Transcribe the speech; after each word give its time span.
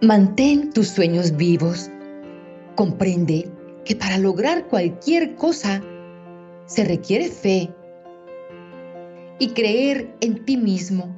Mantén 0.00 0.72
tus 0.72 0.90
sueños 0.90 1.36
vivos. 1.36 1.90
Comprende 2.76 3.50
que 3.84 3.96
para 3.96 4.16
lograr 4.16 4.68
cualquier 4.68 5.34
cosa 5.34 5.82
se 6.66 6.84
requiere 6.84 7.28
fe 7.28 7.74
y 9.40 9.48
creer 9.48 10.14
en 10.20 10.44
ti 10.44 10.56
mismo. 10.56 11.16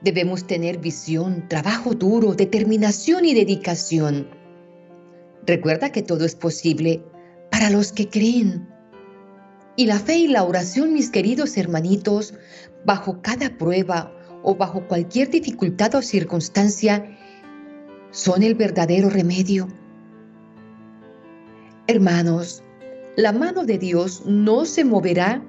Debemos 0.00 0.48
tener 0.48 0.78
visión, 0.78 1.46
trabajo 1.46 1.94
duro, 1.94 2.34
determinación 2.34 3.24
y 3.24 3.34
dedicación. 3.34 4.28
Recuerda 5.46 5.92
que 5.92 6.02
todo 6.02 6.24
es 6.24 6.34
posible 6.34 7.04
para 7.52 7.70
los 7.70 7.92
que 7.92 8.08
creen. 8.08 8.68
Y 9.76 9.86
la 9.86 10.00
fe 10.00 10.16
y 10.16 10.26
la 10.26 10.42
oración, 10.42 10.92
mis 10.92 11.08
queridos 11.08 11.56
hermanitos, 11.56 12.34
bajo 12.84 13.22
cada 13.22 13.56
prueba 13.56 14.12
o 14.42 14.56
bajo 14.56 14.88
cualquier 14.88 15.30
dificultad 15.30 15.94
o 15.94 16.02
circunstancia, 16.02 17.14
son 18.10 18.42
el 18.42 18.54
verdadero 18.54 19.10
remedio. 19.10 19.68
Hermanos, 21.86 22.62
la 23.16 23.32
mano 23.32 23.64
de 23.64 23.78
Dios 23.78 24.22
no 24.26 24.64
se 24.64 24.84
moverá 24.84 25.42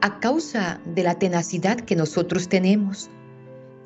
a 0.00 0.18
causa 0.20 0.80
de 0.84 1.02
la 1.02 1.18
tenacidad 1.18 1.78
que 1.78 1.96
nosotros 1.96 2.48
tenemos. 2.48 3.10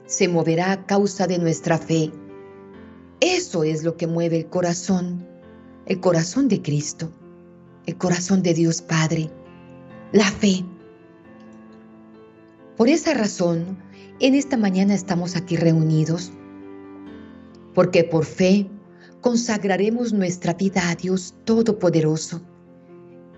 Se 0.06 0.28
moverá 0.28 0.72
a 0.72 0.86
causa 0.86 1.26
de 1.26 1.38
nuestra 1.38 1.78
fe. 1.78 2.12
Eso 3.20 3.64
es 3.64 3.82
lo 3.82 3.96
que 3.96 4.06
mueve 4.06 4.38
el 4.38 4.46
corazón, 4.46 5.26
el 5.86 6.00
corazón 6.00 6.48
de 6.48 6.62
Cristo, 6.62 7.10
el 7.86 7.96
corazón 7.96 8.42
de 8.42 8.54
Dios 8.54 8.82
Padre, 8.82 9.30
la 10.12 10.30
fe. 10.30 10.64
Por 12.76 12.88
esa 12.88 13.14
razón, 13.14 13.78
en 14.20 14.34
esta 14.34 14.56
mañana 14.56 14.94
estamos 14.94 15.34
aquí 15.34 15.56
reunidos 15.56 16.32
porque 17.76 18.04
por 18.04 18.24
fe 18.24 18.70
consagraremos 19.20 20.14
nuestra 20.14 20.54
vida 20.54 20.88
a 20.88 20.94
Dios 20.94 21.34
Todopoderoso. 21.44 22.40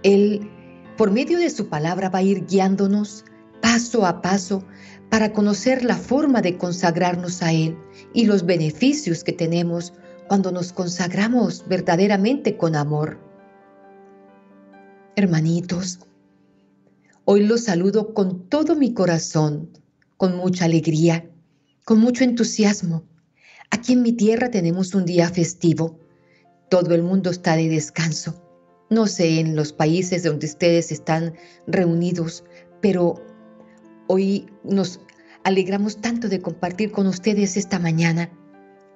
Él, 0.04 0.48
por 0.96 1.10
medio 1.10 1.38
de 1.38 1.50
su 1.50 1.68
palabra, 1.68 2.08
va 2.08 2.20
a 2.20 2.22
ir 2.22 2.46
guiándonos 2.46 3.24
paso 3.60 4.06
a 4.06 4.22
paso 4.22 4.62
para 5.10 5.32
conocer 5.32 5.82
la 5.82 5.96
forma 5.96 6.40
de 6.40 6.56
consagrarnos 6.56 7.42
a 7.42 7.52
Él 7.52 7.76
y 8.14 8.26
los 8.26 8.46
beneficios 8.46 9.24
que 9.24 9.32
tenemos 9.32 9.92
cuando 10.28 10.52
nos 10.52 10.72
consagramos 10.72 11.64
verdaderamente 11.66 12.56
con 12.56 12.76
amor. 12.76 13.18
Hermanitos, 15.16 15.98
hoy 17.24 17.44
los 17.44 17.64
saludo 17.64 18.14
con 18.14 18.48
todo 18.48 18.76
mi 18.76 18.94
corazón, 18.94 19.68
con 20.16 20.36
mucha 20.36 20.66
alegría, 20.66 21.28
con 21.84 21.98
mucho 21.98 22.22
entusiasmo 22.22 23.02
Aquí 23.70 23.92
en 23.92 24.02
mi 24.02 24.12
tierra 24.12 24.50
tenemos 24.50 24.94
un 24.94 25.04
día 25.04 25.28
festivo. 25.28 25.98
Todo 26.70 26.94
el 26.94 27.02
mundo 27.02 27.30
está 27.30 27.54
de 27.54 27.68
descanso. 27.68 28.42
No 28.88 29.06
sé 29.06 29.40
en 29.40 29.56
los 29.56 29.74
países 29.74 30.22
donde 30.22 30.46
ustedes 30.46 30.90
están 30.90 31.34
reunidos, 31.66 32.44
pero 32.80 33.22
hoy 34.06 34.46
nos 34.64 35.00
alegramos 35.44 36.00
tanto 36.00 36.28
de 36.28 36.40
compartir 36.40 36.92
con 36.92 37.06
ustedes 37.06 37.58
esta 37.58 37.78
mañana. 37.78 38.30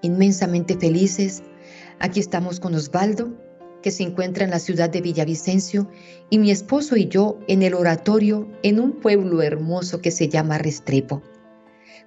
Inmensamente 0.01 0.79
felices. 0.79 1.43
Aquí 1.99 2.21
estamos 2.21 2.59
con 2.59 2.75
Osvaldo, 2.75 3.39
que 3.83 3.91
se 3.91 4.05
encuentra 4.05 4.45
en 4.45 4.51
la 4.51 4.59
ciudad 4.59 4.89
de 4.89 5.03
Villavicencio, 5.03 5.91
y 6.31 6.39
mi 6.39 6.51
esposo 6.51 6.97
y 6.97 7.09
yo 7.09 7.39
en 7.47 7.63
el 7.63 7.75
oratorio 7.75 8.49
en 8.63 8.81
un 8.81 8.93
pueblo 8.93 9.43
hermoso 9.43 10.01
que 10.01 10.11
se 10.11 10.31
llama 10.31 10.57
Restrepo. 10.57 11.23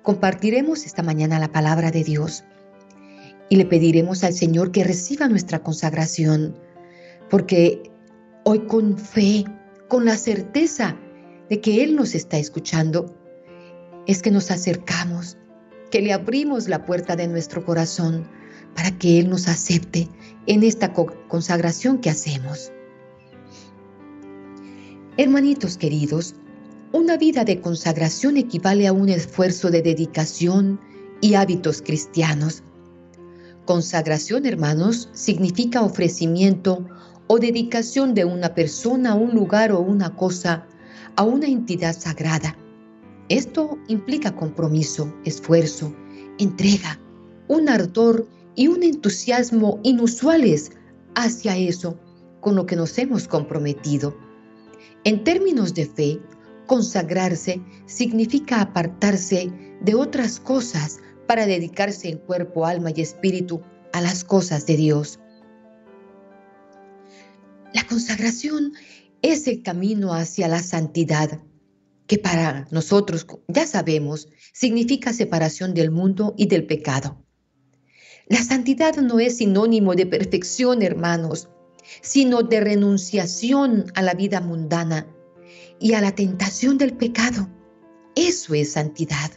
Compartiremos 0.01 0.85
esta 0.85 1.03
mañana 1.03 1.39
la 1.39 1.51
palabra 1.51 1.91
de 1.91 2.03
Dios 2.03 2.43
y 3.49 3.55
le 3.55 3.65
pediremos 3.65 4.23
al 4.23 4.33
Señor 4.33 4.71
que 4.71 4.83
reciba 4.83 5.27
nuestra 5.27 5.59
consagración, 5.59 6.57
porque 7.29 7.91
hoy 8.43 8.59
con 8.67 8.97
fe, 8.97 9.45
con 9.87 10.05
la 10.05 10.17
certeza 10.17 10.97
de 11.49 11.61
que 11.61 11.83
Él 11.83 11.95
nos 11.95 12.15
está 12.15 12.37
escuchando, 12.37 13.15
es 14.07 14.21
que 14.21 14.31
nos 14.31 14.51
acercamos, 14.51 15.37
que 15.91 16.01
le 16.01 16.13
abrimos 16.13 16.67
la 16.67 16.85
puerta 16.85 17.15
de 17.15 17.27
nuestro 17.27 17.63
corazón 17.63 18.27
para 18.75 18.91
que 18.97 19.19
Él 19.19 19.29
nos 19.29 19.47
acepte 19.47 20.09
en 20.47 20.63
esta 20.63 20.93
consagración 20.93 21.99
que 21.99 22.09
hacemos. 22.09 22.71
Hermanitos 25.17 25.77
queridos, 25.77 26.35
una 26.91 27.17
vida 27.17 27.45
de 27.45 27.61
consagración 27.61 28.37
equivale 28.37 28.87
a 28.87 28.93
un 28.93 29.09
esfuerzo 29.09 29.69
de 29.69 29.81
dedicación 29.81 30.79
y 31.21 31.35
hábitos 31.35 31.81
cristianos 31.81 32.63
Consagración, 33.65 34.45
hermanos, 34.45 35.09
significa 35.13 35.81
ofrecimiento 35.81 36.85
o 37.27 37.39
dedicación 37.39 38.13
de 38.13 38.23
una 38.23 38.53
persona, 38.53 39.15
un 39.15 39.33
lugar 39.33 39.71
o 39.71 39.79
una 39.79 40.15
cosa 40.15 40.67
a 41.15 41.23
una 41.23 41.47
entidad 41.47 41.97
sagrada. 41.97 42.55
Esto 43.27 43.79
implica 43.87 44.35
compromiso, 44.35 45.11
esfuerzo, 45.25 45.95
entrega, 46.37 46.99
un 47.47 47.67
ardor 47.67 48.27
y 48.55 48.67
un 48.67 48.83
entusiasmo 48.83 49.79
inusuales 49.81 50.71
hacia 51.15 51.57
eso 51.57 51.99
con 52.41 52.55
lo 52.55 52.67
que 52.67 52.75
nos 52.75 52.95
hemos 52.99 53.27
comprometido. 53.27 54.15
En 55.05 55.23
términos 55.23 55.73
de 55.73 55.87
fe, 55.87 56.19
consagrarse 56.67 57.59
significa 57.87 58.61
apartarse 58.61 59.51
de 59.81 59.95
otras 59.95 60.39
cosas 60.39 60.99
para 61.27 61.45
dedicarse 61.45 62.09
en 62.09 62.17
cuerpo, 62.17 62.65
alma 62.65 62.91
y 62.95 63.01
espíritu 63.01 63.61
a 63.93 64.01
las 64.01 64.23
cosas 64.23 64.65
de 64.65 64.77
Dios. 64.77 65.19
La 67.73 67.85
consagración 67.87 68.73
es 69.21 69.47
el 69.47 69.63
camino 69.63 70.13
hacia 70.13 70.47
la 70.47 70.61
santidad, 70.61 71.39
que 72.07 72.17
para 72.17 72.67
nosotros, 72.71 73.25
ya 73.47 73.65
sabemos, 73.65 74.29
significa 74.53 75.13
separación 75.13 75.73
del 75.73 75.91
mundo 75.91 76.35
y 76.37 76.47
del 76.47 76.65
pecado. 76.65 77.25
La 78.27 78.41
santidad 78.43 78.95
no 78.97 79.19
es 79.19 79.37
sinónimo 79.37 79.93
de 79.95 80.05
perfección, 80.05 80.81
hermanos, 80.81 81.49
sino 82.01 82.41
de 82.41 82.59
renunciación 82.59 83.85
a 83.93 84.01
la 84.01 84.13
vida 84.13 84.41
mundana 84.41 85.07
y 85.79 85.93
a 85.93 86.01
la 86.01 86.13
tentación 86.13 86.77
del 86.77 86.93
pecado. 86.93 87.49
Eso 88.15 88.53
es 88.53 88.71
santidad. 88.73 89.31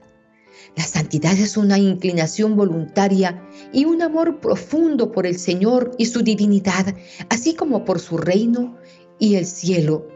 La 0.77 0.85
santidad 0.85 1.33
es 1.33 1.57
una 1.57 1.79
inclinación 1.79 2.57
voluntaria 2.57 3.43
y 3.73 3.85
un 3.85 4.03
amor 4.03 4.41
profundo 4.41 5.11
por 5.13 5.27
el 5.27 5.39
Señor 5.39 5.93
y 5.99 6.07
su 6.07 6.23
divinidad, 6.23 6.95
así 7.31 7.55
como 7.55 7.85
por 7.85 7.99
su 7.99 8.17
reino 8.17 8.77
y 9.19 9.35
el 9.35 9.47
cielo. 9.47 10.07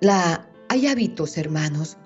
La, 0.00 0.48
hay 0.68 0.86
hábitos, 0.86 1.36
hermanos, 1.38 1.96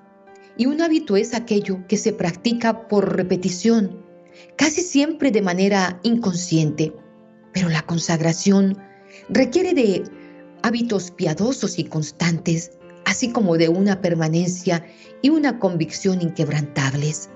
y 0.56 0.67
un 0.67 0.81
hábito 0.81 1.17
es 1.17 1.35
aquello 1.35 1.87
que 1.87 1.97
se 1.97 2.12
practica 2.12 2.89
por 2.89 3.17
repetición, 3.17 4.05
casi 4.56 4.83
siempre 4.83 5.31
de 5.31 5.43
manera 5.43 6.00
inconsciente, 6.03 6.95
pero 7.53 7.69
la 7.69 7.83
consagración 7.83 8.79
requiere 9.29 9.75
de 9.75 10.05
hábitos 10.62 11.11
piadosos 11.11 11.79
y 11.79 11.85
constantes 11.85 12.73
así 13.17 13.31
como 13.31 13.57
de 13.57 13.71
una 13.71 14.03
permanencia 14.03 14.85
y 15.23 15.31
una 15.31 15.59
convicción 15.59 16.21
inquebrantables. 16.21 17.31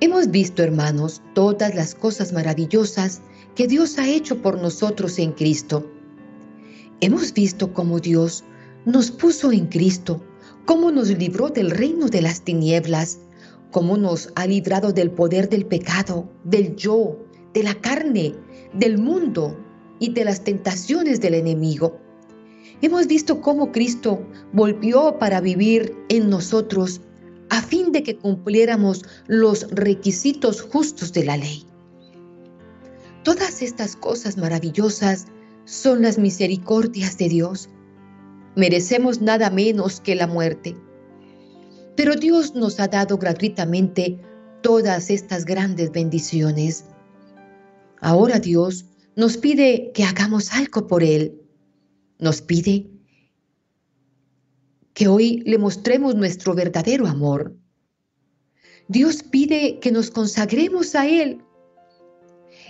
Hemos 0.00 0.28
visto, 0.32 0.64
hermanos, 0.64 1.22
todas 1.34 1.72
las 1.72 1.94
cosas 1.94 2.32
maravillosas 2.32 3.20
que 3.54 3.68
Dios 3.68 3.96
ha 4.00 4.08
hecho 4.08 4.42
por 4.42 4.60
nosotros 4.60 5.20
en 5.20 5.30
Cristo. 5.30 5.88
Hemos 7.00 7.32
visto 7.32 7.72
cómo 7.72 8.00
Dios 8.00 8.42
nos 8.86 9.12
puso 9.12 9.52
en 9.52 9.66
Cristo, 9.66 10.20
cómo 10.64 10.90
nos 10.90 11.10
libró 11.10 11.48
del 11.48 11.70
reino 11.70 12.08
de 12.08 12.22
las 12.22 12.40
tinieblas, 12.40 13.20
cómo 13.70 13.96
nos 13.96 14.32
ha 14.34 14.48
librado 14.48 14.92
del 14.92 15.12
poder 15.12 15.48
del 15.48 15.64
pecado, 15.64 16.28
del 16.42 16.74
yo, 16.74 17.16
de 17.52 17.62
la 17.62 17.74
carne, 17.76 18.34
del 18.72 18.98
mundo 18.98 19.56
y 20.00 20.12
de 20.12 20.24
las 20.24 20.42
tentaciones 20.42 21.20
del 21.20 21.34
enemigo. 21.34 22.03
Hemos 22.82 23.06
visto 23.06 23.40
cómo 23.40 23.72
Cristo 23.72 24.26
volvió 24.52 25.18
para 25.18 25.40
vivir 25.40 25.96
en 26.08 26.28
nosotros 26.28 27.00
a 27.50 27.62
fin 27.62 27.92
de 27.92 28.02
que 28.02 28.16
cumpliéramos 28.16 29.04
los 29.26 29.70
requisitos 29.70 30.60
justos 30.62 31.12
de 31.12 31.24
la 31.24 31.36
ley. 31.36 31.64
Todas 33.22 33.62
estas 33.62 33.96
cosas 33.96 34.36
maravillosas 34.36 35.26
son 35.64 36.02
las 36.02 36.18
misericordias 36.18 37.16
de 37.16 37.28
Dios. 37.28 37.68
Merecemos 38.56 39.20
nada 39.20 39.50
menos 39.50 40.00
que 40.00 40.14
la 40.14 40.26
muerte. 40.26 40.76
Pero 41.96 42.16
Dios 42.16 42.54
nos 42.54 42.80
ha 42.80 42.88
dado 42.88 43.18
gratuitamente 43.18 44.20
todas 44.62 45.10
estas 45.10 45.44
grandes 45.44 45.90
bendiciones. 45.92 46.84
Ahora 48.00 48.40
Dios 48.40 48.86
nos 49.16 49.36
pide 49.36 49.92
que 49.94 50.04
hagamos 50.04 50.52
algo 50.52 50.86
por 50.86 51.02
Él 51.02 51.43
nos 52.18 52.42
pide 52.42 52.86
que 54.92 55.08
hoy 55.08 55.42
le 55.44 55.58
mostremos 55.58 56.14
nuestro 56.14 56.54
verdadero 56.54 57.06
amor. 57.06 57.56
Dios 58.88 59.22
pide 59.22 59.80
que 59.80 59.90
nos 59.90 60.10
consagremos 60.10 60.94
a 60.94 61.08
Él. 61.08 61.42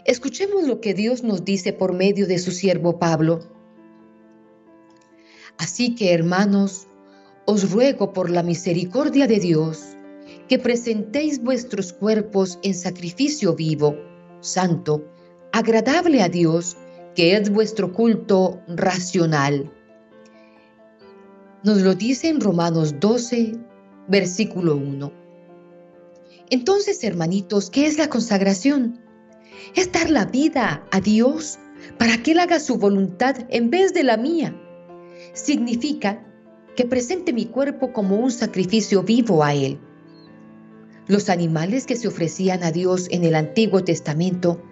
Escuchemos 0.07 0.67
lo 0.67 0.81
que 0.81 0.95
Dios 0.95 1.23
nos 1.23 1.45
dice 1.45 1.73
por 1.73 1.93
medio 1.93 2.27
de 2.27 2.39
su 2.39 2.51
siervo 2.51 2.99
Pablo. 2.99 3.41
Así 5.59 5.95
que, 5.95 6.13
hermanos, 6.13 6.87
os 7.47 7.71
ruego 7.71 8.13
por 8.13 8.31
la 8.31 8.43
misericordia 8.43 9.27
de 9.27 9.39
Dios 9.39 9.95
que 10.49 10.59
presentéis 10.59 11.43
vuestros 11.43 11.93
cuerpos 11.93 12.59
en 12.63 12.75
sacrificio 12.75 13.55
vivo, 13.55 13.97
santo, 14.41 15.05
agradable 15.53 16.23
a 16.23 16.29
Dios, 16.29 16.77
que 17.15 17.37
es 17.37 17.51
vuestro 17.51 17.93
culto 17.93 18.61
racional. 18.69 19.71
Nos 21.63 21.81
lo 21.83 21.95
dice 21.95 22.29
en 22.29 22.41
Romanos 22.41 22.97
12, 23.01 23.59
versículo 24.09 24.77
1. 24.77 25.13
Entonces, 26.51 27.03
hermanitos, 27.05 27.71
¿qué 27.71 27.87
es 27.87 27.97
la 27.97 28.09
consagración? 28.09 29.01
Es 29.75 29.91
dar 29.91 30.11
la 30.11 30.27
vida 30.27 30.87
a 30.91 31.01
Dios 31.01 31.59
para 31.99 32.23
que 32.23 32.33
Él 32.33 32.41
haga 32.41 32.61
su 32.61 32.77
voluntad 32.77 33.37
en 33.49 33.71
vez 33.71 33.95
de 33.95 34.05
la 34.05 34.17
mía. 34.17 34.55
Significa 35.33 36.25
que 36.77 36.85
presente 36.85 37.33
mi 37.33 37.47
cuerpo 37.47 37.93
como 37.93 38.17
un 38.17 38.31
sacrificio 38.31 39.03
vivo 39.03 39.43
a 39.43 39.55
Él. 39.55 39.79
Los 41.07 41.29
animales 41.29 41.87
que 41.87 41.97
se 41.97 42.09
ofrecían 42.09 42.63
a 42.63 42.73
Dios 42.73 43.07
en 43.11 43.25
el 43.25 43.35
Antiguo 43.35 43.85
Testamento 43.85 44.63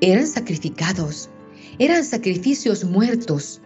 eran 0.00 0.26
sacrificados, 0.26 1.30
eran 1.78 2.04
sacrificios 2.04 2.84
muertos. 2.84 3.60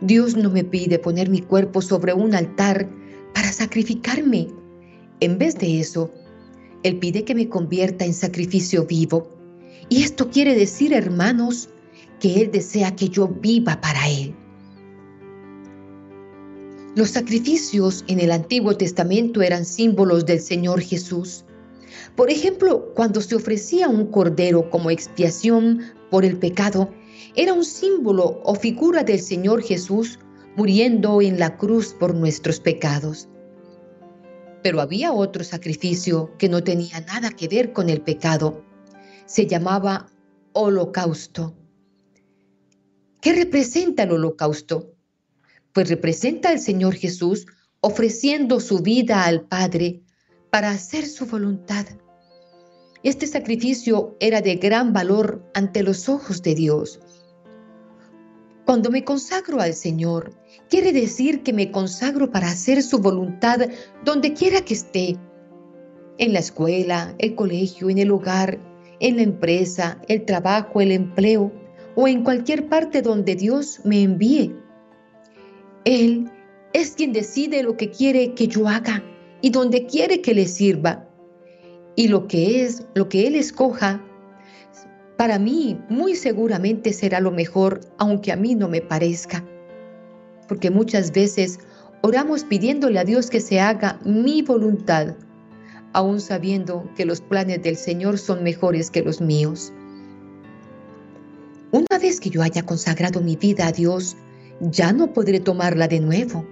Dios 0.00 0.36
no 0.36 0.50
me 0.50 0.64
pide 0.64 0.98
poner 0.98 1.30
mi 1.30 1.40
cuerpo 1.40 1.80
sobre 1.80 2.12
un 2.12 2.34
altar 2.34 2.88
para 3.34 3.52
sacrificarme. 3.52 4.48
En 5.20 5.38
vez 5.38 5.58
de 5.58 5.80
eso, 5.80 6.10
Él 6.82 6.98
pide 6.98 7.24
que 7.24 7.34
me 7.34 7.48
convierta 7.48 8.04
en 8.04 8.14
sacrificio 8.14 8.84
vivo. 8.84 9.28
Y 9.88 10.02
esto 10.02 10.30
quiere 10.30 10.54
decir, 10.54 10.92
hermanos, 10.92 11.70
que 12.20 12.42
Él 12.42 12.50
desea 12.50 12.94
que 12.94 13.08
yo 13.08 13.28
viva 13.28 13.80
para 13.80 14.08
Él. 14.08 14.34
Los 16.96 17.10
sacrificios 17.10 18.04
en 18.08 18.20
el 18.20 18.32
Antiguo 18.32 18.74
Testamento 18.74 19.42
eran 19.42 19.66
símbolos 19.66 20.24
del 20.24 20.40
Señor 20.40 20.80
Jesús. 20.80 21.44
Por 22.16 22.30
ejemplo, 22.30 22.90
cuando 22.94 23.20
se 23.20 23.34
ofrecía 23.34 23.88
un 23.88 24.06
cordero 24.06 24.70
como 24.70 24.90
expiación 24.90 25.82
por 26.10 26.24
el 26.24 26.38
pecado, 26.38 26.90
era 27.36 27.52
un 27.52 27.64
símbolo 27.64 28.40
o 28.44 28.54
figura 28.54 29.04
del 29.04 29.20
Señor 29.20 29.62
Jesús 29.62 30.18
muriendo 30.56 31.20
en 31.22 31.38
la 31.38 31.56
cruz 31.56 31.94
por 31.94 32.14
nuestros 32.14 32.60
pecados. 32.60 33.28
Pero 34.62 34.80
había 34.80 35.12
otro 35.12 35.44
sacrificio 35.44 36.36
que 36.38 36.48
no 36.48 36.64
tenía 36.64 37.00
nada 37.00 37.30
que 37.30 37.46
ver 37.46 37.72
con 37.72 37.88
el 37.90 38.00
pecado. 38.00 38.64
Se 39.26 39.46
llamaba 39.46 40.08
holocausto. 40.52 41.54
¿Qué 43.20 43.32
representa 43.32 44.04
el 44.04 44.12
holocausto? 44.12 44.96
pues 45.76 45.90
representa 45.90 46.48
al 46.48 46.58
Señor 46.58 46.94
Jesús 46.94 47.46
ofreciendo 47.82 48.60
su 48.60 48.78
vida 48.78 49.26
al 49.26 49.42
Padre 49.42 50.00
para 50.48 50.70
hacer 50.70 51.06
su 51.06 51.26
voluntad. 51.26 51.84
Este 53.02 53.26
sacrificio 53.26 54.16
era 54.18 54.40
de 54.40 54.54
gran 54.54 54.94
valor 54.94 55.44
ante 55.52 55.82
los 55.82 56.08
ojos 56.08 56.40
de 56.40 56.54
Dios. 56.54 56.98
Cuando 58.66 58.90
me 58.90 59.04
consagro 59.04 59.60
al 59.60 59.74
Señor, 59.74 60.32
quiere 60.68 60.92
decir 60.92 61.44
que 61.44 61.52
me 61.52 61.70
consagro 61.70 62.32
para 62.32 62.48
hacer 62.48 62.82
su 62.82 62.98
voluntad 62.98 63.60
donde 64.04 64.32
quiera 64.32 64.60
que 64.62 64.74
esté, 64.74 65.16
en 66.18 66.32
la 66.32 66.40
escuela, 66.40 67.14
el 67.18 67.36
colegio, 67.36 67.90
en 67.90 67.98
el 67.98 68.10
hogar, 68.10 68.58
en 68.98 69.16
la 69.16 69.22
empresa, 69.22 70.00
el 70.08 70.24
trabajo, 70.24 70.80
el 70.80 70.90
empleo 70.90 71.52
o 71.94 72.08
en 72.08 72.24
cualquier 72.24 72.68
parte 72.68 73.02
donde 73.02 73.36
Dios 73.36 73.80
me 73.84 74.02
envíe. 74.02 74.56
Él 75.84 76.28
es 76.72 76.90
quien 76.96 77.12
decide 77.12 77.62
lo 77.62 77.76
que 77.76 77.90
quiere 77.90 78.34
que 78.34 78.48
yo 78.48 78.66
haga 78.66 79.04
y 79.42 79.50
donde 79.50 79.86
quiere 79.86 80.22
que 80.22 80.34
le 80.34 80.46
sirva. 80.46 81.08
Y 81.94 82.08
lo 82.08 82.26
que 82.26 82.64
es, 82.64 82.84
lo 82.94 83.08
que 83.08 83.28
Él 83.28 83.36
escoja, 83.36 84.04
para 85.16 85.38
mí 85.38 85.80
muy 85.88 86.14
seguramente 86.14 86.92
será 86.92 87.20
lo 87.20 87.30
mejor, 87.30 87.80
aunque 87.98 88.32
a 88.32 88.36
mí 88.36 88.54
no 88.54 88.68
me 88.68 88.80
parezca. 88.80 89.44
Porque 90.46 90.70
muchas 90.70 91.12
veces 91.12 91.58
oramos 92.02 92.44
pidiéndole 92.44 92.98
a 92.98 93.04
Dios 93.04 93.30
que 93.30 93.40
se 93.40 93.60
haga 93.60 93.98
mi 94.04 94.42
voluntad, 94.42 95.14
aún 95.92 96.20
sabiendo 96.20 96.88
que 96.96 97.06
los 97.06 97.20
planes 97.20 97.62
del 97.62 97.76
Señor 97.76 98.18
son 98.18 98.42
mejores 98.42 98.90
que 98.90 99.02
los 99.02 99.20
míos. 99.20 99.72
Una 101.72 101.98
vez 102.00 102.20
que 102.20 102.30
yo 102.30 102.42
haya 102.42 102.62
consagrado 102.64 103.20
mi 103.20 103.36
vida 103.36 103.66
a 103.66 103.72
Dios, 103.72 104.16
ya 104.60 104.92
no 104.92 105.12
podré 105.12 105.40
tomarla 105.40 105.88
de 105.88 106.00
nuevo. 106.00 106.46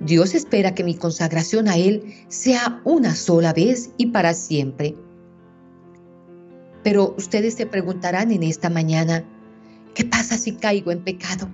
Dios 0.00 0.34
espera 0.34 0.74
que 0.74 0.84
mi 0.84 0.94
consagración 0.94 1.68
a 1.68 1.76
Él 1.76 2.14
sea 2.28 2.80
una 2.84 3.14
sola 3.14 3.52
vez 3.52 3.90
y 3.96 4.06
para 4.06 4.32
siempre. 4.32 4.94
Pero 6.88 7.14
ustedes 7.18 7.52
se 7.52 7.66
preguntarán 7.66 8.32
en 8.32 8.42
esta 8.42 8.70
mañana, 8.70 9.22
¿qué 9.94 10.06
pasa 10.06 10.38
si 10.38 10.52
caigo 10.52 10.90
en 10.90 11.04
pecado? 11.04 11.46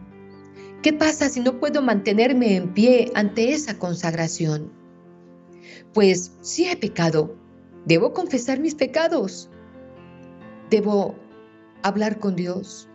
¿Qué 0.80 0.92
pasa 0.92 1.28
si 1.28 1.40
no 1.40 1.58
puedo 1.58 1.82
mantenerme 1.82 2.54
en 2.54 2.72
pie 2.72 3.10
ante 3.16 3.50
esa 3.52 3.76
consagración? 3.76 4.70
Pues 5.92 6.30
si 6.40 6.66
he 6.66 6.76
pecado, 6.76 7.34
debo 7.84 8.12
confesar 8.12 8.60
mis 8.60 8.76
pecados. 8.76 9.50
Debo 10.70 11.16
hablar 11.82 12.20
con 12.20 12.36
Dios. 12.36 12.88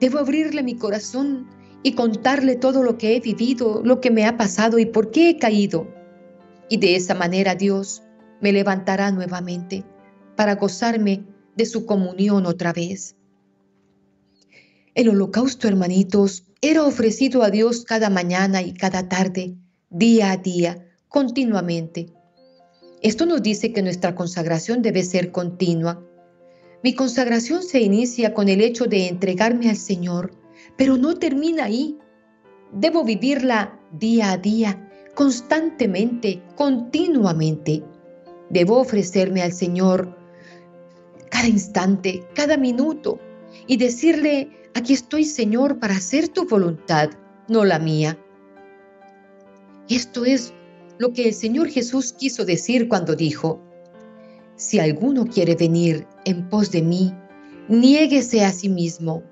Debo 0.00 0.18
abrirle 0.18 0.62
mi 0.62 0.76
corazón 0.76 1.48
y 1.82 1.94
contarle 1.94 2.56
todo 2.56 2.82
lo 2.82 2.98
que 2.98 3.16
he 3.16 3.20
vivido, 3.20 3.80
lo 3.82 4.02
que 4.02 4.10
me 4.10 4.26
ha 4.26 4.36
pasado 4.36 4.78
y 4.78 4.84
por 4.84 5.12
qué 5.12 5.30
he 5.30 5.38
caído. 5.38 5.88
Y 6.68 6.76
de 6.76 6.94
esa 6.94 7.14
manera 7.14 7.54
Dios 7.54 8.02
me 8.42 8.52
levantará 8.52 9.10
nuevamente 9.12 9.82
para 10.36 10.56
gozarme 10.56 11.24
de 11.58 11.66
su 11.66 11.84
comunión 11.84 12.46
otra 12.46 12.72
vez. 12.72 13.16
El 14.94 15.10
holocausto, 15.10 15.68
hermanitos, 15.68 16.44
era 16.62 16.84
ofrecido 16.84 17.42
a 17.42 17.50
Dios 17.50 17.84
cada 17.84 18.08
mañana 18.10 18.62
y 18.62 18.72
cada 18.72 19.08
tarde, 19.08 19.56
día 19.90 20.32
a 20.32 20.36
día, 20.36 20.86
continuamente. 21.08 22.06
Esto 23.02 23.26
nos 23.26 23.42
dice 23.42 23.72
que 23.72 23.82
nuestra 23.82 24.14
consagración 24.14 24.82
debe 24.82 25.02
ser 25.02 25.30
continua. 25.30 26.04
Mi 26.82 26.94
consagración 26.94 27.62
se 27.62 27.80
inicia 27.80 28.34
con 28.34 28.48
el 28.48 28.60
hecho 28.60 28.86
de 28.86 29.08
entregarme 29.08 29.68
al 29.68 29.76
Señor, 29.76 30.32
pero 30.76 30.96
no 30.96 31.16
termina 31.16 31.64
ahí. 31.64 31.98
Debo 32.72 33.04
vivirla 33.04 33.80
día 33.92 34.32
a 34.32 34.36
día, 34.36 34.88
constantemente, 35.14 36.42
continuamente. 36.56 37.82
Debo 38.48 38.78
ofrecerme 38.78 39.42
al 39.42 39.52
Señor 39.52 40.17
cada 41.38 41.50
instante, 41.50 42.24
cada 42.34 42.56
minuto 42.56 43.20
y 43.68 43.76
decirle, 43.76 44.50
aquí 44.74 44.92
estoy 44.92 45.24
Señor 45.24 45.78
para 45.78 45.94
hacer 45.94 46.26
tu 46.26 46.48
voluntad, 46.48 47.10
no 47.46 47.64
la 47.64 47.78
mía. 47.78 48.18
Esto 49.88 50.24
es 50.24 50.52
lo 50.98 51.12
que 51.12 51.28
el 51.28 51.34
Señor 51.34 51.68
Jesús 51.68 52.12
quiso 52.12 52.44
decir 52.44 52.88
cuando 52.88 53.14
dijo, 53.14 53.62
si 54.56 54.80
alguno 54.80 55.26
quiere 55.26 55.54
venir 55.54 56.08
en 56.24 56.48
pos 56.48 56.72
de 56.72 56.82
mí, 56.82 57.14
niéguese 57.68 58.44
a 58.44 58.50
sí 58.50 58.68
mismo, 58.68 59.22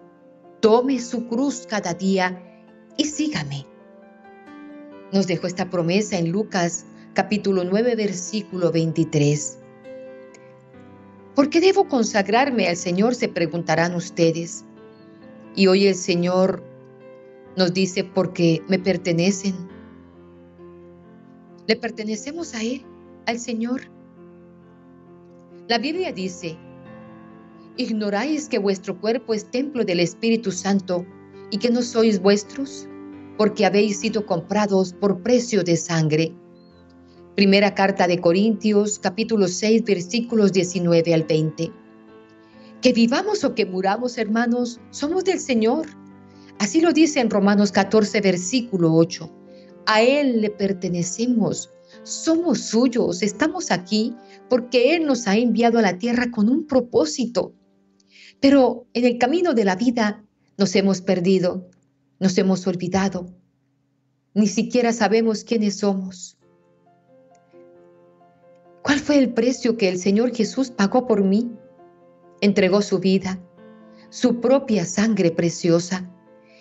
tome 0.60 1.00
su 1.00 1.26
cruz 1.26 1.66
cada 1.68 1.92
día 1.92 2.40
y 2.96 3.06
sígame. 3.06 3.66
Nos 5.12 5.26
dejó 5.26 5.48
esta 5.48 5.68
promesa 5.70 6.16
en 6.16 6.30
Lucas 6.30 6.84
capítulo 7.14 7.64
9 7.64 7.96
versículo 7.96 8.70
23. 8.70 9.58
¿Por 11.36 11.50
qué 11.50 11.60
debo 11.60 11.86
consagrarme 11.86 12.66
al 12.66 12.76
Señor? 12.76 13.14
Se 13.14 13.28
preguntarán 13.28 13.94
ustedes. 13.94 14.64
Y 15.54 15.66
hoy 15.66 15.86
el 15.86 15.94
Señor 15.94 16.64
nos 17.58 17.74
dice, 17.74 18.04
porque 18.04 18.62
me 18.68 18.78
pertenecen. 18.78 19.54
Le 21.66 21.76
pertenecemos 21.76 22.54
a 22.54 22.62
Él, 22.62 22.86
al 23.26 23.38
Señor. 23.38 23.82
La 25.68 25.76
Biblia 25.76 26.10
dice, 26.10 26.56
¿Ignoráis 27.76 28.48
que 28.48 28.58
vuestro 28.58 28.98
cuerpo 28.98 29.34
es 29.34 29.50
templo 29.50 29.84
del 29.84 30.00
Espíritu 30.00 30.50
Santo 30.52 31.04
y 31.50 31.58
que 31.58 31.68
no 31.68 31.82
sois 31.82 32.18
vuestros? 32.18 32.88
Porque 33.36 33.66
habéis 33.66 34.00
sido 34.00 34.24
comprados 34.24 34.94
por 34.94 35.22
precio 35.22 35.62
de 35.62 35.76
sangre. 35.76 36.32
Primera 37.36 37.74
carta 37.74 38.08
de 38.08 38.18
Corintios, 38.18 38.98
capítulo 38.98 39.46
6, 39.46 39.84
versículos 39.84 40.54
19 40.54 41.12
al 41.12 41.24
20. 41.24 41.70
Que 42.80 42.94
vivamos 42.94 43.44
o 43.44 43.54
que 43.54 43.66
muramos, 43.66 44.16
hermanos, 44.16 44.80
somos 44.88 45.22
del 45.24 45.38
Señor. 45.38 45.84
Así 46.58 46.80
lo 46.80 46.94
dice 46.94 47.20
en 47.20 47.28
Romanos 47.28 47.72
14, 47.72 48.22
versículo 48.22 48.94
8. 48.94 49.30
A 49.84 50.00
Él 50.00 50.40
le 50.40 50.48
pertenecemos. 50.48 51.68
somos 52.04 52.60
suyos, 52.60 53.22
estamos 53.22 53.70
aquí 53.70 54.14
porque 54.48 54.96
Él 54.96 55.04
nos 55.04 55.28
ha 55.28 55.36
enviado 55.36 55.78
a 55.78 55.82
la 55.82 55.98
tierra 55.98 56.30
con 56.30 56.48
un 56.48 56.66
propósito. 56.66 57.52
Pero 58.40 58.86
en 58.94 59.04
el 59.04 59.18
camino 59.18 59.52
de 59.52 59.66
la 59.66 59.76
vida 59.76 60.24
nos 60.56 60.74
hemos 60.74 61.02
perdido, 61.02 61.68
nos 62.18 62.38
hemos 62.38 62.66
olvidado, 62.66 63.26
ni 64.32 64.46
siquiera 64.46 64.94
sabemos 64.94 65.44
quiénes 65.44 65.76
somos. 65.76 66.35
¿Cuál 68.86 69.00
fue 69.00 69.18
el 69.18 69.34
precio 69.34 69.76
que 69.76 69.88
el 69.88 69.98
Señor 69.98 70.32
Jesús 70.32 70.70
pagó 70.70 71.08
por 71.08 71.24
mí? 71.24 71.50
Entregó 72.40 72.82
su 72.82 73.00
vida, 73.00 73.40
su 74.10 74.40
propia 74.40 74.84
sangre 74.86 75.32
preciosa. 75.32 76.08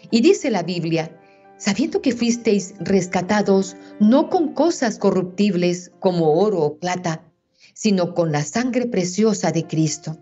Y 0.09 0.21
dice 0.21 0.49
la 0.49 0.63
Biblia, 0.63 1.21
sabiendo 1.59 2.01
que 2.01 2.13
fuisteis 2.13 2.73
rescatados 2.79 3.75
no 3.99 4.31
con 4.31 4.55
cosas 4.55 4.97
corruptibles 4.97 5.91
como 5.99 6.41
oro 6.41 6.61
o 6.61 6.79
plata, 6.79 7.31
sino 7.75 8.15
con 8.15 8.31
la 8.31 8.43
sangre 8.43 8.87
preciosa 8.87 9.51
de 9.51 9.67
Cristo. 9.67 10.17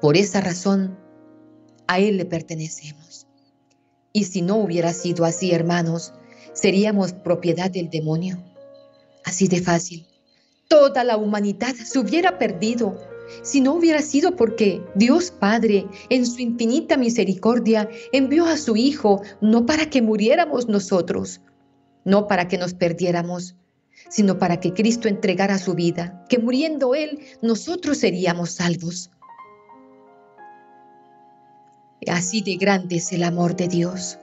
Por 0.00 0.16
esa 0.16 0.40
razón, 0.40 0.96
a 1.88 1.98
Él 1.98 2.16
le 2.16 2.26
pertenecemos. 2.26 3.26
Y 4.12 4.26
si 4.26 4.40
no 4.40 4.58
hubiera 4.58 4.92
sido 4.92 5.24
así, 5.24 5.50
hermanos, 5.50 6.12
seríamos 6.52 7.12
propiedad 7.12 7.72
del 7.72 7.90
demonio. 7.90 8.38
Así 9.24 9.48
de 9.48 9.60
fácil. 9.60 10.06
Toda 10.68 11.04
la 11.04 11.16
humanidad 11.16 11.74
se 11.74 11.98
hubiera 11.98 12.38
perdido 12.38 12.96
si 13.42 13.60
no 13.60 13.74
hubiera 13.74 14.02
sido 14.02 14.36
porque 14.36 14.82
Dios 14.94 15.30
Padre, 15.30 15.86
en 16.10 16.26
su 16.26 16.40
infinita 16.40 16.96
misericordia, 16.96 17.88
envió 18.12 18.46
a 18.46 18.56
su 18.56 18.76
Hijo 18.76 19.22
no 19.40 19.66
para 19.66 19.88
que 19.88 20.02
muriéramos 20.02 20.68
nosotros, 20.68 21.40
no 22.04 22.26
para 22.26 22.48
que 22.48 22.58
nos 22.58 22.74
perdiéramos, 22.74 23.56
sino 24.08 24.38
para 24.38 24.60
que 24.60 24.72
Cristo 24.72 25.08
entregara 25.08 25.58
su 25.58 25.74
vida, 25.74 26.24
que 26.28 26.38
muriendo 26.38 26.94
Él, 26.94 27.20
nosotros 27.42 27.98
seríamos 27.98 28.50
salvos. 28.50 29.10
Así 32.06 32.42
de 32.42 32.56
grande 32.56 32.96
es 32.96 33.12
el 33.12 33.22
amor 33.22 33.56
de 33.56 33.68
Dios. 33.68 34.18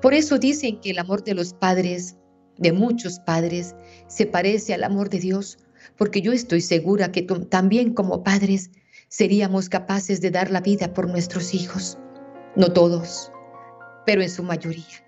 Por 0.00 0.14
eso 0.14 0.38
dicen 0.38 0.80
que 0.80 0.90
el 0.90 0.98
amor 0.98 1.24
de 1.24 1.34
los 1.34 1.52
padres, 1.52 2.16
de 2.58 2.72
muchos 2.72 3.20
padres, 3.20 3.74
se 4.06 4.26
parece 4.26 4.74
al 4.74 4.84
amor 4.84 5.08
de 5.08 5.20
Dios, 5.20 5.58
porque 5.96 6.20
yo 6.20 6.32
estoy 6.32 6.60
segura 6.60 7.12
que 7.12 7.22
también 7.22 7.94
como 7.94 8.22
padres 8.22 8.70
seríamos 9.08 9.68
capaces 9.68 10.20
de 10.20 10.30
dar 10.30 10.50
la 10.50 10.60
vida 10.60 10.92
por 10.92 11.08
nuestros 11.08 11.54
hijos. 11.54 11.98
No 12.56 12.72
todos, 12.72 13.32
pero 14.04 14.22
en 14.22 14.30
su 14.30 14.42
mayoría. 14.42 15.04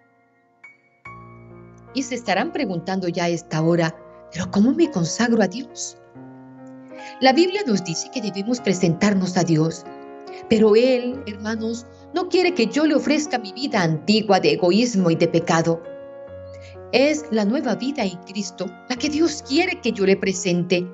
Y 1.95 2.03
se 2.03 2.15
estarán 2.15 2.53
preguntando 2.53 3.09
ya 3.09 3.25
a 3.25 3.29
esta 3.29 3.61
hora, 3.61 3.97
¿pero 4.33 4.51
cómo 4.51 4.73
me 4.73 4.91
consagro 4.91 5.43
a 5.43 5.49
Dios? 5.49 5.97
La 7.21 7.33
Biblia 7.33 7.63
nos 7.67 7.83
dice 7.83 8.11
que 8.13 8.21
debemos 8.21 8.61
presentarnos 8.61 9.37
a 9.37 9.43
Dios, 9.43 9.85
pero 10.49 10.77
Él, 10.77 11.23
hermanos, 11.27 11.87
no 12.15 12.29
quiere 12.29 12.55
que 12.55 12.67
yo 12.67 12.87
le 12.87 12.95
ofrezca 12.95 13.39
mi 13.39 13.53
vida 13.53 13.83
antigua 13.83 14.41
de 14.41 14.53
egoísmo 14.53 15.11
y 15.11 15.17
de 15.17 15.29
pecado. 15.29 15.83
Es 16.93 17.25
la 17.31 17.45
nueva 17.45 17.77
vida 17.77 18.05
en 18.05 18.19
Cristo 18.25 18.67
la 18.89 18.97
que 18.97 19.09
Dios 19.09 19.45
quiere 19.47 19.81
que 19.81 19.93
yo 19.93 20.05
le 20.05 20.17
presente. 20.17 20.85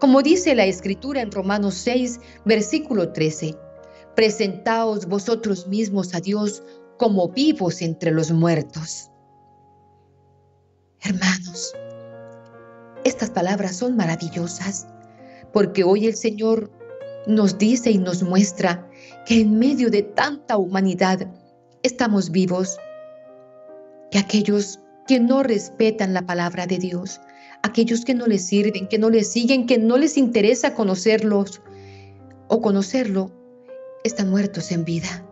Como 0.00 0.20
dice 0.20 0.54
la 0.56 0.66
Escritura 0.66 1.20
en 1.20 1.30
Romanos 1.30 1.74
6, 1.74 2.20
versículo 2.44 3.12
13, 3.12 3.56
presentaos 4.16 5.06
vosotros 5.06 5.68
mismos 5.68 6.12
a 6.14 6.20
Dios 6.20 6.64
como 6.98 7.28
vivos 7.28 7.82
entre 7.82 8.10
los 8.10 8.32
muertos. 8.32 9.10
Hermanos, 11.02 11.72
estas 13.04 13.30
palabras 13.30 13.76
son 13.76 13.96
maravillosas 13.96 14.88
porque 15.52 15.84
hoy 15.84 16.06
el 16.06 16.16
Señor 16.16 16.68
nos 17.28 17.58
dice 17.58 17.92
y 17.92 17.98
nos 17.98 18.24
muestra 18.24 18.90
que 19.24 19.40
en 19.40 19.58
medio 19.58 19.88
de 19.88 20.02
tanta 20.02 20.56
humanidad 20.56 21.32
estamos 21.84 22.30
vivos, 22.30 22.76
que 24.10 24.18
aquellos 24.18 24.80
que 25.06 25.20
no 25.20 25.42
respetan 25.42 26.14
la 26.14 26.26
palabra 26.26 26.66
de 26.66 26.78
Dios, 26.78 27.20
aquellos 27.62 28.04
que 28.04 28.14
no 28.14 28.26
les 28.26 28.44
sirven, 28.46 28.88
que 28.88 28.98
no 28.98 29.10
les 29.10 29.30
siguen, 29.30 29.66
que 29.66 29.78
no 29.78 29.96
les 29.96 30.16
interesa 30.16 30.74
conocerlos 30.74 31.62
o 32.48 32.60
conocerlo, 32.60 33.30
están 34.04 34.30
muertos 34.30 34.70
en 34.70 34.84
vida. 34.84 35.26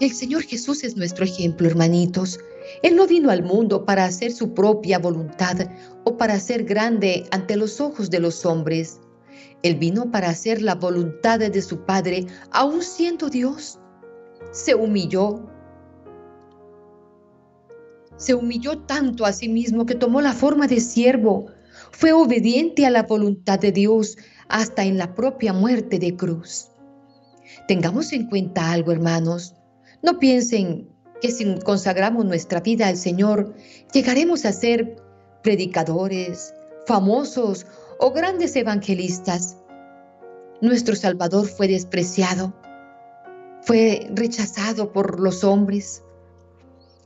El 0.00 0.12
Señor 0.12 0.44
Jesús 0.44 0.82
es 0.82 0.96
nuestro 0.96 1.24
ejemplo, 1.24 1.66
hermanitos. 1.66 2.38
Él 2.82 2.96
no 2.96 3.06
vino 3.06 3.30
al 3.30 3.42
mundo 3.42 3.84
para 3.84 4.06
hacer 4.06 4.32
su 4.32 4.54
propia 4.54 4.98
voluntad 4.98 5.58
o 6.04 6.16
para 6.16 6.40
ser 6.40 6.64
grande 6.64 7.26
ante 7.32 7.56
los 7.56 7.80
ojos 7.80 8.08
de 8.08 8.20
los 8.20 8.46
hombres. 8.46 8.98
Él 9.62 9.74
vino 9.74 10.10
para 10.10 10.30
hacer 10.30 10.62
la 10.62 10.74
voluntad 10.74 11.38
de 11.38 11.62
su 11.62 11.84
Padre, 11.84 12.26
aun 12.50 12.82
siendo 12.82 13.28
Dios. 13.28 13.78
Se 14.52 14.74
humilló, 14.74 15.49
se 18.20 18.34
humilló 18.34 18.80
tanto 18.80 19.24
a 19.24 19.32
sí 19.32 19.48
mismo 19.48 19.86
que 19.86 19.94
tomó 19.94 20.20
la 20.20 20.34
forma 20.34 20.66
de 20.66 20.80
siervo. 20.80 21.46
Fue 21.90 22.12
obediente 22.12 22.84
a 22.84 22.90
la 22.90 23.04
voluntad 23.04 23.58
de 23.58 23.72
Dios 23.72 24.18
hasta 24.48 24.84
en 24.84 24.98
la 24.98 25.14
propia 25.14 25.54
muerte 25.54 25.98
de 25.98 26.16
cruz. 26.16 26.68
Tengamos 27.66 28.12
en 28.12 28.28
cuenta 28.28 28.72
algo, 28.72 28.92
hermanos. 28.92 29.54
No 30.02 30.18
piensen 30.18 30.90
que 31.22 31.30
si 31.30 31.58
consagramos 31.60 32.26
nuestra 32.26 32.60
vida 32.60 32.88
al 32.88 32.98
Señor, 32.98 33.54
llegaremos 33.92 34.44
a 34.44 34.52
ser 34.52 34.96
predicadores, 35.42 36.54
famosos 36.86 37.66
o 37.98 38.12
grandes 38.12 38.54
evangelistas. 38.54 39.56
Nuestro 40.60 40.94
Salvador 40.94 41.46
fue 41.46 41.68
despreciado, 41.68 42.52
fue 43.62 44.10
rechazado 44.14 44.92
por 44.92 45.20
los 45.20 45.42
hombres, 45.42 46.02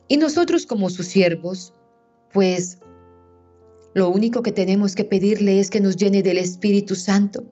y 0.09 0.17
nosotros 0.17 0.67
como 0.67 0.91
sus 0.91 1.07
siervos, 1.07 1.73
pues 2.33 2.79
lo 3.95 4.11
único 4.11 4.43
que 4.43 4.53
tenemos 4.53 4.95
que 4.95 5.05
pedirle 5.05 5.61
es 5.61 5.71
que 5.71 5.81
nos 5.81 5.97
llene 5.97 6.23
del 6.23 6.39
Espíritu 6.39 6.95
Santo 6.95 7.45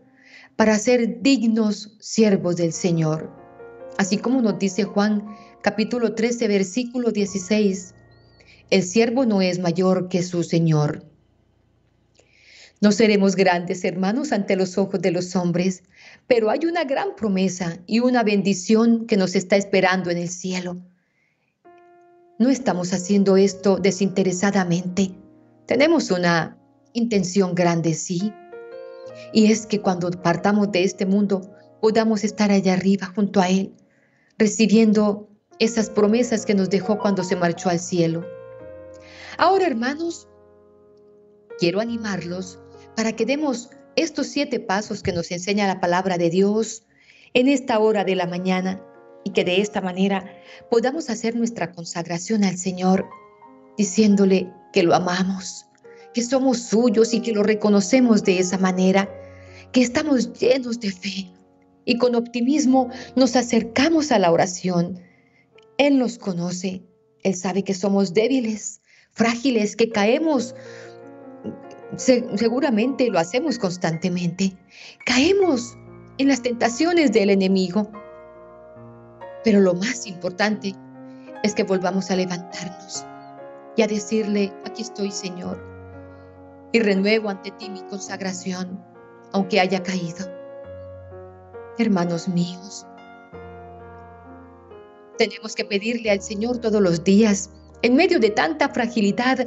para 0.57 0.79
ser 0.79 1.23
dignos 1.23 1.97
siervos 2.01 2.57
del 2.57 2.73
Señor. 2.73 3.31
Así 3.97 4.19
como 4.19 4.43
nos 4.43 4.59
dice 4.59 4.85
Juan 4.85 5.25
capítulo 5.63 6.15
13 6.15 6.49
versículo 6.49 7.13
16, 7.13 7.95
el 8.71 8.83
siervo 8.83 9.25
no 9.25 9.41
es 9.41 9.59
mayor 9.59 10.09
que 10.09 10.23
su 10.23 10.43
Señor. 10.43 11.05
No 12.81 12.91
seremos 12.91 13.37
grandes 13.37 13.85
hermanos 13.85 14.33
ante 14.33 14.57
los 14.57 14.77
ojos 14.77 15.01
de 15.01 15.13
los 15.13 15.37
hombres, 15.37 15.85
pero 16.27 16.51
hay 16.51 16.67
una 16.67 16.83
gran 16.83 17.15
promesa 17.15 17.79
y 17.87 18.01
una 18.01 18.25
bendición 18.25 19.07
que 19.07 19.17
nos 19.17 19.37
está 19.37 19.55
esperando 19.57 20.11
en 20.11 20.19
el 20.19 20.29
cielo. 20.29 20.83
No 22.39 22.49
estamos 22.49 22.93
haciendo 22.93 23.37
esto 23.37 23.77
desinteresadamente. 23.77 25.15
Tenemos 25.67 26.11
una 26.11 26.59
intención 26.93 27.55
grande, 27.55 27.95
sí. 27.95 28.33
Y 29.33 29.53
es 29.53 29.67
que 29.67 29.81
cuando 29.81 30.11
partamos 30.11 30.73
de 30.73 30.85
este 30.85 31.07
mundo 31.07 31.55
podamos 31.81 32.25
estar 32.25 32.51
allá 32.51 32.75
arriba 32.75 33.13
junto 33.15 33.41
a 33.41 33.49
Él, 33.49 33.75
recibiendo 34.39 35.29
esas 35.59 35.91
promesas 35.91 36.47
que 36.47 36.55
nos 36.55 36.71
dejó 36.71 36.99
cuando 36.99 37.23
se 37.23 37.37
marchó 37.37 37.69
al 37.69 37.79
cielo. 37.79 38.27
Ahora, 39.37 39.67
hermanos, 39.67 40.29
quiero 41.59 41.81
animarlos 41.81 42.59
para 42.97 43.13
que 43.13 43.27
demos 43.27 43.71
estos 43.95 44.27
siete 44.27 44.59
pasos 44.59 45.03
que 45.03 45.13
nos 45.13 45.31
enseña 45.31 45.67
la 45.67 45.81
palabra 45.81 46.19
de 46.19 46.31
Dios 46.31 46.85
en 47.35 47.49
esta 47.49 47.79
hora 47.79 48.05
de 48.05 48.17
la 48.17 48.27
mañana 48.27 48.83
y 49.25 49.31
que 49.31 49.45
de 49.45 49.61
esta 49.61 49.81
manera 49.81 50.25
podamos 50.71 51.11
hacer 51.11 51.37
nuestra 51.37 51.73
consagración 51.73 52.45
al 52.45 52.57
Señor 52.57 53.07
diciéndole 53.77 54.49
que 54.73 54.83
lo 54.83 54.95
amamos, 54.95 55.67
que 56.15 56.23
somos 56.23 56.59
suyos 56.59 57.15
y 57.15 57.21
que 57.21 57.33
lo 57.33 57.43
reconocemos 57.43 58.25
de 58.25 58.39
esa 58.39 58.59
manera, 58.59 59.09
que 59.73 59.81
estamos 59.81 60.33
llenos 60.39 60.81
de 60.81 60.91
fe 60.91 61.31
y 61.85 61.99
con 61.99 62.15
optimismo 62.15 62.91
nos 63.17 63.37
acercamos 63.37 64.13
a 64.13 64.19
la 64.19 64.31
oración. 64.31 65.01
Él 65.79 65.99
nos 65.99 66.19
conoce, 66.19 66.83
Él 67.23 67.35
sabe 67.35 67.65
que 67.65 67.75
somos 67.75 68.15
débiles, 68.15 68.81
frágiles, 69.13 69.77
que 69.77 69.91
caemos. 69.91 70.55
seguramente 71.97 73.09
lo 73.09 73.19
hacemos 73.19 73.59
constantemente. 73.59 74.57
Caemos 75.07 75.77
en 76.19 76.29
las 76.29 76.43
tentaciones 76.43 77.13
del 77.13 77.31
enemigo 77.31 77.91
pero 79.45 79.61
lo 79.61 79.75
más 79.75 80.07
importante 80.07 80.75
es 81.43 81.55
que 81.55 81.65
volvamos 81.65 82.11
a 82.11 82.17
levantarnos 82.17 83.05
y 83.77 83.83
a 83.83 83.87
decirle, 83.87 84.53
aquí 84.65 84.83
estoy 84.83 85.11
Señor, 85.11 85.59
y 86.73 86.81
renuevo 86.81 87.29
ante 87.29 87.51
ti 87.53 87.69
mi 87.69 87.83
consagración, 87.83 88.83
aunque 89.33 89.61
haya 89.61 89.83
caído. 89.83 90.27
Hermanos 91.79 92.29
míos, 92.29 92.87
tenemos 95.19 95.55
que 95.55 95.65
pedirle 95.65 96.11
al 96.11 96.23
Señor 96.23 96.59
todos 96.59 96.81
los 96.81 97.05
días 97.05 97.51
en 97.83 97.97
medio 97.97 98.19
de 98.21 98.31
tanta 98.31 98.69
fragilidad, 98.69 99.47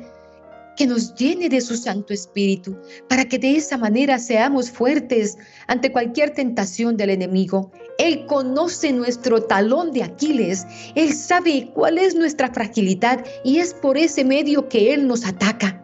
que 0.76 0.88
nos 0.88 1.16
llene 1.16 1.50
de 1.50 1.62
su 1.62 1.76
Santo 1.76 2.14
Espíritu, 2.14 2.78
para 3.08 3.26
que 3.26 3.40
de 3.40 3.56
esa 3.56 3.78
manera 3.78 4.20
seamos 4.20 4.70
fuertes 4.70 5.38
ante 5.68 5.92
cualquier 5.92 6.32
tentación 6.32 6.98
del 6.98 7.12
enemigo. 7.12 7.72
Él 7.98 8.26
conoce 8.26 8.92
nuestro 8.92 9.44
talón 9.44 9.92
de 9.92 10.04
Aquiles, 10.04 10.66
Él 10.96 11.14
sabe 11.14 11.72
cuál 11.74 11.98
es 11.98 12.16
nuestra 12.16 12.52
fragilidad 12.52 13.24
y 13.44 13.60
es 13.60 13.74
por 13.74 13.98
ese 13.98 14.26
medio 14.26 14.68
que 14.68 14.94
Él 14.94 15.08
nos 15.08 15.26
ataca, 15.26 15.84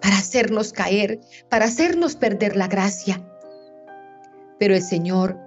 para 0.00 0.18
hacernos 0.18 0.72
caer, 0.72 1.20
para 1.48 1.66
hacernos 1.66 2.16
perder 2.16 2.56
la 2.56 2.68
gracia. 2.68 3.22
Pero 4.58 4.74
el 4.74 4.82
Señor 4.82 5.38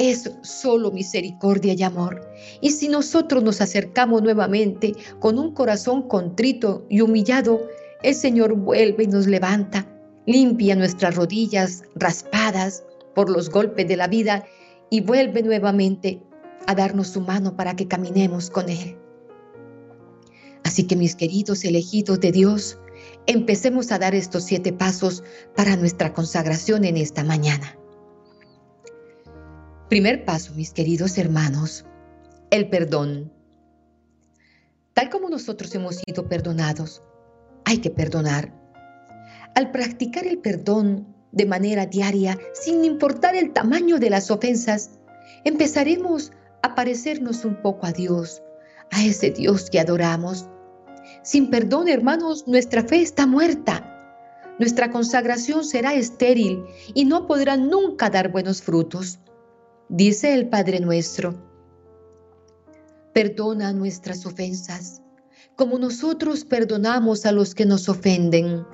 es 0.00 0.30
solo 0.40 0.90
misericordia 0.90 1.74
y 1.74 1.82
amor. 1.82 2.26
Y 2.62 2.70
si 2.70 2.88
nosotros 2.88 3.44
nos 3.44 3.60
acercamos 3.60 4.22
nuevamente 4.22 4.94
con 5.18 5.38
un 5.38 5.52
corazón 5.52 6.08
contrito 6.08 6.86
y 6.88 7.02
humillado, 7.02 7.60
el 8.02 8.14
Señor 8.14 8.54
vuelve 8.54 9.04
y 9.04 9.08
nos 9.08 9.26
levanta, 9.26 9.86
limpia 10.26 10.76
nuestras 10.76 11.16
rodillas 11.16 11.82
raspadas 11.94 12.84
por 13.14 13.30
los 13.30 13.50
golpes 13.50 13.86
de 13.88 13.96
la 13.96 14.08
vida 14.08 14.44
y 14.90 15.00
vuelve 15.00 15.42
nuevamente 15.42 16.22
a 16.66 16.74
darnos 16.74 17.08
su 17.08 17.20
mano 17.20 17.56
para 17.56 17.76
que 17.76 17.88
caminemos 17.88 18.50
con 18.50 18.68
Él. 18.68 18.96
Así 20.64 20.86
que 20.86 20.96
mis 20.96 21.16
queridos 21.16 21.64
elegidos 21.64 22.20
de 22.20 22.32
Dios, 22.32 22.78
empecemos 23.26 23.92
a 23.92 23.98
dar 23.98 24.14
estos 24.14 24.44
siete 24.44 24.72
pasos 24.72 25.22
para 25.56 25.76
nuestra 25.76 26.12
consagración 26.12 26.84
en 26.84 26.96
esta 26.96 27.24
mañana. 27.24 27.76
Primer 29.88 30.24
paso, 30.24 30.54
mis 30.54 30.72
queridos 30.72 31.18
hermanos, 31.18 31.84
el 32.50 32.68
perdón. 32.68 33.32
Tal 34.94 35.10
como 35.10 35.28
nosotros 35.28 35.74
hemos 35.74 35.96
sido 35.96 36.28
perdonados, 36.28 37.02
hay 37.64 37.78
que 37.78 37.90
perdonar. 37.90 38.52
Al 39.54 39.70
practicar 39.70 40.26
el 40.26 40.38
perdón 40.38 41.06
de 41.32 41.46
manera 41.46 41.86
diaria, 41.86 42.38
sin 42.54 42.84
importar 42.84 43.34
el 43.34 43.52
tamaño 43.52 43.98
de 43.98 44.10
las 44.10 44.30
ofensas, 44.30 44.98
empezaremos 45.44 46.32
a 46.62 46.74
parecernos 46.74 47.44
un 47.44 47.60
poco 47.62 47.86
a 47.86 47.92
Dios, 47.92 48.42
a 48.90 49.04
ese 49.04 49.30
Dios 49.30 49.70
que 49.70 49.80
adoramos. 49.80 50.46
Sin 51.22 51.50
perdón, 51.50 51.88
hermanos, 51.88 52.46
nuestra 52.46 52.82
fe 52.82 53.02
está 53.02 53.26
muerta. 53.26 53.86
Nuestra 54.58 54.90
consagración 54.90 55.64
será 55.64 55.94
estéril 55.94 56.64
y 56.94 57.04
no 57.04 57.26
podrá 57.26 57.56
nunca 57.56 58.10
dar 58.10 58.30
buenos 58.30 58.62
frutos 58.62 59.18
dice 59.90 60.32
el 60.32 60.48
Padre 60.48 60.80
nuestro. 60.80 61.34
Perdona 63.12 63.72
nuestras 63.72 64.24
ofensas, 64.24 65.02
como 65.60 65.78
nosotros 65.78 66.46
perdonamos 66.46 67.26
a 67.26 67.32
los 67.32 67.54
que 67.54 67.66
nos 67.66 67.86
ofenden. 67.90 68.64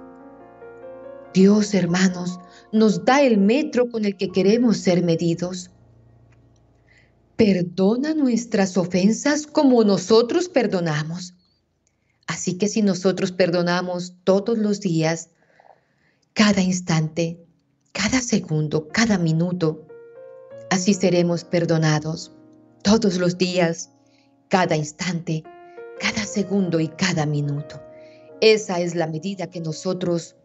Dios, 1.34 1.74
hermanos, 1.74 2.38
nos 2.70 3.04
da 3.04 3.22
el 3.22 3.38
metro 3.38 3.90
con 3.90 4.04
el 4.04 4.16
que 4.16 4.30
queremos 4.30 4.76
ser 4.76 5.02
medidos. 5.02 5.72
Perdona 7.34 8.14
nuestras 8.14 8.76
ofensas 8.76 9.48
como 9.48 9.82
nosotros 9.82 10.48
perdonamos. 10.48 11.34
Así 12.28 12.56
que 12.56 12.68
si 12.68 12.82
nosotros 12.82 13.32
perdonamos 13.32 14.14
todos 14.22 14.56
los 14.56 14.78
días, 14.78 15.30
cada 16.34 16.62
instante, 16.62 17.44
cada 17.90 18.20
segundo, 18.20 18.86
cada 18.92 19.18
minuto, 19.18 19.88
Así 20.70 20.94
seremos 20.94 21.42
perdonados 21.42 22.30
todos 22.82 23.18
los 23.18 23.38
días, 23.38 23.90
cada 24.48 24.76
instante, 24.76 25.42
cada 25.98 26.24
segundo 26.24 26.80
y 26.80 26.88
cada 26.88 27.26
minuto. 27.26 27.80
Esa 28.40 28.80
es 28.80 28.94
la 28.94 29.06
medida 29.06 29.48
que 29.48 29.60
nosotros 29.60 30.36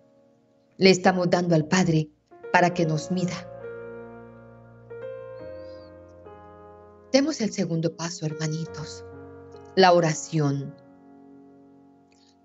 le 0.77 0.89
estamos 0.89 1.29
dando 1.29 1.55
al 1.55 1.65
Padre 1.67 2.09
para 2.51 2.73
que 2.73 2.85
nos 2.85 3.11
mida. 3.11 3.47
Demos 7.11 7.41
el 7.41 7.51
segundo 7.51 7.95
paso, 7.95 8.25
hermanitos, 8.25 9.03
la 9.75 9.91
oración. 9.91 10.73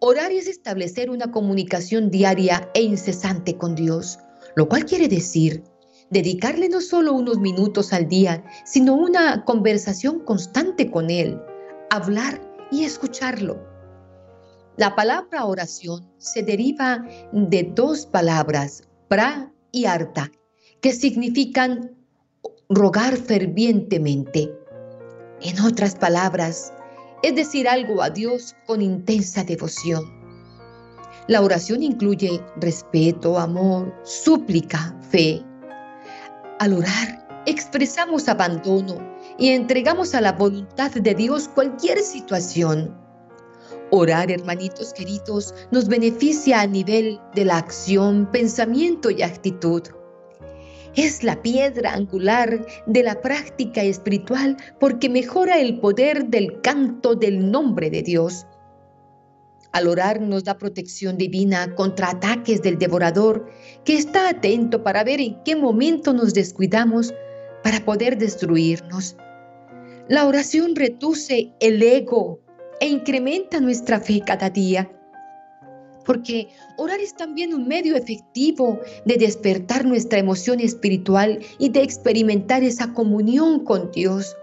Orar 0.00 0.32
es 0.32 0.48
establecer 0.48 1.08
una 1.08 1.30
comunicación 1.30 2.10
diaria 2.10 2.70
e 2.74 2.82
incesante 2.82 3.56
con 3.56 3.74
Dios, 3.74 4.18
lo 4.56 4.68
cual 4.68 4.84
quiere 4.84 5.08
decir 5.08 5.62
dedicarle 6.10 6.68
no 6.68 6.80
solo 6.80 7.12
unos 7.12 7.38
minutos 7.38 7.92
al 7.92 8.08
día, 8.08 8.44
sino 8.64 8.94
una 8.94 9.44
conversación 9.44 10.20
constante 10.20 10.90
con 10.90 11.10
Él, 11.10 11.40
hablar 11.90 12.40
y 12.70 12.84
escucharlo. 12.84 13.58
La 14.76 14.94
palabra 14.94 15.46
oración 15.46 16.06
se 16.18 16.42
deriva 16.42 17.04
de 17.32 17.62
dos 17.74 18.06
palabras, 18.06 18.82
pra 19.08 19.52
y 19.72 19.86
arta, 19.86 20.30
que 20.80 20.92
significan 20.92 21.96
rogar 22.68 23.16
fervientemente. 23.16 24.52
En 25.40 25.60
otras 25.60 25.94
palabras, 25.94 26.72
es 27.22 27.34
decir 27.34 27.68
algo 27.68 28.02
a 28.02 28.10
Dios 28.10 28.54
con 28.66 28.82
intensa 28.82 29.44
devoción. 29.44 30.04
La 31.28 31.40
oración 31.40 31.82
incluye 31.82 32.40
respeto, 32.56 33.38
amor, 33.38 33.92
súplica, 34.04 34.94
fe, 35.10 35.42
al 36.58 36.72
orar, 36.72 37.42
expresamos 37.46 38.28
abandono 38.28 39.15
y 39.38 39.50
entregamos 39.50 40.14
a 40.14 40.20
la 40.20 40.32
voluntad 40.32 40.90
de 40.92 41.14
Dios 41.14 41.48
cualquier 41.48 41.98
situación. 41.98 42.94
Orar, 43.90 44.30
hermanitos 44.30 44.92
queridos, 44.92 45.54
nos 45.70 45.86
beneficia 45.86 46.60
a 46.60 46.66
nivel 46.66 47.20
de 47.34 47.44
la 47.44 47.58
acción, 47.58 48.28
pensamiento 48.32 49.10
y 49.10 49.22
actitud. 49.22 49.82
Es 50.96 51.22
la 51.22 51.40
piedra 51.42 51.92
angular 51.92 52.66
de 52.86 53.02
la 53.02 53.20
práctica 53.20 53.82
espiritual 53.82 54.56
porque 54.80 55.08
mejora 55.08 55.60
el 55.60 55.78
poder 55.78 56.26
del 56.26 56.60
canto 56.62 57.14
del 57.14 57.50
nombre 57.50 57.90
de 57.90 58.02
Dios. 58.02 58.46
Al 59.72 59.88
orar 59.88 60.22
nos 60.22 60.44
da 60.44 60.56
protección 60.56 61.18
divina 61.18 61.74
contra 61.74 62.10
ataques 62.10 62.62
del 62.62 62.78
devorador 62.78 63.46
que 63.84 63.98
está 63.98 64.30
atento 64.30 64.82
para 64.82 65.04
ver 65.04 65.20
en 65.20 65.42
qué 65.44 65.54
momento 65.54 66.14
nos 66.14 66.32
descuidamos 66.32 67.12
para 67.62 67.84
poder 67.84 68.16
destruirnos. 68.16 69.16
La 70.08 70.24
oración 70.26 70.76
reduce 70.76 71.52
el 71.58 71.82
ego 71.82 72.38
e 72.80 72.86
incrementa 72.86 73.58
nuestra 73.58 73.98
fe 73.98 74.22
cada 74.24 74.50
día. 74.50 74.88
Porque 76.04 76.46
orar 76.76 77.00
es 77.00 77.16
también 77.16 77.52
un 77.52 77.66
medio 77.66 77.96
efectivo 77.96 78.78
de 79.04 79.16
despertar 79.16 79.84
nuestra 79.84 80.20
emoción 80.20 80.60
espiritual 80.60 81.40
y 81.58 81.70
de 81.70 81.82
experimentar 81.82 82.62
esa 82.62 82.92
comunión 82.92 83.64
con 83.64 83.90
Dios. 83.90 84.36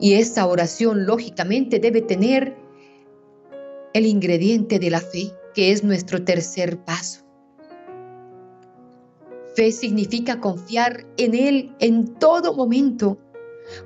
Y 0.00 0.14
esa 0.14 0.46
oración 0.48 1.06
lógicamente 1.06 1.78
debe 1.78 2.02
tener 2.02 2.56
el 3.94 4.04
ingrediente 4.04 4.80
de 4.80 4.90
la 4.90 5.00
fe, 5.00 5.30
que 5.54 5.70
es 5.70 5.84
nuestro 5.84 6.24
tercer 6.24 6.76
paso. 6.78 7.24
Fe 9.54 9.70
significa 9.70 10.40
confiar 10.40 11.06
en 11.16 11.34
Él 11.34 11.72
en 11.78 12.14
todo 12.14 12.52
momento, 12.52 13.16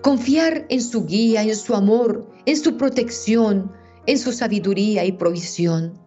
confiar 0.03 0.67
en 0.69 0.83
su 0.83 1.07
guía, 1.07 1.43
en 1.43 1.57
su 1.57 1.75
amor, 1.75 2.29
en 2.47 2.57
su 2.57 2.77
protección, 2.77 3.73
en 4.07 4.19
su 4.19 4.33
sabiduría 4.33 5.05
y 5.05 5.13
provisión. 5.13 5.99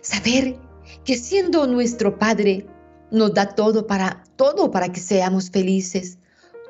Saber 0.00 0.56
que 1.04 1.16
siendo 1.16 1.66
nuestro 1.66 2.18
Padre, 2.18 2.66
nos 3.10 3.34
da 3.34 3.54
todo 3.54 3.86
para 3.86 4.24
todo 4.36 4.70
para 4.70 4.90
que 4.90 5.00
seamos 5.00 5.50
felices. 5.50 6.18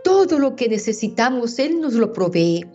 Todo 0.04 0.38
lo 0.38 0.56
que 0.56 0.68
necesitamos 0.68 1.58
Él 1.58 1.80
nos 1.80 1.94
lo 1.94 2.12
provee. 2.12 2.66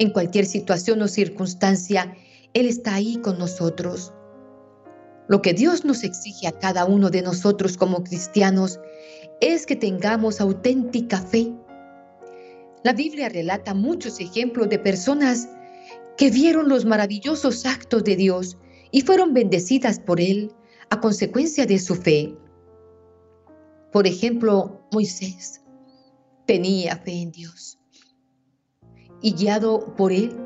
En 0.00 0.10
cualquier 0.10 0.44
situación 0.44 1.00
o 1.02 1.08
circunstancia, 1.08 2.16
él 2.54 2.66
está 2.66 2.94
ahí 2.94 3.16
con 3.16 3.38
nosotros. 3.38 4.12
Lo 5.28 5.42
que 5.42 5.54
Dios 5.54 5.84
nos 5.84 6.04
exige 6.04 6.46
a 6.46 6.58
cada 6.58 6.84
uno 6.84 7.10
de 7.10 7.22
nosotros 7.22 7.76
como 7.76 8.04
cristianos 8.04 8.78
es 9.40 9.66
que 9.66 9.74
tengamos 9.74 10.40
auténtica 10.40 11.18
fe. 11.18 11.52
La 12.84 12.92
Biblia 12.92 13.30
relata 13.30 13.72
muchos 13.72 14.20
ejemplos 14.20 14.68
de 14.68 14.78
personas 14.78 15.48
que 16.18 16.30
vieron 16.30 16.68
los 16.68 16.84
maravillosos 16.84 17.64
actos 17.64 18.04
de 18.04 18.14
Dios 18.14 18.58
y 18.90 19.00
fueron 19.00 19.32
bendecidas 19.32 19.98
por 19.98 20.20
Él 20.20 20.52
a 20.90 21.00
consecuencia 21.00 21.64
de 21.64 21.78
su 21.78 21.94
fe. 21.94 22.36
Por 23.90 24.06
ejemplo, 24.06 24.86
Moisés 24.92 25.62
tenía 26.46 26.98
fe 26.98 27.22
en 27.22 27.32
Dios 27.32 27.78
y 29.22 29.32
guiado 29.32 29.96
por 29.96 30.12
Él 30.12 30.36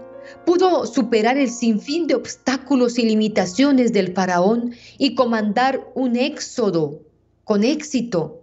pudo 0.47 0.87
superar 0.87 1.39
el 1.39 1.51
sinfín 1.51 2.07
de 2.07 2.15
obstáculos 2.15 3.01
y 3.01 3.03
limitaciones 3.03 3.93
del 3.93 4.13
faraón 4.15 4.75
y 4.97 5.17
comandar 5.17 5.91
un 5.97 6.15
éxodo 6.15 7.03
con 7.43 7.65
éxito 7.65 8.38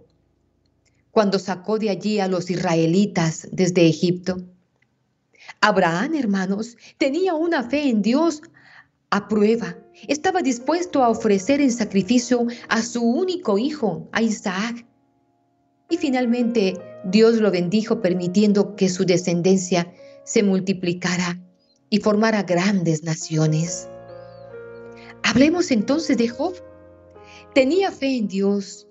cuando 1.16 1.38
sacó 1.38 1.78
de 1.78 1.88
allí 1.88 2.20
a 2.20 2.28
los 2.28 2.50
israelitas 2.50 3.48
desde 3.50 3.86
Egipto. 3.86 4.36
Abraham, 5.62 6.14
hermanos, 6.14 6.76
tenía 6.98 7.32
una 7.32 7.62
fe 7.62 7.88
en 7.88 8.02
Dios 8.02 8.42
a 9.08 9.26
prueba. 9.26 9.78
Estaba 10.08 10.42
dispuesto 10.42 11.02
a 11.02 11.08
ofrecer 11.08 11.62
en 11.62 11.72
sacrificio 11.72 12.46
a 12.68 12.82
su 12.82 13.02
único 13.02 13.56
hijo, 13.56 14.10
a 14.12 14.20
Isaac. 14.20 14.84
Y 15.88 15.96
finalmente 15.96 16.74
Dios 17.06 17.36
lo 17.36 17.50
bendijo 17.50 18.02
permitiendo 18.02 18.76
que 18.76 18.90
su 18.90 19.06
descendencia 19.06 19.90
se 20.24 20.42
multiplicara 20.42 21.40
y 21.88 22.00
formara 22.00 22.42
grandes 22.42 23.04
naciones. 23.04 23.88
Hablemos 25.22 25.70
entonces 25.70 26.18
de 26.18 26.28
Job. 26.28 26.56
Tenía 27.54 27.90
fe 27.90 28.18
en 28.18 28.28
Dios 28.28 28.85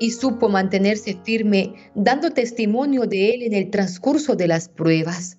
y 0.00 0.10
supo 0.10 0.48
mantenerse 0.48 1.18
firme 1.24 1.74
dando 1.94 2.30
testimonio 2.30 3.06
de 3.06 3.34
él 3.34 3.42
en 3.42 3.54
el 3.54 3.70
transcurso 3.70 4.36
de 4.36 4.48
las 4.48 4.68
pruebas. 4.68 5.38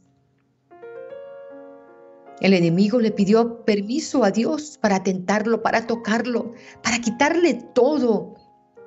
El 2.42 2.54
enemigo 2.54 3.00
le 3.00 3.12
pidió 3.12 3.66
permiso 3.66 4.24
a 4.24 4.32
Dios 4.32 4.78
para 4.82 5.04
tentarlo, 5.04 5.62
para 5.62 5.86
tocarlo, 5.88 6.54
para 6.82 7.00
quitarle 7.00 7.56
todo, 7.74 8.36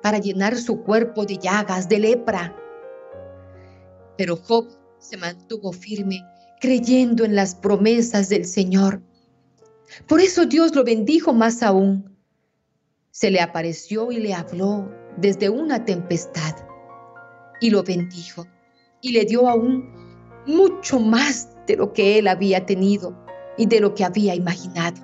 para 0.01 0.17
llenar 0.17 0.57
su 0.57 0.81
cuerpo 0.81 1.25
de 1.25 1.37
llagas, 1.37 1.87
de 1.87 1.99
lepra. 1.99 2.55
Pero 4.17 4.37
Job 4.37 4.69
se 4.97 5.17
mantuvo 5.17 5.71
firme, 5.71 6.25
creyendo 6.59 7.25
en 7.25 7.35
las 7.35 7.53
promesas 7.53 8.29
del 8.29 8.45
Señor. 8.45 9.01
Por 10.07 10.19
eso 10.19 10.45
Dios 10.45 10.73
lo 10.73 10.83
bendijo 10.83 11.31
más 11.33 11.61
aún. 11.61 12.17
Se 13.11 13.29
le 13.29 13.39
apareció 13.39 14.11
y 14.11 14.17
le 14.17 14.33
habló 14.33 14.89
desde 15.17 15.49
una 15.49 15.83
tempestad 15.85 16.55
y 17.59 17.69
lo 17.69 17.83
bendijo 17.83 18.45
y 19.01 19.11
le 19.11 19.25
dio 19.25 19.47
aún 19.47 19.89
mucho 20.45 20.99
más 20.99 21.49
de 21.67 21.77
lo 21.77 21.93
que 21.93 22.19
él 22.19 22.27
había 22.27 22.65
tenido 22.65 23.15
y 23.57 23.65
de 23.65 23.79
lo 23.79 23.93
que 23.93 24.03
había 24.03 24.35
imaginado. 24.35 25.01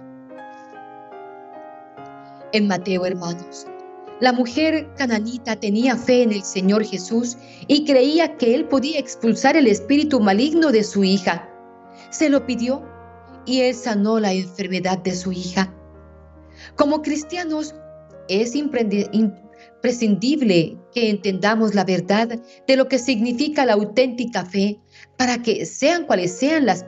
En 2.52 2.68
Mateo, 2.68 3.06
hermanos, 3.06 3.68
la 4.20 4.34
mujer 4.34 4.90
cananita 4.98 5.56
tenía 5.56 5.96
fe 5.96 6.24
en 6.24 6.34
el 6.34 6.44
Señor 6.44 6.84
Jesús 6.84 7.38
y 7.68 7.86
creía 7.86 8.36
que 8.38 8.56
él 8.56 8.66
podía 8.66 9.00
expulsar 9.00 9.56
el 9.56 9.68
espíritu 9.68 10.20
maligno 10.20 10.72
de 10.72 10.84
su 10.84 11.04
hija. 11.04 11.50
Se 12.10 12.30
lo 12.30 12.46
pidió 12.46 12.84
y 13.46 13.62
él 13.62 13.76
sanó 13.76 14.20
la 14.20 14.34
enfermedad 14.34 14.98
de 14.98 15.16
su 15.16 15.32
hija. 15.32 15.74
Como 16.76 17.02
cristianos, 17.02 17.76
es 18.28 18.56
imprescindible 18.56 19.49
que 19.82 21.10
entendamos 21.10 21.74
la 21.74 21.84
verdad 21.84 22.40
de 22.68 22.76
lo 22.76 22.88
que 22.88 23.00
significa 23.00 23.66
la 23.66 23.74
auténtica 23.74 24.46
fe 24.46 24.80
para 25.18 25.42
que 25.42 25.66
sean 25.66 26.06
cuales 26.06 26.32
sean 26.32 26.66
las 26.66 26.84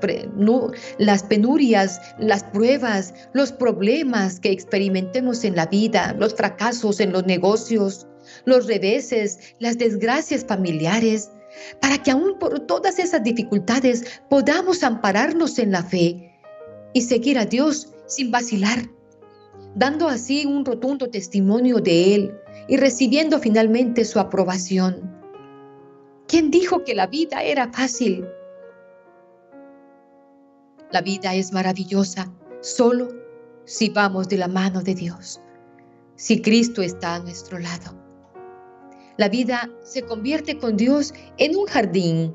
penurias, 1.24 2.02
las 2.20 2.44
pruebas, 2.44 3.14
los 3.34 3.52
problemas 3.52 4.40
que 4.40 4.52
experimentemos 4.52 5.44
en 5.44 5.56
la 5.56 5.68
vida, 5.68 6.16
los 6.20 6.36
fracasos 6.36 7.00
en 7.00 7.12
los 7.12 7.26
negocios, 7.26 8.08
los 8.46 8.68
reveses, 8.68 9.56
las 9.60 9.78
desgracias 9.78 10.46
familiares, 10.46 11.32
para 11.82 11.98
que 12.02 12.12
aún 12.12 12.40
por 12.40 12.60
todas 12.62 13.00
esas 13.00 13.24
dificultades 13.24 14.22
podamos 14.30 14.84
ampararnos 14.84 15.60
en 15.60 15.72
la 15.72 15.84
fe 15.84 16.40
y 16.94 17.02
seguir 17.02 17.38
a 17.38 17.46
Dios 17.46 17.94
sin 18.08 18.32
vacilar, 18.32 18.90
dando 19.76 20.08
así 20.08 20.46
un 20.46 20.66
rotundo 20.66 21.10
testimonio 21.10 21.80
de 21.80 22.16
Él 22.16 22.41
y 22.72 22.78
recibiendo 22.78 23.38
finalmente 23.38 24.06
su 24.06 24.18
aprobación. 24.18 25.02
¿Quién 26.26 26.50
dijo 26.52 26.86
que 26.86 26.96
la 26.96 27.06
vida 27.06 27.44
era 27.44 27.70
fácil? 27.74 28.26
La 30.92 31.02
vida 31.02 31.36
es 31.36 31.52
maravillosa 31.52 32.34
solo 32.62 33.10
si 33.66 33.90
vamos 33.90 34.30
de 34.30 34.38
la 34.38 34.48
mano 34.48 34.82
de 34.82 34.96
Dios, 34.96 35.42
si 36.16 36.42
Cristo 36.42 36.82
está 36.82 37.16
a 37.16 37.20
nuestro 37.20 37.60
lado. 37.60 37.94
La 39.18 39.28
vida 39.28 39.70
se 39.84 40.04
convierte 40.04 40.58
con 40.58 40.78
Dios 40.78 41.14
en 41.40 41.58
un 41.58 41.66
jardín 41.66 42.34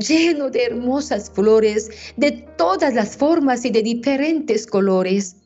lleno 0.00 0.50
de 0.50 0.64
hermosas 0.64 1.30
flores 1.30 1.88
de 2.16 2.32
todas 2.58 2.94
las 2.94 3.16
formas 3.16 3.64
y 3.64 3.70
de 3.70 3.84
diferentes 3.84 4.66
colores. 4.66 5.36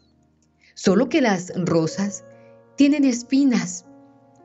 Solo 0.72 1.06
que 1.10 1.20
las 1.20 1.52
rosas 1.66 2.24
tienen 2.76 3.04
espinas 3.04 3.85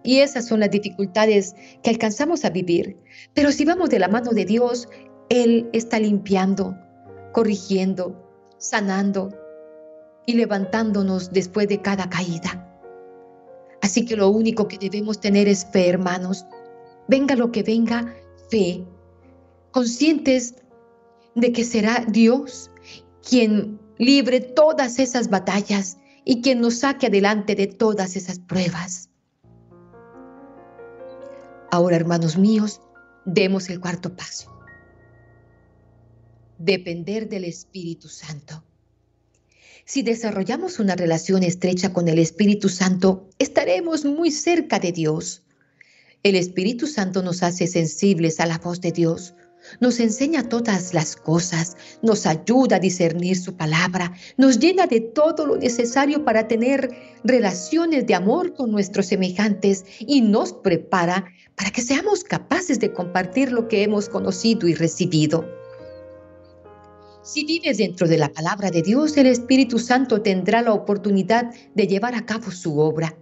y 0.04 0.20
esas 0.20 0.48
son 0.48 0.60
las 0.60 0.72
dificultades 0.72 1.56
que 1.84 1.90
alcanzamos 1.90 2.46
a 2.46 2.50
vivir. 2.50 2.98
Pero 3.34 3.52
si 3.52 3.66
vamos 3.66 3.90
de 3.90 4.00
la 4.00 4.08
mano 4.08 4.32
de 4.32 4.46
Dios, 4.46 4.88
Él 5.30 5.70
está 5.74 6.00
limpiando, 6.00 6.76
corrigiendo, 7.34 8.22
sanando 8.58 9.30
y 10.26 10.34
levantándonos 10.34 11.32
después 11.32 11.68
de 11.68 11.82
cada 11.82 12.10
caída. 12.10 12.68
Así 13.82 14.06
que 14.06 14.16
lo 14.16 14.30
único 14.30 14.68
que 14.68 14.78
debemos 14.78 15.20
tener 15.20 15.48
es 15.48 15.66
fe, 15.66 15.90
hermanos. 15.90 16.46
Venga 17.08 17.36
lo 17.36 17.52
que 17.52 17.64
venga, 17.64 18.14
fe. 18.50 18.86
Conscientes 19.72 20.56
de 21.36 21.52
que 21.52 21.64
será 21.64 22.06
Dios 22.08 22.70
quien 23.28 23.80
libre 23.98 24.42
todas 24.42 25.00
esas 25.00 25.30
batallas 25.30 25.98
y 26.26 26.42
quien 26.42 26.62
nos 26.62 26.80
saque 26.80 27.08
adelante 27.08 27.56
de 27.56 27.68
todas 27.68 28.16
esas 28.16 28.40
pruebas. 28.40 29.11
Ahora, 31.73 31.95
hermanos 31.95 32.38
míos, 32.38 32.81
demos 33.23 33.69
el 33.69 33.79
cuarto 33.79 34.13
paso. 34.13 34.51
Depender 36.57 37.29
del 37.29 37.45
Espíritu 37.45 38.10
Santo. 38.10 38.62
Si 39.86 40.03
desarrollamos 40.03 40.79
una 40.79 40.97
relación 40.97 41.43
estrecha 41.43 41.93
con 41.93 42.10
el 42.10 42.19
Espíritu 42.19 42.67
Santo, 42.67 43.29
estaremos 43.39 44.03
muy 44.03 44.31
cerca 44.31 44.79
de 44.79 44.91
Dios. 44.91 45.43
El 46.23 46.36
Espíritu 46.36 46.88
Santo 46.88 47.23
nos 47.23 47.41
hace 47.41 47.67
sensibles 47.67 48.41
a 48.41 48.47
la 48.47 48.57
voz 48.57 48.81
de 48.81 48.91
Dios, 48.91 49.34
nos 49.79 49.99
enseña 49.99 50.49
todas 50.49 50.93
las 50.93 51.15
cosas, 51.15 51.77
nos 52.01 52.25
ayuda 52.25 52.75
a 52.77 52.79
discernir 52.79 53.38
su 53.38 53.55
palabra, 53.55 54.13
nos 54.38 54.60
llena 54.60 54.88
de 54.88 55.01
todo 55.01 55.45
lo 55.45 55.57
necesario 55.57 56.25
para 56.25 56.47
tener 56.47 56.91
relaciones 57.23 58.07
de 58.07 58.15
amor 58.15 58.53
con 58.53 58.71
nuestros 58.71 59.07
semejantes 59.07 59.86
y 59.99 60.21
nos 60.21 60.53
prepara 60.53 61.25
para 61.55 61.71
que 61.71 61.81
seamos 61.81 62.23
capaces 62.23 62.79
de 62.79 62.91
compartir 62.91 63.51
lo 63.51 63.67
que 63.67 63.84
hemos 63.84 64.10
conocido 64.10 64.67
y 64.67 64.73
recibido. 64.73 65.45
Si 67.23 67.45
vives 67.45 67.77
dentro 67.77 68.07
de 68.07 68.17
la 68.17 68.29
palabra 68.29 68.71
de 68.71 68.81
Dios, 68.81 69.15
el 69.15 69.27
Espíritu 69.27 69.77
Santo 69.77 70.21
tendrá 70.21 70.63
la 70.63 70.73
oportunidad 70.73 71.53
de 71.75 71.88
llevar 71.88 72.15
a 72.15 72.25
cabo 72.25 72.49
su 72.49 72.79
obra. 72.79 73.15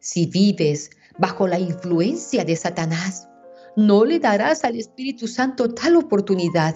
Si 0.00 0.26
vives 0.26 0.90
bajo 1.18 1.46
la 1.46 1.58
influencia 1.58 2.44
de 2.44 2.56
Satanás, 2.56 3.27
no 3.78 4.04
le 4.04 4.18
darás 4.18 4.64
al 4.64 4.74
Espíritu 4.74 5.28
Santo 5.28 5.72
tal 5.72 5.94
oportunidad. 5.94 6.74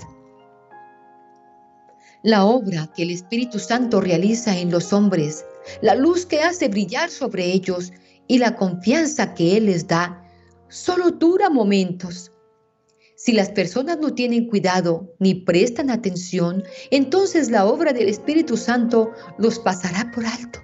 La 2.22 2.44
obra 2.44 2.92
que 2.94 3.02
el 3.02 3.10
Espíritu 3.10 3.58
Santo 3.58 4.00
realiza 4.00 4.56
en 4.56 4.70
los 4.70 4.92
hombres, 4.92 5.44
la 5.80 5.96
luz 5.96 6.24
que 6.24 6.42
hace 6.42 6.68
brillar 6.68 7.10
sobre 7.10 7.46
ellos 7.46 7.92
y 8.28 8.38
la 8.38 8.54
confianza 8.54 9.34
que 9.34 9.56
Él 9.56 9.66
les 9.66 9.88
da, 9.88 10.24
solo 10.68 11.10
dura 11.10 11.50
momentos. 11.50 12.30
Si 13.16 13.32
las 13.32 13.50
personas 13.50 13.98
no 13.98 14.14
tienen 14.14 14.46
cuidado 14.46 15.12
ni 15.18 15.34
prestan 15.34 15.90
atención, 15.90 16.62
entonces 16.92 17.50
la 17.50 17.66
obra 17.66 17.92
del 17.92 18.08
Espíritu 18.08 18.56
Santo 18.56 19.10
los 19.38 19.58
pasará 19.58 20.08
por 20.14 20.24
alto. 20.24 20.60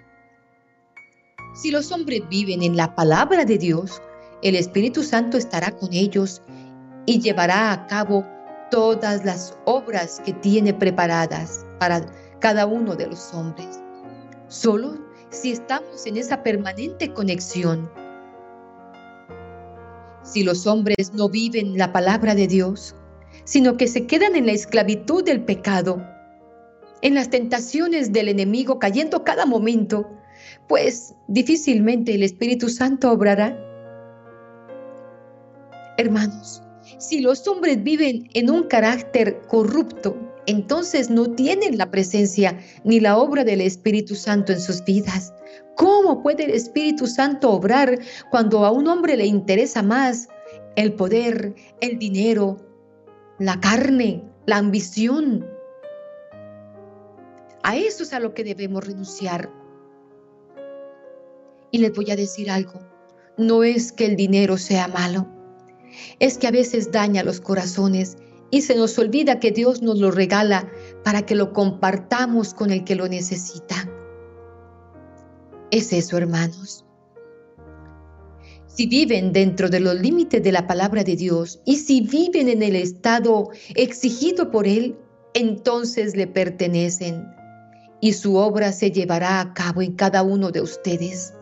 Si 1.60 1.72
los 1.72 1.90
hombres 1.90 2.22
viven 2.30 2.62
en 2.62 2.76
la 2.76 2.94
palabra 2.94 3.44
de 3.44 3.58
Dios, 3.58 4.00
el 4.42 4.54
Espíritu 4.54 5.02
Santo 5.02 5.36
estará 5.36 5.72
con 5.72 5.92
ellos 5.92 6.42
y 7.06 7.20
llevará 7.20 7.72
a 7.72 7.86
cabo 7.86 8.24
todas 8.70 9.24
las 9.24 9.56
obras 9.64 10.20
que 10.24 10.32
tiene 10.32 10.74
preparadas 10.74 11.64
para 11.78 12.06
cada 12.38 12.66
uno 12.66 12.94
de 12.94 13.06
los 13.08 13.32
hombres. 13.34 13.80
Solo 14.48 14.98
si 15.30 15.52
estamos 15.52 16.06
en 16.06 16.16
esa 16.16 16.42
permanente 16.42 17.12
conexión. 17.12 17.90
Si 20.22 20.44
los 20.44 20.66
hombres 20.66 21.12
no 21.14 21.28
viven 21.28 21.76
la 21.76 21.92
palabra 21.92 22.34
de 22.34 22.46
Dios, 22.46 22.94
sino 23.44 23.76
que 23.76 23.88
se 23.88 24.06
quedan 24.06 24.36
en 24.36 24.46
la 24.46 24.52
esclavitud 24.52 25.24
del 25.24 25.42
pecado, 25.42 26.02
en 27.02 27.14
las 27.14 27.30
tentaciones 27.30 28.12
del 28.12 28.28
enemigo 28.28 28.78
cayendo 28.78 29.24
cada 29.24 29.46
momento, 29.46 30.08
pues 30.68 31.14
difícilmente 31.28 32.14
el 32.14 32.22
Espíritu 32.22 32.68
Santo 32.68 33.10
obrará 33.10 33.67
Hermanos, 35.98 36.62
si 36.98 37.20
los 37.20 37.46
hombres 37.48 37.82
viven 37.82 38.30
en 38.34 38.50
un 38.50 38.62
carácter 38.68 39.42
corrupto, 39.48 40.16
entonces 40.46 41.10
no 41.10 41.26
tienen 41.34 41.76
la 41.76 41.90
presencia 41.90 42.56
ni 42.84 43.00
la 43.00 43.18
obra 43.18 43.42
del 43.42 43.60
Espíritu 43.60 44.14
Santo 44.14 44.52
en 44.52 44.60
sus 44.60 44.84
vidas. 44.84 45.34
¿Cómo 45.74 46.22
puede 46.22 46.44
el 46.44 46.52
Espíritu 46.52 47.08
Santo 47.08 47.50
obrar 47.50 47.98
cuando 48.30 48.64
a 48.64 48.70
un 48.70 48.86
hombre 48.86 49.16
le 49.16 49.26
interesa 49.26 49.82
más 49.82 50.28
el 50.76 50.92
poder, 50.92 51.56
el 51.80 51.98
dinero, 51.98 52.58
la 53.40 53.58
carne, 53.58 54.22
la 54.46 54.58
ambición? 54.58 55.44
A 57.64 57.76
eso 57.76 58.04
es 58.04 58.12
a 58.12 58.20
lo 58.20 58.34
que 58.34 58.44
debemos 58.44 58.86
renunciar. 58.86 59.50
Y 61.72 61.78
les 61.78 61.92
voy 61.92 62.08
a 62.12 62.16
decir 62.16 62.52
algo, 62.52 62.78
no 63.36 63.64
es 63.64 63.90
que 63.90 64.06
el 64.06 64.14
dinero 64.14 64.56
sea 64.58 64.86
malo, 64.86 65.37
es 66.18 66.38
que 66.38 66.46
a 66.46 66.50
veces 66.50 66.92
daña 66.92 67.22
los 67.22 67.40
corazones 67.40 68.16
y 68.50 68.62
se 68.62 68.74
nos 68.74 68.98
olvida 68.98 69.40
que 69.40 69.50
Dios 69.50 69.82
nos 69.82 69.98
lo 69.98 70.10
regala 70.10 70.68
para 71.04 71.22
que 71.22 71.34
lo 71.34 71.52
compartamos 71.52 72.54
con 72.54 72.70
el 72.70 72.84
que 72.84 72.96
lo 72.96 73.08
necesita. 73.08 73.88
Es 75.70 75.92
eso, 75.92 76.16
hermanos. 76.16 76.84
Si 78.66 78.86
viven 78.86 79.32
dentro 79.32 79.68
de 79.68 79.80
los 79.80 80.00
límites 80.00 80.42
de 80.42 80.52
la 80.52 80.66
palabra 80.66 81.02
de 81.02 81.16
Dios 81.16 81.60
y 81.64 81.76
si 81.76 82.00
viven 82.00 82.48
en 82.48 82.62
el 82.62 82.76
estado 82.76 83.50
exigido 83.74 84.50
por 84.50 84.66
Él, 84.66 84.96
entonces 85.34 86.16
le 86.16 86.26
pertenecen 86.26 87.26
y 88.00 88.12
su 88.12 88.36
obra 88.36 88.72
se 88.72 88.90
llevará 88.90 89.40
a 89.40 89.52
cabo 89.52 89.82
en 89.82 89.92
cada 89.92 90.22
uno 90.22 90.50
de 90.50 90.60
ustedes. 90.60 91.34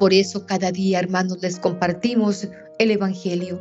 Por 0.00 0.14
eso 0.14 0.46
cada 0.46 0.72
día, 0.72 0.98
hermanos, 0.98 1.42
les 1.42 1.58
compartimos 1.58 2.48
el 2.78 2.90
Evangelio, 2.90 3.60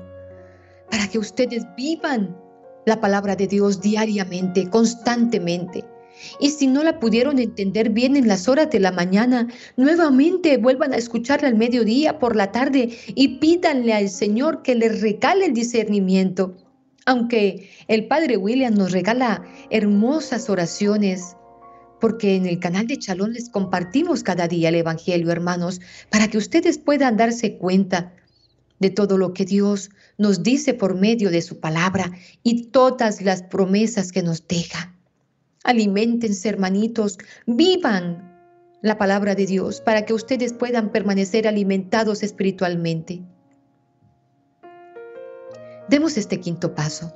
para 0.89 1.05
que 1.09 1.19
ustedes 1.19 1.65
vivan 1.75 2.33
la 2.85 3.01
palabra 3.01 3.35
de 3.35 3.45
Dios 3.45 3.81
diariamente, 3.81 4.69
constantemente. 4.69 5.83
Y 6.39 6.51
si 6.51 6.67
no 6.67 6.81
la 6.81 6.97
pudieron 6.97 7.39
entender 7.39 7.89
bien 7.89 8.15
en 8.15 8.29
las 8.29 8.47
horas 8.47 8.69
de 8.69 8.79
la 8.79 8.93
mañana, 8.93 9.49
nuevamente 9.75 10.55
vuelvan 10.55 10.93
a 10.93 10.97
escucharla 10.97 11.49
al 11.49 11.55
mediodía, 11.55 12.19
por 12.19 12.37
la 12.37 12.53
tarde, 12.53 12.89
y 13.07 13.39
pídanle 13.39 13.93
al 13.93 14.07
Señor 14.07 14.61
que 14.61 14.75
les 14.75 15.01
regale 15.01 15.47
el 15.47 15.53
discernimiento 15.53 16.55
aunque 17.05 17.67
el 17.87 18.05
Padre 18.05 18.37
William 18.37 18.75
nos 18.75 18.91
regala 18.91 19.43
hermosas 19.71 20.47
oraciones, 20.47 21.35
porque 21.99 22.35
en 22.35 22.45
el 22.45 22.59
canal 22.59 22.87
de 22.87 22.97
Chalón 22.97 23.33
les 23.33 23.49
compartimos 23.49 24.23
cada 24.23 24.47
día 24.47 24.69
el 24.69 24.75
Evangelio, 24.75 25.31
hermanos, 25.31 25.81
para 26.09 26.27
que 26.27 26.37
ustedes 26.37 26.77
puedan 26.77 27.17
darse 27.17 27.57
cuenta 27.57 28.13
de 28.79 28.89
todo 28.89 29.17
lo 29.17 29.33
que 29.33 29.45
Dios 29.45 29.89
nos 30.17 30.41
dice 30.41 30.73
por 30.73 30.95
medio 30.95 31.29
de 31.31 31.41
su 31.41 31.59
palabra 31.59 32.11
y 32.43 32.67
todas 32.67 33.21
las 33.21 33.43
promesas 33.43 34.11
que 34.11 34.23
nos 34.23 34.47
deja. 34.47 34.95
Aliméntense, 35.63 36.47
hermanitos, 36.47 37.17
vivan 37.45 38.29
la 38.81 38.97
palabra 38.97 39.35
de 39.35 39.45
Dios 39.45 39.81
para 39.81 40.05
que 40.05 40.13
ustedes 40.13 40.53
puedan 40.53 40.91
permanecer 40.91 41.47
alimentados 41.47 42.23
espiritualmente. 42.23 43.21
Demos 45.89 46.17
este 46.17 46.39
quinto 46.39 46.73
paso, 46.75 47.13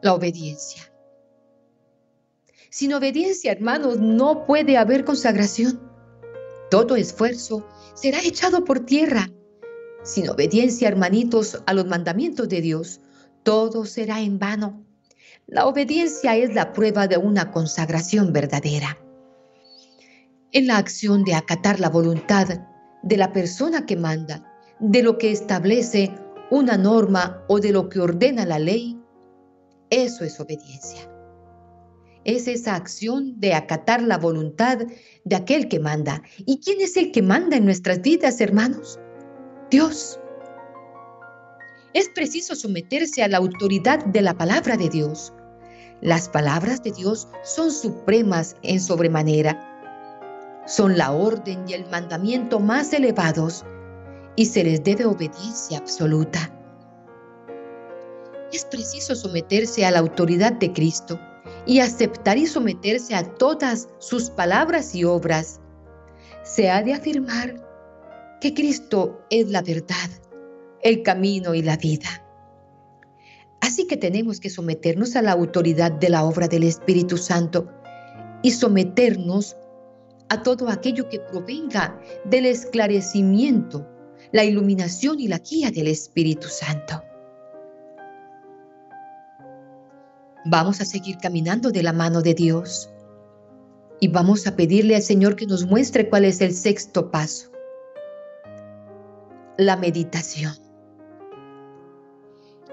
la 0.00 0.14
obediencia. 0.14 0.90
Sin 2.70 2.92
obediencia, 2.92 3.52
hermanos, 3.52 3.98
no 3.98 4.44
puede 4.44 4.76
haber 4.76 5.04
consagración. 5.04 5.80
Todo 6.70 6.96
esfuerzo 6.96 7.66
será 7.94 8.20
echado 8.20 8.64
por 8.64 8.80
tierra. 8.80 9.30
Sin 10.02 10.28
obediencia, 10.28 10.88
hermanitos, 10.88 11.62
a 11.66 11.72
los 11.72 11.86
mandamientos 11.86 12.48
de 12.48 12.60
Dios, 12.60 13.00
todo 13.42 13.86
será 13.86 14.20
en 14.20 14.38
vano. 14.38 14.84
La 15.46 15.66
obediencia 15.66 16.36
es 16.36 16.54
la 16.54 16.74
prueba 16.74 17.08
de 17.08 17.16
una 17.16 17.52
consagración 17.52 18.34
verdadera. 18.34 18.98
En 20.52 20.66
la 20.66 20.76
acción 20.76 21.24
de 21.24 21.34
acatar 21.34 21.80
la 21.80 21.88
voluntad 21.88 22.48
de 23.02 23.16
la 23.16 23.32
persona 23.32 23.86
que 23.86 23.96
manda, 23.96 24.44
de 24.78 25.02
lo 25.02 25.16
que 25.16 25.32
establece 25.32 26.14
una 26.50 26.76
norma 26.76 27.42
o 27.48 27.60
de 27.60 27.72
lo 27.72 27.88
que 27.88 28.00
ordena 28.00 28.44
la 28.44 28.58
ley, 28.58 29.00
eso 29.90 30.24
es 30.24 30.38
obediencia. 30.38 31.17
Es 32.28 32.46
esa 32.46 32.74
acción 32.74 33.40
de 33.40 33.54
acatar 33.54 34.02
la 34.02 34.18
voluntad 34.18 34.80
de 35.24 35.34
aquel 35.34 35.66
que 35.66 35.80
manda. 35.80 36.22
¿Y 36.44 36.60
quién 36.60 36.78
es 36.82 36.98
el 36.98 37.10
que 37.10 37.22
manda 37.22 37.56
en 37.56 37.64
nuestras 37.64 38.02
vidas, 38.02 38.42
hermanos? 38.42 39.00
Dios. 39.70 40.20
Es 41.94 42.10
preciso 42.10 42.54
someterse 42.54 43.22
a 43.22 43.28
la 43.28 43.38
autoridad 43.38 44.04
de 44.04 44.20
la 44.20 44.36
palabra 44.36 44.76
de 44.76 44.90
Dios. 44.90 45.32
Las 46.02 46.28
palabras 46.28 46.82
de 46.82 46.92
Dios 46.92 47.28
son 47.44 47.72
supremas 47.72 48.56
en 48.60 48.78
sobremanera. 48.78 49.64
Son 50.66 50.98
la 50.98 51.12
orden 51.12 51.64
y 51.66 51.72
el 51.72 51.88
mandamiento 51.88 52.60
más 52.60 52.92
elevados 52.92 53.64
y 54.36 54.44
se 54.44 54.64
les 54.64 54.84
debe 54.84 55.06
obediencia 55.06 55.78
absoluta. 55.78 56.54
Es 58.52 58.66
preciso 58.66 59.14
someterse 59.14 59.86
a 59.86 59.90
la 59.90 60.00
autoridad 60.00 60.52
de 60.52 60.74
Cristo 60.74 61.18
y 61.68 61.80
aceptar 61.80 62.38
y 62.38 62.46
someterse 62.46 63.14
a 63.14 63.22
todas 63.34 63.88
sus 63.98 64.30
palabras 64.30 64.94
y 64.94 65.04
obras. 65.04 65.60
Se 66.42 66.70
ha 66.70 66.82
de 66.82 66.94
afirmar 66.94 67.62
que 68.40 68.54
Cristo 68.54 69.20
es 69.28 69.50
la 69.50 69.60
verdad, 69.60 70.10
el 70.82 71.02
camino 71.02 71.54
y 71.54 71.60
la 71.60 71.76
vida. 71.76 72.24
Así 73.60 73.86
que 73.86 73.98
tenemos 73.98 74.40
que 74.40 74.48
someternos 74.48 75.14
a 75.14 75.20
la 75.22 75.32
autoridad 75.32 75.92
de 75.92 76.08
la 76.08 76.24
obra 76.24 76.48
del 76.48 76.62
Espíritu 76.62 77.18
Santo 77.18 77.68
y 78.42 78.52
someternos 78.52 79.54
a 80.30 80.42
todo 80.42 80.70
aquello 80.70 81.08
que 81.10 81.20
provenga 81.20 82.00
del 82.24 82.46
esclarecimiento 82.46 83.86
la 84.32 84.44
iluminación 84.44 85.20
y 85.20 85.28
la 85.28 85.38
guía 85.38 85.70
del 85.70 85.88
Espíritu 85.88 86.48
Santo. 86.48 87.02
Vamos 90.50 90.80
a 90.80 90.86
seguir 90.86 91.18
caminando 91.18 91.70
de 91.70 91.82
la 91.82 91.92
mano 91.92 92.22
de 92.22 92.32
Dios 92.32 92.90
y 94.00 94.08
vamos 94.08 94.46
a 94.46 94.56
pedirle 94.56 94.96
al 94.96 95.02
Señor 95.02 95.36
que 95.36 95.46
nos 95.46 95.66
muestre 95.66 96.08
cuál 96.08 96.24
es 96.24 96.40
el 96.40 96.54
sexto 96.54 97.10
paso. 97.10 97.52
La 99.58 99.76
meditación. 99.76 100.54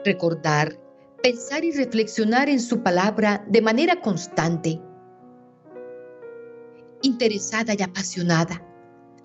Recordar, 0.06 0.80
pensar 1.22 1.66
y 1.66 1.72
reflexionar 1.72 2.48
en 2.48 2.62
su 2.62 2.82
palabra 2.82 3.44
de 3.50 3.62
manera 3.62 4.00
constante, 4.00 4.80
interesada 7.02 7.74
y 7.78 7.82
apasionada 7.82 8.62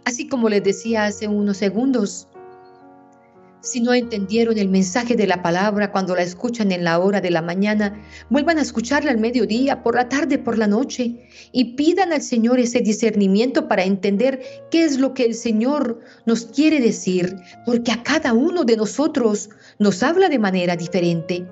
Así 0.04 0.28
como 0.28 0.48
les 0.48 0.64
decía 0.64 1.04
hace 1.04 1.28
unos 1.28 1.58
segundos, 1.58 2.28
si 3.62 3.80
no 3.80 3.92
entendieron 3.92 4.58
el 4.58 4.68
mensaje 4.68 5.16
de 5.16 5.26
la 5.26 5.42
palabra 5.42 5.92
cuando 5.92 6.14
la 6.14 6.22
escuchan 6.22 6.72
en 6.72 6.84
la 6.84 6.98
hora 6.98 7.20
de 7.20 7.30
la 7.30 7.42
mañana, 7.42 8.00
vuelvan 8.30 8.58
a 8.58 8.62
escucharla 8.62 9.10
al 9.10 9.18
mediodía, 9.18 9.82
por 9.82 9.94
la 9.94 10.08
tarde, 10.08 10.38
por 10.38 10.56
la 10.56 10.66
noche, 10.66 11.28
y 11.52 11.76
pidan 11.76 12.12
al 12.12 12.22
Señor 12.22 12.58
ese 12.58 12.80
discernimiento 12.80 13.68
para 13.68 13.84
entender 13.84 14.40
qué 14.70 14.84
es 14.84 14.98
lo 14.98 15.12
que 15.14 15.24
el 15.24 15.34
Señor 15.34 16.00
nos 16.26 16.46
quiere 16.46 16.80
decir, 16.80 17.36
porque 17.66 17.92
a 17.92 18.02
cada 18.02 18.32
uno 18.32 18.64
de 18.64 18.76
nosotros 18.76 19.50
nos 19.78 20.02
habla 20.02 20.28
de 20.28 20.38
manera 20.38 20.76
diferente. 20.76 21.46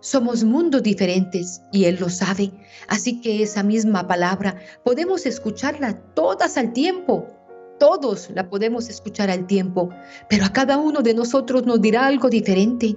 Somos 0.00 0.44
mundos 0.44 0.82
diferentes 0.82 1.60
y 1.72 1.86
Él 1.86 1.98
lo 1.98 2.08
sabe, 2.08 2.52
así 2.86 3.20
que 3.20 3.42
esa 3.42 3.64
misma 3.64 4.06
palabra 4.06 4.56
podemos 4.84 5.26
escucharla 5.26 5.94
todas 6.14 6.56
al 6.56 6.72
tiempo 6.72 7.35
todos 7.78 8.30
la 8.34 8.48
podemos 8.48 8.88
escuchar 8.88 9.30
al 9.30 9.46
tiempo, 9.46 9.90
pero 10.28 10.44
a 10.44 10.52
cada 10.52 10.78
uno 10.78 11.02
de 11.02 11.14
nosotros 11.14 11.64
nos 11.66 11.80
dirá 11.80 12.06
algo 12.06 12.28
diferente. 12.28 12.96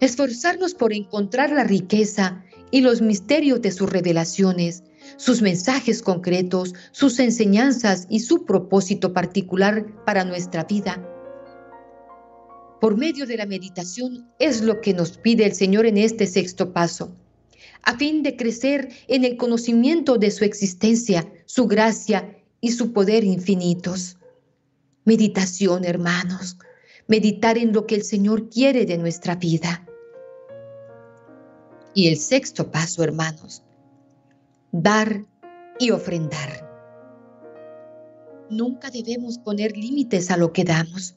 Esforzarnos 0.00 0.74
por 0.74 0.92
encontrar 0.92 1.50
la 1.50 1.64
riqueza 1.64 2.44
y 2.70 2.80
los 2.80 3.00
misterios 3.00 3.62
de 3.62 3.70
sus 3.70 3.88
revelaciones, 3.88 4.82
sus 5.16 5.42
mensajes 5.42 6.02
concretos, 6.02 6.74
sus 6.92 7.18
enseñanzas 7.20 8.06
y 8.10 8.20
su 8.20 8.44
propósito 8.44 9.12
particular 9.12 9.86
para 10.04 10.24
nuestra 10.24 10.64
vida. 10.64 11.00
Por 12.80 12.96
medio 12.96 13.26
de 13.26 13.36
la 13.36 13.46
meditación 13.46 14.28
es 14.38 14.60
lo 14.60 14.80
que 14.80 14.92
nos 14.92 15.16
pide 15.16 15.46
el 15.46 15.54
Señor 15.54 15.86
en 15.86 15.96
este 15.96 16.26
sexto 16.26 16.72
paso, 16.72 17.12
a 17.82 17.96
fin 17.96 18.22
de 18.22 18.36
crecer 18.36 18.90
en 19.08 19.24
el 19.24 19.36
conocimiento 19.36 20.18
de 20.18 20.30
su 20.30 20.44
existencia, 20.44 21.26
su 21.46 21.66
gracia 21.66 22.36
y 22.64 22.72
su 22.72 22.94
poder 22.94 23.24
infinitos. 23.24 24.16
Meditación, 25.04 25.84
hermanos, 25.84 26.56
meditar 27.06 27.58
en 27.58 27.74
lo 27.74 27.86
que 27.86 27.94
el 27.94 28.04
Señor 28.04 28.48
quiere 28.48 28.86
de 28.86 28.96
nuestra 28.96 29.34
vida. 29.34 29.86
Y 31.92 32.08
el 32.08 32.16
sexto 32.16 32.70
paso, 32.70 33.04
hermanos, 33.04 33.62
dar 34.72 35.26
y 35.78 35.90
ofrendar. 35.90 36.66
Nunca 38.48 38.88
debemos 38.90 39.36
poner 39.36 39.76
límites 39.76 40.30
a 40.30 40.38
lo 40.38 40.54
que 40.54 40.64
damos. 40.64 41.14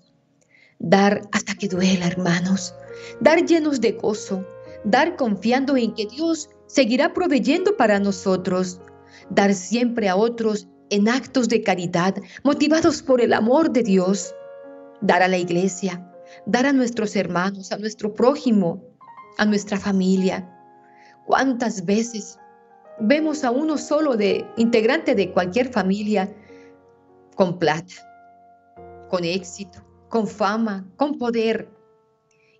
Dar 0.79 1.21
hasta 1.31 1.55
que 1.55 1.69
duela, 1.69 2.07
hermanos. 2.07 2.75
Dar 3.21 3.45
llenos 3.45 3.79
de 3.79 3.93
gozo. 3.93 4.45
Dar 4.83 5.15
confiando 5.15 5.77
en 5.77 5.93
que 5.93 6.07
Dios 6.07 6.49
seguirá 6.67 7.13
proveyendo 7.13 7.77
para 7.77 8.01
nosotros. 8.01 8.81
Dar 9.29 9.53
siempre 9.53 10.09
a 10.09 10.17
otros 10.17 10.67
en 10.89 11.09
actos 11.09 11.49
de 11.49 11.61
caridad 11.63 12.15
motivados 12.43 13.01
por 13.01 13.21
el 13.21 13.33
amor 13.33 13.71
de 13.71 13.83
Dios, 13.83 14.33
dar 15.01 15.21
a 15.21 15.27
la 15.27 15.37
iglesia, 15.37 16.03
dar 16.45 16.65
a 16.65 16.73
nuestros 16.73 17.15
hermanos, 17.15 17.71
a 17.71 17.77
nuestro 17.77 18.13
prójimo, 18.13 18.83
a 19.37 19.45
nuestra 19.45 19.77
familia. 19.77 20.49
¿Cuántas 21.25 21.85
veces 21.85 22.39
vemos 22.99 23.43
a 23.43 23.51
uno 23.51 23.77
solo 23.77 24.15
de 24.15 24.45
integrante 24.57 25.13
de 25.13 25.31
cualquier 25.31 25.71
familia 25.71 26.33
con 27.35 27.59
plata, 27.59 27.93
con 29.09 29.23
éxito, 29.23 29.83
con 30.09 30.27
fama, 30.27 30.87
con 30.95 31.17
poder, 31.17 31.69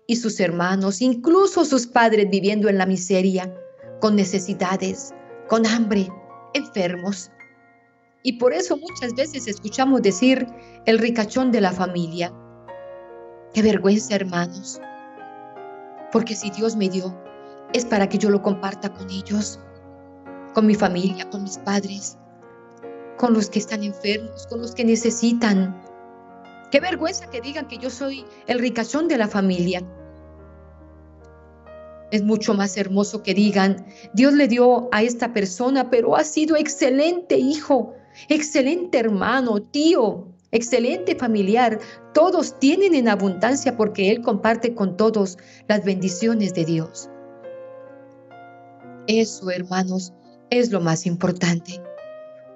y 0.08 0.16
sus 0.16 0.40
hermanos, 0.40 1.02
incluso 1.02 1.66
sus 1.66 1.86
padres 1.86 2.28
viviendo 2.30 2.68
en 2.68 2.78
la 2.78 2.86
miseria, 2.86 3.54
con 4.00 4.16
necesidades, 4.16 5.14
con 5.48 5.66
hambre, 5.66 6.08
enfermos. 6.54 7.30
Y 8.22 8.34
por 8.34 8.52
eso 8.52 8.76
muchas 8.76 9.14
veces 9.14 9.46
escuchamos 9.46 10.02
decir 10.02 10.46
el 10.86 10.98
ricachón 10.98 11.52
de 11.52 11.60
la 11.60 11.72
familia. 11.72 12.32
Qué 13.54 13.62
vergüenza, 13.62 14.16
hermanos. 14.16 14.80
Porque 16.12 16.34
si 16.34 16.50
Dios 16.50 16.76
me 16.76 16.88
dio, 16.88 17.16
es 17.72 17.84
para 17.84 18.08
que 18.08 18.18
yo 18.18 18.30
lo 18.30 18.42
comparta 18.42 18.92
con 18.92 19.10
ellos, 19.10 19.60
con 20.54 20.66
mi 20.66 20.74
familia, 20.74 21.28
con 21.30 21.42
mis 21.42 21.58
padres, 21.58 22.18
con 23.18 23.34
los 23.34 23.50
que 23.50 23.58
están 23.58 23.82
enfermos, 23.82 24.46
con 24.46 24.60
los 24.60 24.74
que 24.74 24.84
necesitan. 24.84 25.80
Qué 26.70 26.80
vergüenza 26.80 27.28
que 27.30 27.40
digan 27.40 27.68
que 27.68 27.78
yo 27.78 27.90
soy 27.90 28.24
el 28.46 28.58
ricachón 28.58 29.08
de 29.08 29.18
la 29.18 29.28
familia. 29.28 29.82
Es 32.10 32.22
mucho 32.22 32.54
más 32.54 32.76
hermoso 32.76 33.22
que 33.22 33.34
digan, 33.34 33.86
Dios 34.14 34.32
le 34.32 34.48
dio 34.48 34.88
a 34.92 35.02
esta 35.02 35.34
persona, 35.34 35.90
pero 35.90 36.16
ha 36.16 36.24
sido 36.24 36.56
excelente 36.56 37.36
hijo, 37.36 37.94
excelente 38.28 38.98
hermano, 38.98 39.60
tío, 39.60 40.28
excelente 40.50 41.14
familiar. 41.14 41.78
Todos 42.14 42.58
tienen 42.58 42.94
en 42.94 43.08
abundancia 43.08 43.76
porque 43.76 44.10
Él 44.10 44.22
comparte 44.22 44.74
con 44.74 44.96
todos 44.96 45.38
las 45.68 45.84
bendiciones 45.84 46.54
de 46.54 46.64
Dios. 46.64 47.08
Eso, 49.06 49.50
hermanos, 49.50 50.12
es 50.50 50.70
lo 50.70 50.80
más 50.80 51.06
importante. 51.06 51.80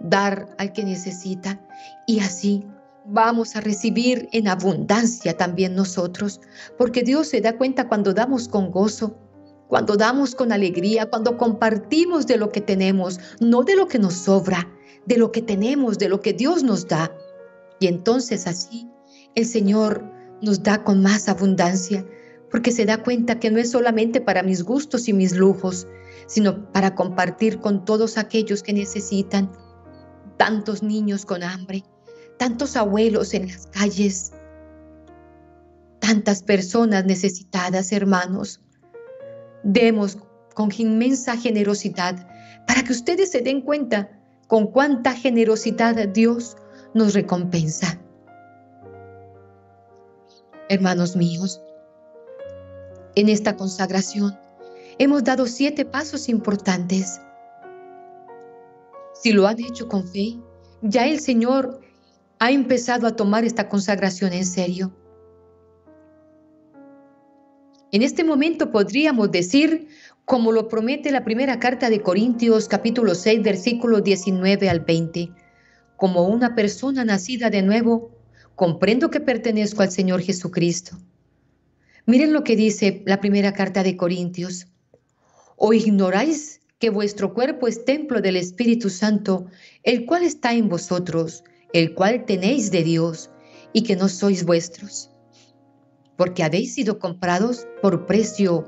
Dar 0.01 0.55
al 0.59 0.73
que 0.73 0.85
necesita 0.85 1.61
y 2.07 2.21
así 2.21 2.65
vamos 3.05 3.57
a 3.57 3.61
recibir 3.61 4.29
en 4.33 4.49
abundancia 4.49 5.37
también 5.37 5.75
nosotros, 5.75 6.41
porque 6.79 7.03
Dios 7.03 7.29
se 7.29 7.41
da 7.41 7.57
cuenta 7.57 7.89
cuando 7.89 8.13
damos 8.13 8.49
con 8.49 8.71
gozo 8.71 9.17
cuando 9.73 9.97
damos 9.97 10.35
con 10.35 10.53
alegría, 10.53 11.09
cuando 11.09 11.39
compartimos 11.39 12.27
de 12.27 12.37
lo 12.37 12.51
que 12.51 12.61
tenemos, 12.61 13.19
no 13.41 13.63
de 13.63 13.75
lo 13.75 13.87
que 13.87 13.99
nos 13.99 14.13
sobra, 14.13 14.71
de 15.07 15.17
lo 15.17 15.33
que 15.33 15.43
tenemos, 15.43 15.99
de 15.99 16.09
lo 16.09 16.21
que 16.21 16.33
Dios 16.33 16.63
nos 16.63 16.87
da. 16.87 17.15
Y 17.81 17.87
entonces 17.87 18.47
así 18.47 18.89
el 19.35 19.47
Señor 19.47 20.05
nos 20.41 20.63
da 20.63 20.85
con 20.85 21.03
más 21.03 21.29
abundancia, 21.29 22.05
porque 22.51 22.71
se 22.71 22.85
da 22.85 23.03
cuenta 23.03 23.41
que 23.41 23.51
no 23.51 23.59
es 23.59 23.71
solamente 23.71 24.21
para 24.21 24.43
mis 24.43 24.63
gustos 24.63 25.09
y 25.09 25.13
mis 25.13 25.35
lujos, 25.35 25.87
sino 26.27 26.71
para 26.73 26.95
compartir 26.95 27.61
con 27.61 27.85
todos 27.85 28.19
aquellos 28.19 28.63
que 28.63 28.73
necesitan. 28.73 29.51
Tantos 30.37 30.83
niños 30.83 31.25
con 31.25 31.43
hambre, 31.43 31.85
tantos 32.39 32.77
abuelos 32.77 33.33
en 33.33 33.47
las 33.47 33.67
calles, 33.69 34.33
tantas 36.01 36.43
personas 36.43 37.05
necesitadas, 37.05 37.93
hermanos. 37.93 38.61
Demos 39.63 40.19
con 40.55 40.71
inmensa 40.77 41.37
generosidad 41.37 42.29
para 42.67 42.83
que 42.83 42.93
ustedes 42.93 43.31
se 43.31 43.41
den 43.41 43.63
cuenta 43.63 44.22
con 44.53 44.67
cuánta 44.67 45.15
generosidad 45.15 45.97
Dios 46.09 46.59
nos 46.93 47.15
recompensa. 47.15 47.99
Hermanos 50.69 51.17
míos, 51.17 51.63
en 53.15 53.31
esta 53.31 53.57
consagración 53.57 54.39
hemos 54.99 55.25
dado 55.25 55.47
siete 55.47 55.87
pasos 55.87 56.29
importantes. 56.29 57.19
Si 59.15 59.33
lo 59.33 59.47
han 59.47 59.59
hecho 59.59 59.89
con 59.89 60.07
fe, 60.07 60.39
ya 60.83 61.07
el 61.07 61.21
Señor 61.21 61.81
ha 62.39 62.51
empezado 62.51 63.07
a 63.07 63.17
tomar 63.17 63.47
esta 63.47 63.71
consagración 63.71 64.35
en 64.35 64.45
serio. 64.45 64.93
En 67.93 68.01
este 68.01 68.25
momento 68.25 68.73
podríamos 68.73 69.31
decir, 69.31 69.87
como 70.25 70.51
lo 70.51 70.67
promete 70.67 71.13
la 71.13 71.25
primera 71.25 71.59
carta 71.59 71.91
de 71.91 72.01
Corintios 72.01 72.67
capítulo 72.67 73.15
6 73.15 73.43
versículo 73.43 74.01
19 74.01 74.71
al 74.71 74.81
20, 74.81 75.31
como 75.99 76.27
una 76.27 76.55
persona 76.55 77.05
nacida 77.05 77.51
de 77.51 77.61
nuevo, 77.61 78.11
comprendo 78.55 79.11
que 79.11 79.21
pertenezco 79.21 79.83
al 79.83 79.91
Señor 79.91 80.23
Jesucristo. 80.23 80.97
Miren 82.07 82.33
lo 82.33 82.45
que 82.45 82.57
dice 82.57 83.03
la 83.05 83.21
primera 83.21 83.53
carta 83.53 83.83
de 83.83 83.95
Corintios. 83.95 84.69
¿O 85.57 85.75
ignoráis 85.75 86.63
que 86.79 86.89
vuestro 86.89 87.35
cuerpo 87.35 87.69
es 87.69 87.85
templo 87.85 88.23
del 88.23 88.37
Espíritu 88.37 88.89
Santo, 88.89 89.49
el 89.83 90.07
cual 90.07 90.23
está 90.23 90.55
en 90.55 90.71
vosotros, 90.71 91.45
el 91.75 91.93
cual 91.93 92.25
tenéis 92.25 92.71
de 92.71 92.85
Dios, 92.85 93.29
y 93.75 93.83
que 93.83 93.97
no 93.97 94.09
sois 94.09 94.47
vuestros? 94.47 95.12
Porque 96.23 96.45
habéis 96.45 96.73
sido 96.73 97.01
comprados 97.01 97.67
por 97.83 98.07
precio. 98.07 98.65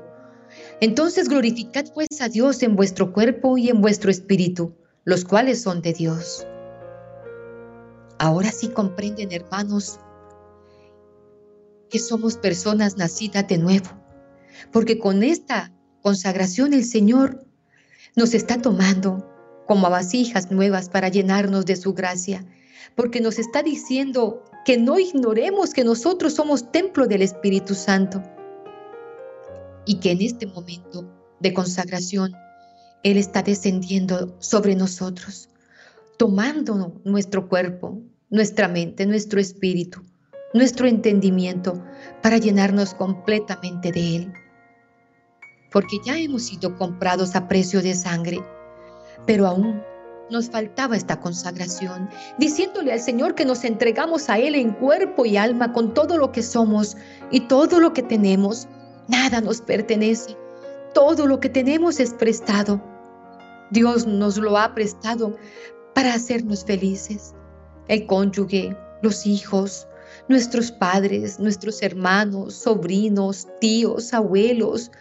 Entonces 0.81 1.29
glorificad 1.29 1.85
pues 1.93 2.09
a 2.19 2.27
Dios 2.27 2.61
en 2.63 2.75
vuestro 2.75 3.13
cuerpo 3.13 3.57
y 3.57 3.69
en 3.69 3.79
vuestro 3.79 4.11
espíritu, 4.11 4.75
los 5.05 5.23
cuales 5.23 5.61
son 5.61 5.81
de 5.81 5.93
Dios. 5.93 6.45
Ahora 8.19 8.51
sí 8.51 8.67
comprenden, 8.67 9.31
hermanos, 9.31 10.01
que 11.89 11.97
somos 11.97 12.35
personas 12.35 12.97
nacidas 12.97 13.47
de 13.47 13.57
nuevo, 13.57 13.87
porque 14.73 14.99
con 14.99 15.23
esta 15.23 15.71
consagración 16.01 16.73
el 16.73 16.83
Señor 16.83 17.47
nos 18.17 18.33
está 18.33 18.61
tomando 18.61 19.31
como 19.65 19.87
a 19.87 19.91
vasijas 19.91 20.51
nuevas 20.51 20.89
para 20.89 21.07
llenarnos 21.07 21.65
de 21.65 21.77
su 21.77 21.93
gracia, 21.93 22.45
porque 22.97 23.21
nos 23.21 23.39
está 23.39 23.63
diciendo 23.63 24.43
que 24.65 24.77
no 24.77 24.97
ignoremos 24.99 25.73
que 25.73 25.83
nosotros 25.83 26.33
somos 26.33 26.71
templo 26.71 27.05
del 27.05 27.21
Espíritu 27.21 27.75
Santo 27.75 28.21
y 29.85 29.99
que 29.99 30.11
en 30.11 30.21
este 30.21 30.47
momento 30.47 31.07
de 31.39 31.53
consagración 31.53 32.33
Él 33.03 33.17
está 33.17 33.43
descendiendo 33.43 34.35
sobre 34.39 34.75
nosotros, 34.75 35.49
tomando 36.17 36.99
nuestro 37.05 37.47
cuerpo, 37.47 38.01
nuestra 38.31 38.67
mente, 38.67 39.05
nuestro 39.05 39.39
espíritu, 39.39 40.01
nuestro 40.55 40.87
entendimiento 40.87 41.83
para 42.23 42.39
llenarnos 42.39 42.95
completamente 42.95 43.91
de 43.91 44.15
Él. 44.15 44.33
Porque 45.71 45.97
ya 46.03 46.17
hemos 46.17 46.43
sido 46.43 46.75
comprados 46.75 47.35
a 47.35 47.47
precio 47.47 47.83
de 47.83 47.93
sangre, 47.93 48.39
pero 49.27 49.45
aún 49.45 49.83
nos 50.29 50.49
faltaba 50.49 50.95
esta 50.95 51.19
consagración, 51.19 52.09
diciéndole 52.39 52.91
al 52.91 52.99
Señor 52.99 53.35
que 53.35 53.45
nos 53.45 53.63
entregamos 53.63 54.29
a 54.29 54.39
Él 54.39 54.55
en 54.55 54.71
cuerpo 54.71 55.25
y 55.25 55.37
alma 55.37 55.73
con 55.73 55.93
todo 55.93 56.17
lo 56.17 56.31
que 56.31 56.41
somos 56.41 56.97
y 57.31 57.41
todo 57.41 57.79
lo 57.79 57.93
que 57.93 58.03
tenemos. 58.03 58.67
Nada 59.07 59.41
nos 59.41 59.61
pertenece. 59.61 60.35
Todo 60.93 61.27
lo 61.27 61.39
que 61.39 61.49
tenemos 61.49 61.99
es 61.99 62.13
prestado. 62.13 62.81
Dios 63.71 64.07
nos 64.07 64.37
lo 64.37 64.57
ha 64.57 64.73
prestado 64.73 65.35
para 65.93 66.13
hacernos 66.13 66.65
felices. 66.65 67.33
El 67.87 68.07
cónyuge, 68.07 68.75
los 69.01 69.25
hijos, 69.25 69.87
nuestros 70.27 70.71
padres, 70.71 71.39
nuestros 71.39 71.81
hermanos, 71.81 72.55
sobrinos, 72.55 73.47
tíos, 73.59 74.13
abuelos, 74.13 74.91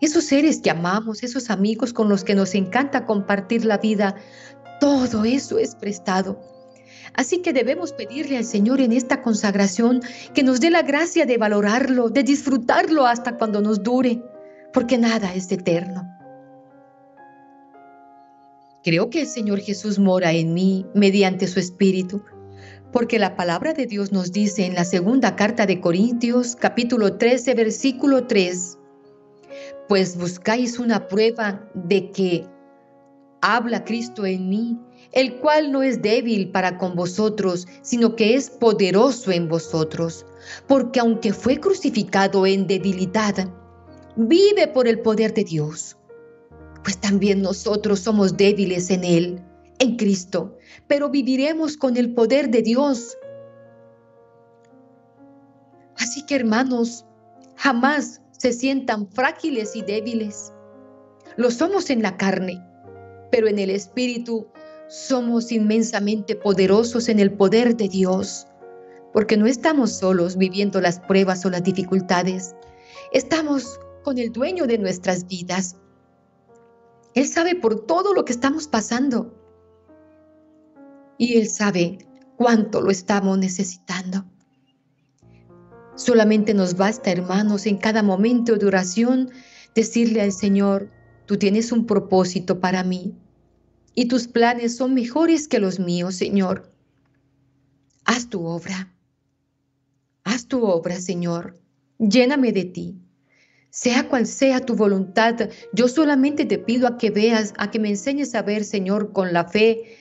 esos 0.00 0.24
seres 0.24 0.60
que 0.60 0.70
amamos, 0.70 1.22
esos 1.22 1.48
amigos 1.48 1.92
con 1.92 2.08
los 2.08 2.22
que 2.22 2.34
nos 2.34 2.54
encanta 2.54 3.06
compartir 3.06 3.64
la 3.64 3.78
vida, 3.78 4.16
todo 4.80 5.24
eso 5.24 5.58
es 5.58 5.74
prestado. 5.74 6.40
Así 7.14 7.38
que 7.38 7.52
debemos 7.52 7.92
pedirle 7.92 8.36
al 8.36 8.44
Señor 8.44 8.80
en 8.80 8.92
esta 8.92 9.22
consagración 9.22 10.02
que 10.34 10.42
nos 10.42 10.60
dé 10.60 10.70
la 10.70 10.82
gracia 10.82 11.24
de 11.24 11.38
valorarlo, 11.38 12.10
de 12.10 12.22
disfrutarlo 12.22 13.06
hasta 13.06 13.38
cuando 13.38 13.60
nos 13.62 13.82
dure, 13.82 14.22
porque 14.72 14.98
nada 14.98 15.34
es 15.34 15.50
eterno. 15.50 16.12
Creo 18.84 19.10
que 19.10 19.22
el 19.22 19.26
Señor 19.26 19.60
Jesús 19.60 19.98
mora 19.98 20.32
en 20.32 20.54
mí 20.54 20.86
mediante 20.94 21.48
su 21.48 21.58
Espíritu, 21.58 22.22
porque 22.92 23.18
la 23.18 23.34
palabra 23.34 23.72
de 23.72 23.86
Dios 23.86 24.12
nos 24.12 24.30
dice 24.30 24.64
en 24.64 24.74
la 24.74 24.84
segunda 24.84 25.36
carta 25.36 25.66
de 25.66 25.80
Corintios, 25.80 26.54
capítulo 26.54 27.16
13, 27.16 27.54
versículo 27.54 28.26
3, 28.26 28.78
pues 29.88 30.16
buscáis 30.16 30.78
una 30.78 31.08
prueba 31.08 31.68
de 31.74 32.10
que 32.10 32.46
habla 33.40 33.84
Cristo 33.84 34.24
en 34.26 34.48
mí, 34.48 34.78
el 35.12 35.36
cual 35.36 35.72
no 35.72 35.82
es 35.82 36.02
débil 36.02 36.50
para 36.50 36.78
con 36.78 36.94
vosotros, 36.94 37.66
sino 37.82 38.16
que 38.16 38.34
es 38.34 38.50
poderoso 38.50 39.30
en 39.30 39.48
vosotros. 39.48 40.26
Porque 40.66 41.00
aunque 41.00 41.32
fue 41.32 41.58
crucificado 41.58 42.46
en 42.46 42.66
debilidad, 42.66 43.48
vive 44.16 44.68
por 44.68 44.88
el 44.88 45.00
poder 45.00 45.34
de 45.34 45.44
Dios. 45.44 45.96
Pues 46.82 46.98
también 46.98 47.42
nosotros 47.42 48.00
somos 48.00 48.36
débiles 48.36 48.90
en 48.90 49.04
Él, 49.04 49.42
en 49.78 49.96
Cristo, 49.96 50.56
pero 50.86 51.10
viviremos 51.10 51.76
con 51.76 51.96
el 51.96 52.14
poder 52.14 52.50
de 52.50 52.62
Dios. 52.62 53.16
Así 55.98 56.24
que 56.26 56.36
hermanos, 56.36 57.04
jamás 57.56 58.20
se 58.32 58.52
sientan 58.52 59.08
frágiles 59.08 59.74
y 59.74 59.82
débiles 59.82 60.52
lo 61.36 61.50
somos 61.50 61.90
en 61.90 62.02
la 62.02 62.16
carne, 62.16 62.62
pero 63.30 63.48
en 63.48 63.58
el 63.58 63.70
Espíritu 63.70 64.46
somos 64.88 65.50
inmensamente 65.52 66.36
poderosos 66.36 67.08
en 67.08 67.20
el 67.20 67.32
poder 67.32 67.76
de 67.76 67.88
Dios, 67.88 68.46
porque 69.12 69.36
no 69.36 69.46
estamos 69.46 69.92
solos 69.92 70.36
viviendo 70.36 70.80
las 70.80 71.00
pruebas 71.00 71.44
o 71.44 71.50
las 71.50 71.62
dificultades, 71.62 72.54
estamos 73.12 73.80
con 74.04 74.18
el 74.18 74.32
dueño 74.32 74.66
de 74.66 74.78
nuestras 74.78 75.26
vidas. 75.26 75.76
Él 77.14 77.26
sabe 77.26 77.54
por 77.54 77.86
todo 77.86 78.14
lo 78.14 78.24
que 78.24 78.32
estamos 78.32 78.68
pasando 78.68 79.34
y 81.18 81.38
Él 81.38 81.48
sabe 81.48 81.98
cuánto 82.36 82.80
lo 82.80 82.90
estamos 82.90 83.38
necesitando. 83.38 84.24
Solamente 85.96 86.52
nos 86.52 86.76
basta, 86.76 87.10
hermanos, 87.10 87.64
en 87.66 87.78
cada 87.78 88.02
momento 88.02 88.56
de 88.56 88.66
oración 88.66 89.30
decirle 89.74 90.20
al 90.20 90.32
Señor, 90.32 90.90
tú 91.26 91.36
tienes 91.36 91.72
un 91.72 91.86
propósito 91.86 92.60
para 92.60 92.82
mí 92.82 93.14
y 93.94 94.06
tus 94.06 94.28
planes 94.28 94.76
son 94.76 94.94
mejores 94.94 95.48
que 95.48 95.58
los 95.58 95.78
míos, 95.78 96.14
Señor. 96.14 96.70
Haz 98.04 98.28
tu 98.28 98.44
obra. 98.44 98.94
Haz 100.24 100.46
tu 100.46 100.64
obra, 100.64 101.00
Señor. 101.00 101.58
Lléname 101.98 102.52
de 102.52 102.64
ti. 102.64 103.00
Sea 103.70 104.08
cual 104.08 104.26
sea 104.26 104.60
tu 104.60 104.74
voluntad, 104.74 105.50
yo 105.72 105.88
solamente 105.88 106.46
te 106.46 106.58
pido 106.58 106.86
a 106.86 106.96
que 106.98 107.10
veas, 107.10 107.52
a 107.58 107.70
que 107.70 107.78
me 107.78 107.90
enseñes 107.90 108.34
a 108.34 108.42
ver, 108.42 108.64
Señor, 108.64 109.12
con 109.12 109.32
la 109.32 109.44
fe, 109.44 109.96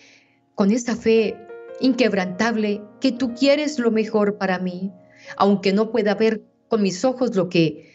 con 0.56 0.72
esa 0.72 0.96
fe 0.96 1.36
inquebrantable, 1.82 2.82
que 3.02 3.12
tú 3.12 3.34
quieres 3.34 3.80
lo 3.80 3.92
mejor 3.92 4.38
para 4.38 4.60
mí, 4.60 4.94
aunque 5.38 5.74
no 5.74 5.92
pueda 5.92 6.16
ver 6.16 6.44
con 6.70 6.82
mis 6.82 7.04
ojos 7.04 7.36
lo 7.36 7.50
que 7.50 7.94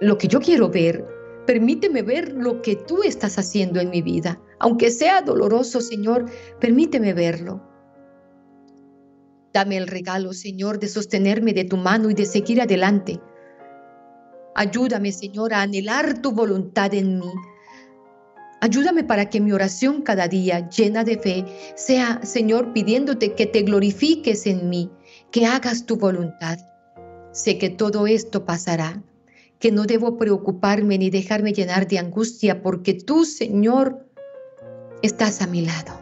lo 0.00 0.18
que 0.18 0.28
yo 0.28 0.40
quiero 0.40 0.68
ver. 0.70 1.13
Permíteme 1.46 2.02
ver 2.02 2.32
lo 2.32 2.62
que 2.62 2.76
tú 2.76 3.02
estás 3.02 3.38
haciendo 3.38 3.80
en 3.80 3.90
mi 3.90 4.00
vida, 4.00 4.40
aunque 4.58 4.90
sea 4.90 5.20
doloroso, 5.20 5.80
Señor, 5.80 6.26
permíteme 6.58 7.12
verlo. 7.12 7.62
Dame 9.52 9.76
el 9.76 9.86
regalo, 9.86 10.32
Señor, 10.32 10.78
de 10.78 10.88
sostenerme 10.88 11.52
de 11.52 11.64
tu 11.64 11.76
mano 11.76 12.10
y 12.10 12.14
de 12.14 12.26
seguir 12.26 12.60
adelante. 12.60 13.20
Ayúdame, 14.54 15.12
Señor, 15.12 15.52
a 15.52 15.62
anhelar 15.62 16.22
tu 16.22 16.32
voluntad 16.32 16.94
en 16.94 17.18
mí. 17.18 17.30
Ayúdame 18.60 19.04
para 19.04 19.28
que 19.28 19.40
mi 19.40 19.52
oración 19.52 20.00
cada 20.00 20.26
día, 20.26 20.70
llena 20.70 21.04
de 21.04 21.18
fe, 21.18 21.44
sea, 21.76 22.20
Señor, 22.22 22.72
pidiéndote 22.72 23.34
que 23.34 23.46
te 23.46 23.62
glorifiques 23.62 24.46
en 24.46 24.70
mí, 24.70 24.90
que 25.30 25.44
hagas 25.44 25.84
tu 25.84 25.98
voluntad. 25.98 26.58
Sé 27.32 27.58
que 27.58 27.68
todo 27.68 28.06
esto 28.06 28.46
pasará, 28.46 29.02
que 29.64 29.72
no 29.72 29.84
debo 29.84 30.18
preocuparme 30.18 30.98
ni 30.98 31.08
dejarme 31.08 31.54
llenar 31.54 31.88
de 31.88 31.98
angustia, 31.98 32.60
porque 32.60 32.92
tú, 32.92 33.24
Señor, 33.24 34.06
estás 35.00 35.40
a 35.40 35.46
mi 35.46 35.62
lado. 35.62 35.98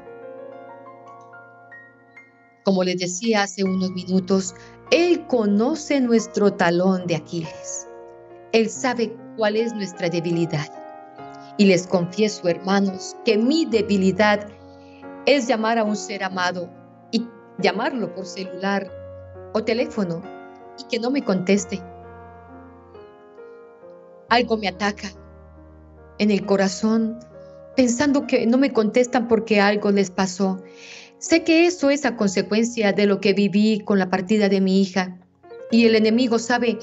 Como 2.64 2.82
les 2.82 2.98
decía 2.98 3.44
hace 3.44 3.62
unos 3.62 3.92
minutos, 3.92 4.56
Él 4.90 5.24
conoce 5.28 6.00
nuestro 6.00 6.52
talón 6.54 7.06
de 7.06 7.14
Aquiles. 7.14 7.86
Él 8.50 8.68
sabe 8.68 9.16
cuál 9.36 9.54
es 9.54 9.72
nuestra 9.72 10.08
debilidad. 10.08 10.66
Y 11.56 11.66
les 11.66 11.86
confieso, 11.86 12.48
hermanos, 12.48 13.14
que 13.24 13.38
mi 13.38 13.64
debilidad 13.64 14.48
es 15.24 15.46
llamar 15.46 15.78
a 15.78 15.84
un 15.84 15.94
ser 15.94 16.24
amado 16.24 16.68
y 17.12 17.28
llamarlo 17.60 18.12
por 18.12 18.26
celular 18.26 18.90
o 19.54 19.62
teléfono 19.62 20.20
y 20.80 20.88
que 20.90 20.98
no 20.98 21.12
me 21.12 21.22
conteste. 21.22 21.80
Algo 24.32 24.56
me 24.56 24.66
ataca 24.66 25.12
en 26.18 26.30
el 26.30 26.46
corazón 26.46 27.20
pensando 27.76 28.26
que 28.26 28.46
no 28.46 28.56
me 28.56 28.72
contestan 28.72 29.28
porque 29.28 29.60
algo 29.60 29.90
les 29.90 30.10
pasó. 30.10 30.62
Sé 31.18 31.44
que 31.44 31.66
eso 31.66 31.90
es 31.90 32.06
a 32.06 32.16
consecuencia 32.16 32.94
de 32.94 33.04
lo 33.04 33.20
que 33.20 33.34
viví 33.34 33.80
con 33.84 33.98
la 33.98 34.08
partida 34.08 34.48
de 34.48 34.62
mi 34.62 34.80
hija 34.80 35.18
y 35.70 35.84
el 35.84 35.96
enemigo 35.96 36.38
sabe 36.38 36.78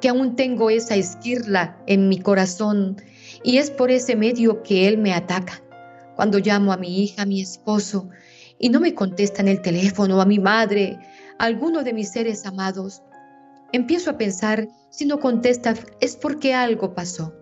que 0.00 0.08
aún 0.08 0.36
tengo 0.36 0.70
esa 0.70 0.96
esquirla 0.96 1.76
en 1.86 2.08
mi 2.08 2.18
corazón 2.18 2.96
y 3.44 3.58
es 3.58 3.70
por 3.70 3.90
ese 3.90 4.16
medio 4.16 4.62
que 4.62 4.88
él 4.88 4.96
me 4.96 5.12
ataca. 5.12 5.62
Cuando 6.14 6.38
llamo 6.38 6.72
a 6.72 6.78
mi 6.78 7.02
hija, 7.02 7.24
a 7.24 7.26
mi 7.26 7.42
esposo, 7.42 8.08
y 8.58 8.70
no 8.70 8.80
me 8.80 8.94
contestan 8.94 9.48
el 9.48 9.60
teléfono, 9.60 10.18
a 10.18 10.24
mi 10.24 10.38
madre, 10.38 10.98
a 11.38 11.44
alguno 11.44 11.84
de 11.84 11.92
mis 11.92 12.08
seres 12.08 12.46
amados, 12.46 13.02
empiezo 13.76 14.10
a 14.10 14.18
pensar, 14.18 14.68
si 14.90 15.06
no 15.06 15.20
contesta 15.20 15.74
es 16.00 16.16
porque 16.16 16.54
algo 16.54 16.94
pasó. 16.94 17.32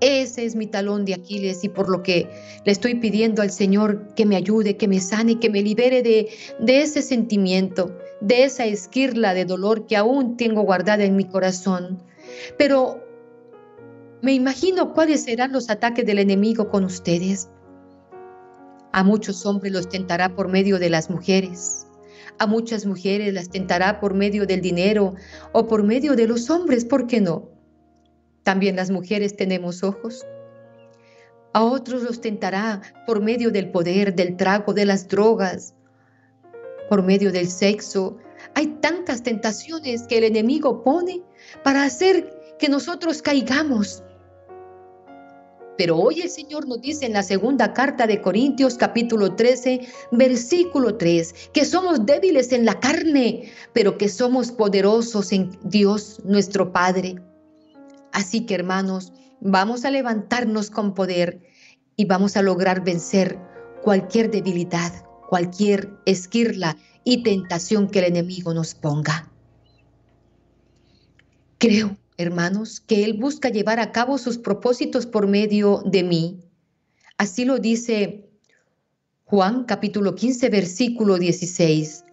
Ese 0.00 0.46
es 0.46 0.56
mi 0.56 0.66
talón 0.66 1.04
de 1.04 1.12
Aquiles 1.12 1.62
y 1.62 1.68
por 1.68 1.90
lo 1.90 2.02
que 2.02 2.26
le 2.64 2.72
estoy 2.72 2.94
pidiendo 2.94 3.42
al 3.42 3.50
Señor 3.50 4.14
que 4.14 4.24
me 4.24 4.36
ayude, 4.36 4.78
que 4.78 4.88
me 4.88 4.98
sane, 4.98 5.38
que 5.38 5.50
me 5.50 5.62
libere 5.62 6.02
de, 6.02 6.30
de 6.58 6.80
ese 6.80 7.02
sentimiento, 7.02 7.94
de 8.22 8.44
esa 8.44 8.64
esquirla 8.64 9.34
de 9.34 9.44
dolor 9.44 9.86
que 9.86 9.98
aún 9.98 10.38
tengo 10.38 10.62
guardada 10.62 11.04
en 11.04 11.16
mi 11.16 11.24
corazón. 11.24 12.02
Pero 12.56 13.04
me 14.22 14.32
imagino 14.32 14.94
cuáles 14.94 15.24
serán 15.24 15.52
los 15.52 15.68
ataques 15.68 16.06
del 16.06 16.18
enemigo 16.18 16.70
con 16.70 16.84
ustedes. 16.84 17.50
A 18.92 19.04
muchos 19.04 19.44
hombres 19.44 19.72
los 19.72 19.88
tentará 19.88 20.34
por 20.34 20.48
medio 20.48 20.78
de 20.78 20.88
las 20.88 21.10
mujeres. 21.10 21.86
A 22.40 22.46
muchas 22.46 22.86
mujeres 22.86 23.34
las 23.34 23.50
tentará 23.50 24.00
por 24.00 24.14
medio 24.14 24.46
del 24.46 24.62
dinero 24.62 25.14
o 25.52 25.66
por 25.66 25.82
medio 25.82 26.16
de 26.16 26.26
los 26.26 26.48
hombres, 26.48 26.86
¿por 26.86 27.06
qué 27.06 27.20
no? 27.20 27.50
También 28.44 28.76
las 28.76 28.90
mujeres 28.90 29.36
tenemos 29.36 29.84
ojos. 29.84 30.24
A 31.52 31.62
otros 31.62 32.02
los 32.02 32.22
tentará 32.22 32.80
por 33.06 33.20
medio 33.20 33.50
del 33.50 33.70
poder, 33.70 34.14
del 34.14 34.38
trago, 34.38 34.72
de 34.72 34.86
las 34.86 35.06
drogas, 35.06 35.74
por 36.88 37.02
medio 37.02 37.30
del 37.30 37.46
sexo. 37.46 38.16
Hay 38.54 38.68
tantas 38.80 39.22
tentaciones 39.22 40.04
que 40.04 40.16
el 40.16 40.24
enemigo 40.24 40.82
pone 40.82 41.22
para 41.62 41.84
hacer 41.84 42.56
que 42.58 42.70
nosotros 42.70 43.20
caigamos. 43.20 44.02
Pero 45.80 45.96
hoy 45.96 46.20
el 46.20 46.28
Señor 46.28 46.68
nos 46.68 46.82
dice 46.82 47.06
en 47.06 47.14
la 47.14 47.22
segunda 47.22 47.72
carta 47.72 48.06
de 48.06 48.20
Corintios 48.20 48.74
capítulo 48.74 49.34
13, 49.34 49.88
versículo 50.12 50.98
3, 50.98 51.48
que 51.54 51.64
somos 51.64 52.04
débiles 52.04 52.52
en 52.52 52.66
la 52.66 52.78
carne, 52.78 53.50
pero 53.72 53.96
que 53.96 54.10
somos 54.10 54.52
poderosos 54.52 55.32
en 55.32 55.58
Dios 55.64 56.20
nuestro 56.22 56.70
Padre. 56.70 57.14
Así 58.12 58.44
que 58.44 58.56
hermanos, 58.56 59.14
vamos 59.40 59.86
a 59.86 59.90
levantarnos 59.90 60.68
con 60.68 60.92
poder 60.92 61.40
y 61.96 62.04
vamos 62.04 62.36
a 62.36 62.42
lograr 62.42 62.84
vencer 62.84 63.38
cualquier 63.82 64.30
debilidad, 64.30 65.06
cualquier 65.30 65.94
esquirla 66.04 66.76
y 67.04 67.22
tentación 67.22 67.88
que 67.88 68.00
el 68.00 68.04
enemigo 68.04 68.52
nos 68.52 68.74
ponga. 68.74 69.30
Creo, 71.56 71.96
hermanos, 72.20 72.80
que 72.80 73.04
Él 73.04 73.14
busca 73.14 73.48
llevar 73.48 73.80
a 73.80 73.92
cabo 73.92 74.18
sus 74.18 74.38
propósitos 74.38 75.06
por 75.06 75.26
medio 75.26 75.82
de 75.84 76.02
mí. 76.02 76.40
Así 77.18 77.44
lo 77.44 77.58
dice 77.58 78.28
Juan 79.24 79.64
capítulo 79.64 80.14
15, 80.14 80.48
versículo 80.48 81.18
16. 81.18 82.04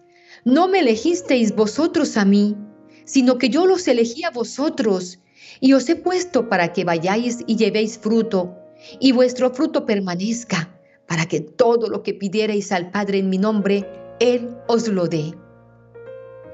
No 0.44 0.68
me 0.68 0.80
elegisteis 0.80 1.54
vosotros 1.54 2.16
a 2.16 2.24
mí, 2.24 2.56
sino 3.04 3.38
que 3.38 3.48
yo 3.48 3.66
los 3.66 3.88
elegí 3.88 4.24
a 4.24 4.30
vosotros 4.30 5.18
y 5.60 5.72
os 5.72 5.88
he 5.88 5.96
puesto 5.96 6.48
para 6.48 6.72
que 6.72 6.84
vayáis 6.84 7.38
y 7.46 7.56
llevéis 7.56 7.98
fruto, 7.98 8.56
y 9.00 9.12
vuestro 9.12 9.52
fruto 9.52 9.84
permanezca, 9.86 10.78
para 11.06 11.26
que 11.26 11.40
todo 11.40 11.88
lo 11.88 12.02
que 12.02 12.14
pidierais 12.14 12.70
al 12.70 12.90
Padre 12.90 13.18
en 13.18 13.30
mi 13.30 13.38
nombre, 13.38 13.84
Él 14.20 14.56
os 14.68 14.86
lo 14.88 15.08
dé. 15.08 15.34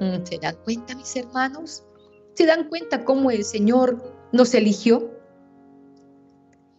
Mm, 0.00 0.24
¿Se 0.24 0.38
dan 0.38 0.56
cuenta, 0.64 0.94
mis 0.94 1.14
hermanos? 1.16 1.84
¿Se 2.34 2.46
dan 2.46 2.68
cuenta 2.68 3.04
cómo 3.04 3.30
el 3.30 3.44
Señor 3.44 4.02
nos 4.32 4.54
eligió? 4.54 5.10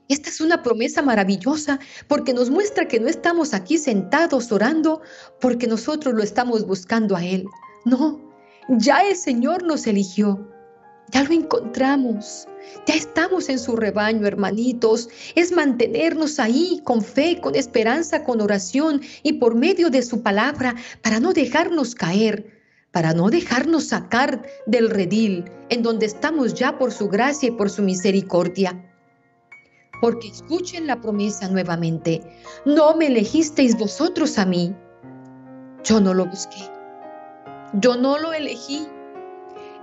Esta 0.07 0.29
es 0.29 0.39
una 0.39 0.61
promesa 0.61 1.01
maravillosa 1.01 1.79
porque 2.07 2.33
nos 2.33 2.49
muestra 2.49 2.87
que 2.87 2.99
no 2.99 3.07
estamos 3.07 3.53
aquí 3.53 3.77
sentados 3.77 4.51
orando 4.51 5.01
porque 5.41 5.65
nosotros 5.65 6.13
lo 6.13 6.21
estamos 6.21 6.67
buscando 6.67 7.15
a 7.15 7.25
Él. 7.25 7.45
No, 7.85 8.19
ya 8.69 9.07
el 9.07 9.15
Señor 9.15 9.63
nos 9.63 9.87
eligió. 9.87 10.51
Ya 11.11 11.23
lo 11.23 11.33
encontramos. 11.33 12.47
Ya 12.87 12.95
estamos 12.95 13.49
en 13.49 13.59
su 13.59 13.75
rebaño, 13.75 14.25
hermanitos. 14.25 15.09
Es 15.35 15.51
mantenernos 15.51 16.39
ahí 16.39 16.81
con 16.83 17.03
fe, 17.03 17.39
con 17.41 17.55
esperanza, 17.55 18.23
con 18.23 18.41
oración 18.41 19.01
y 19.23 19.33
por 19.33 19.55
medio 19.55 19.89
de 19.89 20.01
su 20.01 20.21
palabra 20.23 20.75
para 21.01 21.19
no 21.19 21.33
dejarnos 21.33 21.93
caer, 21.93 22.54
para 22.95 23.13
no 23.13 23.29
dejarnos 23.29 23.89
sacar 23.89 24.41
del 24.67 24.89
redil 24.89 25.43
en 25.67 25.83
donde 25.83 26.05
estamos 26.05 26.53
ya 26.53 26.79
por 26.79 26.93
su 26.93 27.09
gracia 27.09 27.49
y 27.49 27.51
por 27.51 27.69
su 27.69 27.83
misericordia. 27.83 28.73
Porque 29.99 30.29
escuchen 30.29 30.87
la 30.87 31.01
promesa 31.01 31.49
nuevamente. 31.49 32.21
No 32.65 32.95
me 32.95 33.07
elegisteis 33.07 33.77
vosotros 33.77 34.37
a 34.37 34.45
mí. 34.45 34.73
Yo 35.83 35.99
no 35.99 36.13
lo 36.13 36.25
busqué. 36.25 36.71
Yo 37.73 37.97
no 37.97 38.17
lo 38.17 38.31
elegí. 38.31 38.87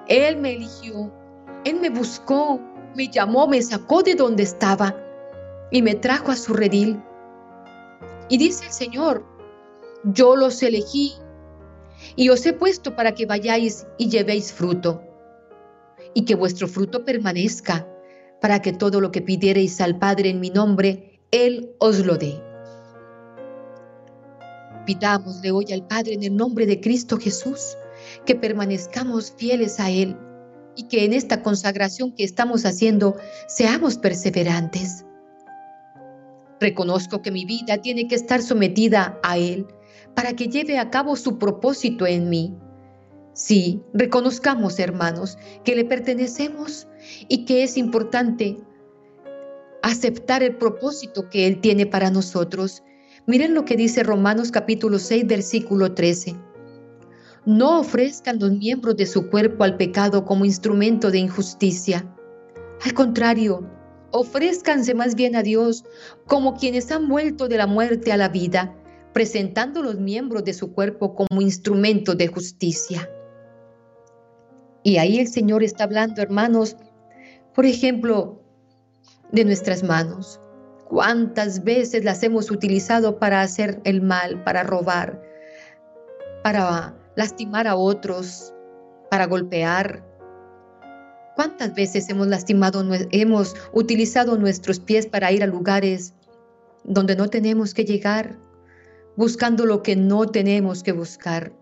Él 0.08 0.38
me 0.38 0.54
eligió, 0.54 1.12
Él 1.66 1.80
me 1.80 1.90
buscó 1.90 2.58
me 2.94 3.08
llamó, 3.08 3.46
me 3.46 3.60
sacó 3.60 4.02
de 4.02 4.14
donde 4.14 4.42
estaba 4.42 4.96
y 5.70 5.82
me 5.82 5.94
trajo 5.94 6.30
a 6.30 6.36
su 6.36 6.54
redil. 6.54 6.98
Y 8.30 8.38
dice 8.38 8.64
el 8.64 8.72
Señor, 8.72 9.22
yo 10.04 10.34
los 10.34 10.62
elegí 10.62 11.14
y 12.16 12.28
os 12.28 12.44
he 12.46 12.53
puesto 12.53 12.94
para 12.96 13.14
que 13.14 13.26
vayáis 13.26 13.86
y 13.98 14.09
llevéis 14.09 14.53
fruto, 14.53 15.03
y 16.14 16.24
que 16.24 16.34
vuestro 16.34 16.68
fruto 16.68 17.05
permanezca, 17.05 17.88
para 18.40 18.61
que 18.61 18.72
todo 18.72 19.00
lo 19.00 19.12
que 19.12 19.22
pidiereis 19.22 19.80
al 19.80 19.98
Padre 19.98 20.30
en 20.30 20.40
mi 20.40 20.50
nombre, 20.50 21.20
Él 21.30 21.74
os 21.78 22.05
lo 22.05 22.16
dé. 22.16 22.42
Pidámosle 24.84 25.53
hoy 25.53 25.72
al 25.72 25.86
Padre 25.86 26.14
en 26.14 26.24
el 26.24 26.36
nombre 26.36 26.66
de 26.66 26.80
Cristo 26.80 27.18
Jesús, 27.18 27.76
que 28.26 28.34
permanezcamos 28.34 29.32
fieles 29.36 29.78
a 29.78 29.90
Él 29.90 30.16
y 30.74 30.88
que 30.88 31.05
en 31.05 31.12
esta 31.12 31.42
consagración 31.42 32.12
que 32.12 32.24
estamos 32.24 32.64
haciendo 32.64 33.16
seamos 33.46 33.96
perseverantes. 33.96 35.05
Reconozco 36.59 37.22
que 37.22 37.30
mi 37.30 37.44
vida 37.44 37.78
tiene 37.78 38.09
que 38.09 38.14
estar 38.14 38.42
sometida 38.42 39.18
a 39.22 39.38
Él 39.38 39.66
para 40.14 40.34
que 40.34 40.48
lleve 40.48 40.78
a 40.78 40.90
cabo 40.90 41.16
su 41.16 41.38
propósito 41.38 42.06
en 42.06 42.28
mí. 42.28 42.54
Sí, 43.34 43.82
reconozcamos, 43.94 44.78
hermanos, 44.78 45.38
que 45.64 45.74
le 45.74 45.84
pertenecemos 45.84 46.86
y 47.28 47.44
que 47.44 47.62
es 47.62 47.76
importante 47.78 48.58
aceptar 49.82 50.42
el 50.42 50.56
propósito 50.56 51.28
que 51.30 51.46
Él 51.46 51.60
tiene 51.60 51.86
para 51.86 52.10
nosotros. 52.10 52.82
Miren 53.26 53.54
lo 53.54 53.64
que 53.64 53.76
dice 53.76 54.02
Romanos 54.02 54.50
capítulo 54.50 54.98
6, 54.98 55.26
versículo 55.26 55.94
13. 55.94 56.36
No 57.46 57.80
ofrezcan 57.80 58.38
los 58.38 58.52
miembros 58.52 58.96
de 58.96 59.06
su 59.06 59.28
cuerpo 59.28 59.64
al 59.64 59.76
pecado 59.76 60.24
como 60.24 60.44
instrumento 60.44 61.10
de 61.10 61.18
injusticia. 61.18 62.06
Al 62.84 62.94
contrario, 62.94 63.66
ofrézcanse 64.12 64.94
más 64.94 65.14
bien 65.14 65.34
a 65.36 65.42
Dios 65.42 65.84
como 66.26 66.54
quienes 66.54 66.92
han 66.92 67.08
vuelto 67.08 67.48
de 67.48 67.56
la 67.56 67.66
muerte 67.66 68.12
a 68.12 68.16
la 68.16 68.28
vida 68.28 68.76
presentando 69.12 69.82
los 69.82 69.98
miembros 69.98 70.44
de 70.44 70.54
su 70.54 70.72
cuerpo 70.72 71.14
como 71.14 71.40
instrumento 71.40 72.14
de 72.14 72.28
justicia. 72.28 73.08
Y 74.82 74.96
ahí 74.96 75.18
el 75.18 75.28
Señor 75.28 75.62
está 75.62 75.84
hablando, 75.84 76.22
hermanos, 76.22 76.76
por 77.54 77.66
ejemplo, 77.66 78.42
de 79.30 79.44
nuestras 79.44 79.82
manos. 79.82 80.40
¿Cuántas 80.88 81.64
veces 81.64 82.04
las 82.04 82.22
hemos 82.22 82.50
utilizado 82.50 83.18
para 83.18 83.40
hacer 83.40 83.80
el 83.84 84.02
mal, 84.02 84.42
para 84.44 84.62
robar, 84.62 85.22
para 86.42 86.94
lastimar 87.16 87.66
a 87.66 87.76
otros, 87.76 88.52
para 89.10 89.26
golpear? 89.26 90.04
¿Cuántas 91.34 91.74
veces 91.74 92.08
hemos 92.10 92.26
lastimado, 92.26 92.84
hemos 93.10 93.54
utilizado 93.72 94.36
nuestros 94.36 94.80
pies 94.80 95.06
para 95.06 95.32
ir 95.32 95.42
a 95.42 95.46
lugares 95.46 96.12
donde 96.84 97.16
no 97.16 97.28
tenemos 97.28 97.72
que 97.72 97.84
llegar? 97.84 98.36
Buscando 99.16 99.66
lo 99.66 99.82
que 99.82 99.96
no 99.96 100.26
tenemos 100.26 100.82
que 100.82 100.92
buscar. 100.92 101.52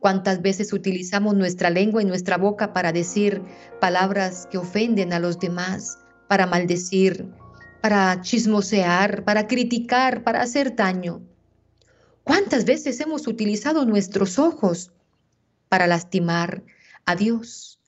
¿Cuántas 0.00 0.42
veces 0.42 0.72
utilizamos 0.72 1.34
nuestra 1.34 1.70
lengua 1.70 2.02
y 2.02 2.06
nuestra 2.06 2.36
boca 2.36 2.72
para 2.72 2.92
decir 2.92 3.42
palabras 3.80 4.46
que 4.50 4.58
ofenden 4.58 5.12
a 5.12 5.18
los 5.18 5.40
demás, 5.40 5.98
para 6.28 6.46
maldecir, 6.46 7.28
para 7.82 8.20
chismosear, 8.20 9.24
para 9.24 9.46
criticar, 9.46 10.22
para 10.22 10.42
hacer 10.42 10.76
daño? 10.76 11.22
¿Cuántas 12.22 12.64
veces 12.64 13.00
hemos 13.00 13.26
utilizado 13.26 13.84
nuestros 13.86 14.38
ojos 14.38 14.92
para 15.68 15.86
lastimar 15.86 16.62
a 17.06 17.16
Dios? 17.16 17.80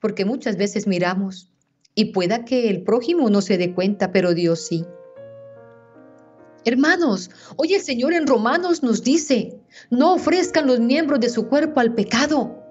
Porque 0.00 0.24
muchas 0.24 0.56
veces 0.56 0.86
miramos 0.86 1.52
y 1.94 2.12
pueda 2.12 2.44
que 2.44 2.70
el 2.70 2.82
prójimo 2.82 3.28
no 3.28 3.42
se 3.42 3.58
dé 3.58 3.74
cuenta, 3.74 4.12
pero 4.12 4.32
Dios 4.32 4.66
sí. 4.66 4.86
Hermanos, 6.64 7.30
hoy 7.56 7.74
el 7.74 7.80
Señor 7.80 8.12
en 8.12 8.26
Romanos 8.26 8.82
nos 8.82 9.02
dice, 9.02 9.58
no 9.90 10.14
ofrezcan 10.14 10.66
los 10.66 10.80
miembros 10.80 11.20
de 11.20 11.30
su 11.30 11.48
cuerpo 11.48 11.80
al 11.80 11.94
pecado, 11.94 12.62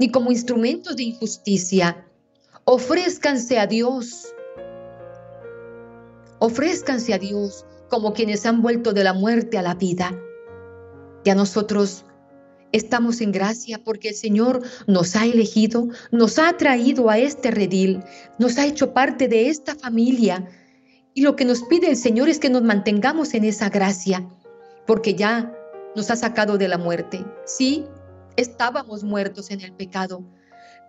ni 0.00 0.10
como 0.10 0.30
instrumentos 0.30 0.96
de 0.96 1.04
injusticia. 1.04 2.06
Ofrézcanse 2.64 3.58
a 3.58 3.66
Dios. 3.66 4.34
Ofrézcanse 6.38 7.12
a 7.12 7.18
Dios 7.18 7.64
como 7.88 8.12
quienes 8.12 8.46
han 8.46 8.62
vuelto 8.62 8.92
de 8.92 9.04
la 9.04 9.12
muerte 9.12 9.58
a 9.58 9.62
la 9.62 9.74
vida. 9.74 10.18
Ya 11.24 11.34
nosotros 11.34 12.04
estamos 12.72 13.20
en 13.20 13.32
gracia 13.32 13.82
porque 13.82 14.10
el 14.10 14.14
Señor 14.14 14.62
nos 14.86 15.16
ha 15.16 15.26
elegido, 15.26 15.88
nos 16.10 16.38
ha 16.38 16.56
traído 16.56 17.10
a 17.10 17.18
este 17.18 17.50
redil, 17.50 18.02
nos 18.38 18.58
ha 18.58 18.66
hecho 18.66 18.92
parte 18.92 19.28
de 19.28 19.48
esta 19.48 19.74
familia 19.74 20.48
y 21.14 21.22
lo 21.22 21.36
que 21.36 21.44
nos 21.44 21.62
pide 21.64 21.90
el 21.90 21.96
Señor 21.96 22.28
es 22.28 22.38
que 22.38 22.50
nos 22.50 22.62
mantengamos 22.62 23.34
en 23.34 23.44
esa 23.44 23.68
gracia, 23.68 24.28
porque 24.86 25.14
ya 25.14 25.52
nos 25.96 26.10
ha 26.10 26.16
sacado 26.16 26.58
de 26.58 26.68
la 26.68 26.78
muerte. 26.78 27.24
Sí, 27.44 27.84
estábamos 28.36 29.02
muertos 29.02 29.50
en 29.50 29.60
el 29.60 29.72
pecado, 29.72 30.22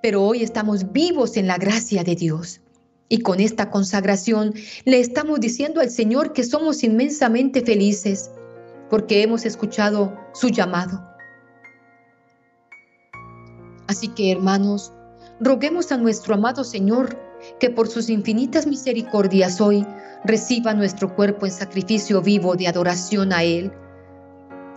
pero 0.02 0.24
hoy 0.24 0.44
estamos 0.44 0.92
vivos 0.92 1.36
en 1.38 1.48
la 1.48 1.58
gracia 1.58 2.04
de 2.04 2.16
Dios. 2.16 2.62
Y 3.10 3.22
con 3.22 3.40
esta 3.40 3.72
consagración 3.72 4.54
le 4.86 5.00
estamos 5.00 5.40
diciendo 5.40 5.82
al 5.82 5.90
Señor 5.90 6.32
que 6.32 6.44
somos 6.44 6.84
inmensamente 6.84 7.62
felices 7.62 8.30
porque 8.90 9.24
hemos 9.24 9.46
escuchado 9.46 10.16
su 10.34 10.50
llamado. 10.50 11.04
Así 13.88 14.10
que 14.10 14.32
hermanos, 14.32 14.94
roguemos 15.40 15.92
a 15.92 15.98
nuestro 15.98 16.36
amado 16.36 16.64
Señor 16.64 17.18
que 17.60 17.70
por 17.70 17.88
sus 17.88 18.10
infinitas 18.10 18.66
misericordias 18.68 19.60
hoy 19.62 19.86
reciba 20.24 20.74
nuestro 20.74 21.16
cuerpo 21.16 21.46
en 21.46 21.52
sacrificio 21.52 22.22
vivo 22.22 22.56
de 22.56 22.68
adoración 22.68 23.34
a 23.34 23.44
Él, 23.44 23.72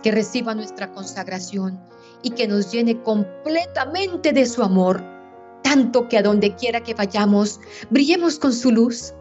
que 0.01 0.11
reciba 0.11 0.53
nuestra 0.53 0.91
consagración 0.91 1.79
y 2.21 2.31
que 2.31 2.47
nos 2.47 2.71
llene 2.71 3.01
completamente 3.01 4.33
de 4.33 4.45
su 4.45 4.63
amor, 4.63 5.03
tanto 5.63 6.07
que 6.07 6.17
a 6.17 6.23
donde 6.23 6.55
quiera 6.55 6.81
que 6.81 6.93
vayamos, 6.93 7.59
brillemos 7.89 8.39
con 8.39 8.53
su 8.53 8.71
luz, 8.71 9.13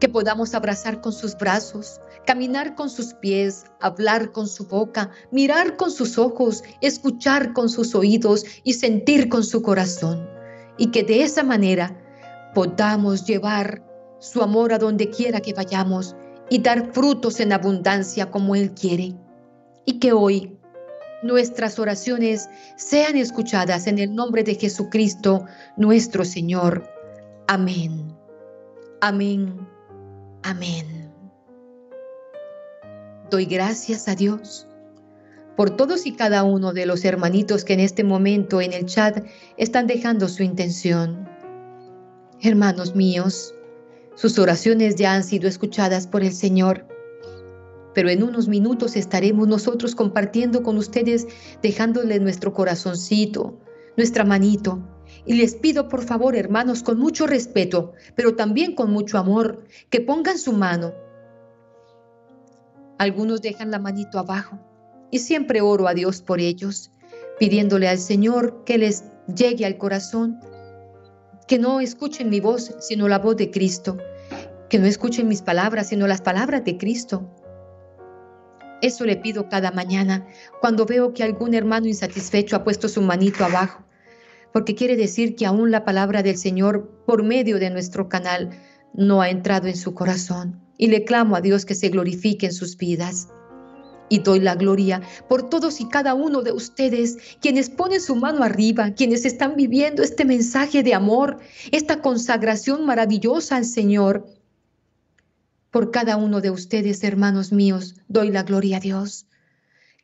que 0.00 0.08
podamos 0.08 0.54
abrazar 0.54 1.00
con 1.00 1.12
sus 1.12 1.36
brazos, 1.36 2.00
caminar 2.26 2.74
con 2.74 2.88
sus 2.88 3.14
pies, 3.14 3.64
hablar 3.80 4.32
con 4.32 4.46
su 4.46 4.66
boca, 4.66 5.10
mirar 5.32 5.76
con 5.76 5.90
sus 5.90 6.18
ojos, 6.18 6.62
escuchar 6.80 7.52
con 7.52 7.68
sus 7.68 7.94
oídos 7.94 8.44
y 8.64 8.74
sentir 8.74 9.28
con 9.28 9.42
su 9.42 9.62
corazón. 9.62 10.28
Y 10.76 10.90
que 10.92 11.02
de 11.02 11.22
esa 11.22 11.42
manera 11.42 11.96
podamos 12.58 13.24
llevar 13.24 13.84
su 14.18 14.42
amor 14.42 14.72
a 14.72 14.78
donde 14.78 15.10
quiera 15.10 15.38
que 15.38 15.52
vayamos 15.52 16.16
y 16.50 16.58
dar 16.58 16.92
frutos 16.92 17.38
en 17.38 17.52
abundancia 17.52 18.32
como 18.32 18.56
Él 18.56 18.72
quiere. 18.74 19.14
Y 19.84 20.00
que 20.00 20.12
hoy 20.12 20.58
nuestras 21.22 21.78
oraciones 21.78 22.50
sean 22.76 23.16
escuchadas 23.16 23.86
en 23.86 24.00
el 24.00 24.12
nombre 24.12 24.42
de 24.42 24.56
Jesucristo, 24.56 25.44
nuestro 25.76 26.24
Señor. 26.24 26.82
Amén. 27.46 28.12
Amén. 29.02 29.64
Amén. 30.42 31.12
Doy 33.30 33.44
gracias 33.46 34.08
a 34.08 34.16
Dios 34.16 34.66
por 35.56 35.76
todos 35.76 36.06
y 36.06 36.16
cada 36.16 36.42
uno 36.42 36.72
de 36.72 36.86
los 36.86 37.04
hermanitos 37.04 37.64
que 37.64 37.74
en 37.74 37.80
este 37.80 38.02
momento 38.02 38.60
en 38.60 38.72
el 38.72 38.86
chat 38.86 39.24
están 39.56 39.86
dejando 39.86 40.26
su 40.26 40.42
intención. 40.42 41.37
Hermanos 42.40 42.94
míos, 42.94 43.52
sus 44.14 44.38
oraciones 44.38 44.94
ya 44.94 45.14
han 45.14 45.24
sido 45.24 45.48
escuchadas 45.48 46.06
por 46.06 46.22
el 46.22 46.32
Señor. 46.32 46.86
Pero 47.94 48.10
en 48.10 48.22
unos 48.22 48.46
minutos 48.46 48.94
estaremos 48.94 49.48
nosotros 49.48 49.96
compartiendo 49.96 50.62
con 50.62 50.78
ustedes, 50.78 51.26
dejándole 51.62 52.20
nuestro 52.20 52.52
corazoncito, 52.52 53.58
nuestra 53.96 54.24
manito. 54.24 54.78
Y 55.26 55.34
les 55.34 55.56
pido 55.56 55.88
por 55.88 56.04
favor, 56.04 56.36
hermanos, 56.36 56.84
con 56.84 57.00
mucho 57.00 57.26
respeto, 57.26 57.92
pero 58.14 58.36
también 58.36 58.76
con 58.76 58.92
mucho 58.92 59.18
amor, 59.18 59.64
que 59.90 60.00
pongan 60.00 60.38
su 60.38 60.52
mano. 60.52 60.92
Algunos 62.98 63.42
dejan 63.42 63.72
la 63.72 63.80
manito 63.80 64.20
abajo 64.20 64.60
y 65.10 65.18
siempre 65.18 65.60
oro 65.60 65.88
a 65.88 65.94
Dios 65.94 66.22
por 66.22 66.38
ellos, 66.38 66.92
pidiéndole 67.40 67.88
al 67.88 67.98
Señor 67.98 68.62
que 68.64 68.78
les 68.78 69.04
llegue 69.26 69.66
al 69.66 69.76
corazón 69.76 70.38
que 71.48 71.58
no 71.58 71.80
escuchen 71.80 72.28
mi 72.28 72.40
voz, 72.40 72.74
sino 72.78 73.08
la 73.08 73.18
voz 73.18 73.36
de 73.36 73.50
Cristo, 73.50 73.96
que 74.68 74.78
no 74.78 74.86
escuchen 74.86 75.26
mis 75.26 75.40
palabras, 75.40 75.88
sino 75.88 76.06
las 76.06 76.20
palabras 76.20 76.62
de 76.64 76.76
Cristo. 76.76 77.34
Eso 78.82 79.06
le 79.06 79.16
pido 79.16 79.48
cada 79.48 79.72
mañana 79.72 80.28
cuando 80.60 80.84
veo 80.84 81.14
que 81.14 81.24
algún 81.24 81.54
hermano 81.54 81.86
insatisfecho 81.86 82.54
ha 82.54 82.64
puesto 82.64 82.88
su 82.88 83.00
manito 83.00 83.44
abajo, 83.44 83.82
porque 84.52 84.74
quiere 84.74 84.94
decir 84.94 85.34
que 85.34 85.46
aún 85.46 85.70
la 85.70 85.84
palabra 85.84 86.22
del 86.22 86.36
Señor 86.36 87.02
por 87.06 87.22
medio 87.24 87.58
de 87.58 87.70
nuestro 87.70 88.10
canal 88.10 88.50
no 88.92 89.22
ha 89.22 89.30
entrado 89.30 89.68
en 89.68 89.76
su 89.76 89.94
corazón. 89.94 90.60
Y 90.76 90.88
le 90.88 91.04
clamo 91.04 91.34
a 91.34 91.40
Dios 91.40 91.64
que 91.64 91.74
se 91.74 91.88
glorifique 91.88 92.46
en 92.46 92.52
sus 92.52 92.76
vidas. 92.76 93.28
Y 94.08 94.20
doy 94.20 94.40
la 94.40 94.54
gloria 94.54 95.02
por 95.28 95.48
todos 95.48 95.80
y 95.80 95.88
cada 95.88 96.14
uno 96.14 96.42
de 96.42 96.52
ustedes, 96.52 97.18
quienes 97.40 97.70
ponen 97.70 98.00
su 98.00 98.16
mano 98.16 98.42
arriba, 98.42 98.92
quienes 98.92 99.24
están 99.24 99.56
viviendo 99.56 100.02
este 100.02 100.24
mensaje 100.24 100.82
de 100.82 100.94
amor, 100.94 101.38
esta 101.72 102.00
consagración 102.00 102.86
maravillosa 102.86 103.56
al 103.56 103.64
Señor. 103.64 104.26
Por 105.70 105.90
cada 105.90 106.16
uno 106.16 106.40
de 106.40 106.50
ustedes, 106.50 107.04
hermanos 107.04 107.52
míos, 107.52 107.96
doy 108.08 108.30
la 108.30 108.42
gloria 108.42 108.78
a 108.78 108.80
Dios. 108.80 109.26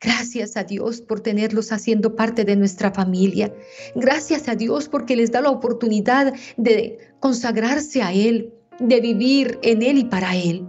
Gracias 0.01 0.57
a 0.57 0.63
Dios 0.63 1.01
por 1.01 1.21
tenerlos 1.21 1.71
haciendo 1.71 2.15
parte 2.15 2.45
de 2.45 2.55
nuestra 2.55 2.91
familia. 2.91 3.53
Gracias 3.95 4.47
a 4.47 4.55
Dios 4.55 4.89
porque 4.89 5.15
les 5.15 5.31
da 5.31 5.41
la 5.41 5.49
oportunidad 5.49 6.33
de 6.57 6.99
consagrarse 7.19 8.03
a 8.03 8.13
Él, 8.13 8.53
de 8.79 8.99
vivir 8.99 9.57
en 9.63 9.81
Él 9.81 9.97
y 9.97 10.03
para 10.03 10.35
Él. 10.35 10.67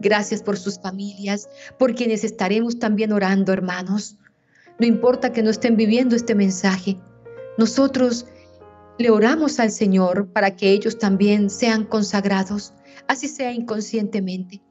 Gracias 0.00 0.42
por 0.42 0.56
sus 0.56 0.78
familias, 0.78 1.48
por 1.78 1.94
quienes 1.94 2.24
estaremos 2.24 2.78
también 2.78 3.12
orando, 3.12 3.52
hermanos. 3.52 4.16
No 4.78 4.86
importa 4.86 5.32
que 5.32 5.42
no 5.42 5.50
estén 5.50 5.76
viviendo 5.76 6.14
este 6.14 6.34
mensaje. 6.34 6.98
Nosotros 7.56 8.26
le 8.98 9.10
oramos 9.10 9.58
al 9.58 9.70
Señor 9.70 10.32
para 10.32 10.54
que 10.54 10.70
ellos 10.70 10.98
también 10.98 11.50
sean 11.50 11.84
consagrados, 11.84 12.72
así 13.08 13.28
sea 13.28 13.52
inconscientemente. 13.52 14.62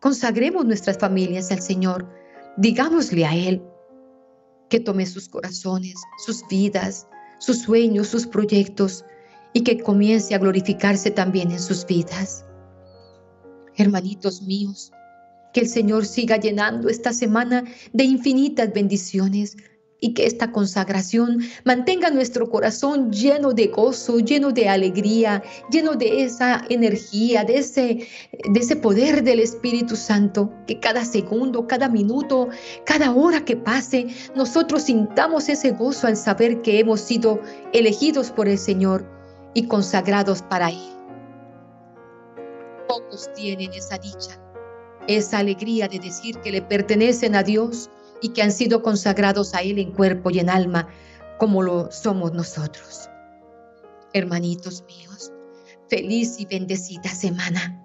Consagremos 0.00 0.64
nuestras 0.66 0.98
familias 0.98 1.50
al 1.50 1.60
Señor. 1.60 2.06
Digámosle 2.56 3.24
a 3.26 3.34
Él 3.34 3.62
que 4.68 4.80
tome 4.80 5.06
sus 5.06 5.28
corazones, 5.28 5.94
sus 6.24 6.46
vidas, 6.48 7.06
sus 7.38 7.62
sueños, 7.62 8.08
sus 8.08 8.26
proyectos 8.26 9.04
y 9.52 9.62
que 9.62 9.80
comience 9.80 10.34
a 10.34 10.38
glorificarse 10.38 11.10
también 11.10 11.50
en 11.50 11.60
sus 11.60 11.86
vidas. 11.86 12.44
Hermanitos 13.76 14.42
míos, 14.42 14.92
que 15.52 15.60
el 15.60 15.68
Señor 15.68 16.06
siga 16.06 16.36
llenando 16.36 16.88
esta 16.88 17.12
semana 17.12 17.64
de 17.92 18.04
infinitas 18.04 18.72
bendiciones 18.72 19.56
y 20.04 20.12
que 20.12 20.26
esta 20.26 20.52
consagración 20.52 21.40
mantenga 21.64 22.10
nuestro 22.10 22.50
corazón 22.50 23.10
lleno 23.10 23.54
de 23.54 23.68
gozo, 23.68 24.18
lleno 24.18 24.50
de 24.50 24.68
alegría, 24.68 25.42
lleno 25.70 25.94
de 25.94 26.24
esa 26.24 26.62
energía, 26.68 27.42
de 27.44 27.56
ese, 27.56 28.06
de 28.52 28.60
ese 28.60 28.76
poder 28.76 29.24
del 29.24 29.40
Espíritu 29.40 29.96
Santo, 29.96 30.52
que 30.66 30.78
cada 30.78 31.06
segundo, 31.06 31.66
cada 31.66 31.88
minuto, 31.88 32.50
cada 32.84 33.14
hora 33.14 33.46
que 33.46 33.56
pase, 33.56 34.08
nosotros 34.36 34.82
sintamos 34.82 35.48
ese 35.48 35.70
gozo 35.70 36.06
al 36.06 36.18
saber 36.18 36.60
que 36.60 36.78
hemos 36.80 37.00
sido 37.00 37.40
elegidos 37.72 38.30
por 38.30 38.46
el 38.46 38.58
Señor 38.58 39.06
y 39.54 39.68
consagrados 39.68 40.42
para 40.42 40.68
Él. 40.68 40.93
Pocos 42.94 43.28
tienen 43.34 43.72
esa 43.72 43.98
dicha, 43.98 44.40
esa 45.08 45.38
alegría 45.38 45.88
de 45.88 45.98
decir 45.98 46.38
que 46.38 46.52
le 46.52 46.62
pertenecen 46.62 47.34
a 47.34 47.42
Dios 47.42 47.90
y 48.22 48.28
que 48.28 48.40
han 48.40 48.52
sido 48.52 48.82
consagrados 48.82 49.52
a 49.52 49.62
Él 49.62 49.80
en 49.80 49.90
cuerpo 49.90 50.30
y 50.30 50.38
en 50.38 50.48
alma, 50.48 50.86
como 51.40 51.60
lo 51.60 51.90
somos 51.90 52.32
nosotros. 52.34 53.08
Hermanitos 54.12 54.84
míos, 54.86 55.32
feliz 55.88 56.36
y 56.38 56.46
bendecida 56.46 57.08
semana. 57.08 57.84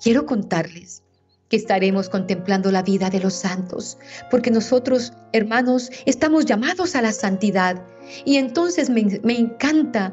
Quiero 0.00 0.24
contarles 0.24 1.02
que 1.48 1.56
estaremos 1.56 2.08
contemplando 2.08 2.70
la 2.70 2.82
vida 2.82 3.10
de 3.10 3.18
los 3.18 3.34
santos, 3.34 3.98
porque 4.30 4.52
nosotros, 4.52 5.14
hermanos, 5.32 5.90
estamos 6.06 6.44
llamados 6.44 6.94
a 6.94 7.02
la 7.02 7.10
santidad. 7.10 7.84
Y 8.24 8.36
entonces 8.36 8.88
me, 8.88 9.20
me 9.24 9.36
encanta 9.36 10.12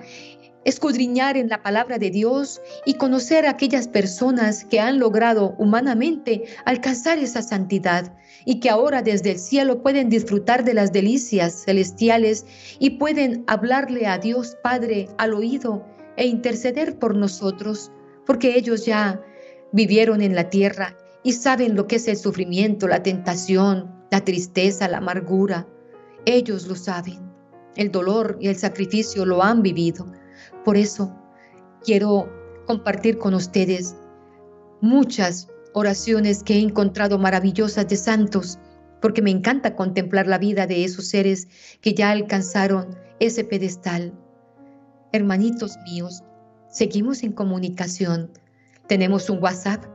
escudriñar 0.65 1.37
en 1.37 1.47
la 1.47 1.61
palabra 1.63 1.97
de 1.97 2.09
Dios 2.09 2.61
y 2.85 2.95
conocer 2.95 3.45
a 3.45 3.51
aquellas 3.51 3.87
personas 3.87 4.65
que 4.65 4.79
han 4.79 4.99
logrado 4.99 5.55
humanamente 5.57 6.43
alcanzar 6.65 7.19
esa 7.19 7.41
santidad 7.41 8.11
y 8.45 8.59
que 8.59 8.69
ahora 8.69 9.01
desde 9.01 9.31
el 9.31 9.39
cielo 9.39 9.81
pueden 9.81 10.09
disfrutar 10.09 10.65
de 10.65 10.73
las 10.73 10.91
delicias 10.91 11.63
celestiales 11.63 12.45
y 12.79 12.91
pueden 12.91 13.43
hablarle 13.47 14.07
a 14.07 14.17
Dios 14.17 14.57
Padre 14.61 15.07
al 15.17 15.33
oído 15.33 15.85
e 16.17 16.25
interceder 16.27 16.97
por 16.97 17.15
nosotros, 17.15 17.91
porque 18.25 18.57
ellos 18.57 18.85
ya 18.85 19.21
vivieron 19.71 20.21
en 20.21 20.35
la 20.35 20.49
tierra 20.49 20.97
y 21.23 21.33
saben 21.33 21.75
lo 21.75 21.87
que 21.87 21.97
es 21.97 22.07
el 22.07 22.17
sufrimiento, 22.17 22.87
la 22.87 23.03
tentación, 23.03 23.93
la 24.11 24.23
tristeza, 24.23 24.87
la 24.87 24.97
amargura. 24.97 25.67
Ellos 26.25 26.67
lo 26.67 26.75
saben. 26.75 27.19
El 27.75 27.91
dolor 27.91 28.37
y 28.39 28.47
el 28.47 28.55
sacrificio 28.55 29.25
lo 29.25 29.43
han 29.43 29.61
vivido. 29.61 30.05
Por 30.65 30.77
eso 30.77 31.15
quiero 31.83 32.27
compartir 32.65 33.19
con 33.19 33.35
ustedes 33.35 33.95
muchas 34.81 35.47
oraciones 35.73 36.43
que 36.43 36.55
he 36.55 36.59
encontrado 36.59 37.19
maravillosas 37.19 37.87
de 37.87 37.95
santos, 37.95 38.57
porque 38.99 39.21
me 39.21 39.29
encanta 39.29 39.75
contemplar 39.75 40.25
la 40.25 40.39
vida 40.39 40.65
de 40.65 40.83
esos 40.83 41.07
seres 41.07 41.47
que 41.81 41.93
ya 41.93 42.09
alcanzaron 42.09 42.97
ese 43.19 43.43
pedestal. 43.43 44.11
Hermanitos 45.11 45.77
míos, 45.85 46.23
seguimos 46.69 47.21
en 47.21 47.33
comunicación. 47.33 48.31
Tenemos 48.87 49.29
un 49.29 49.43
WhatsApp. 49.43 49.85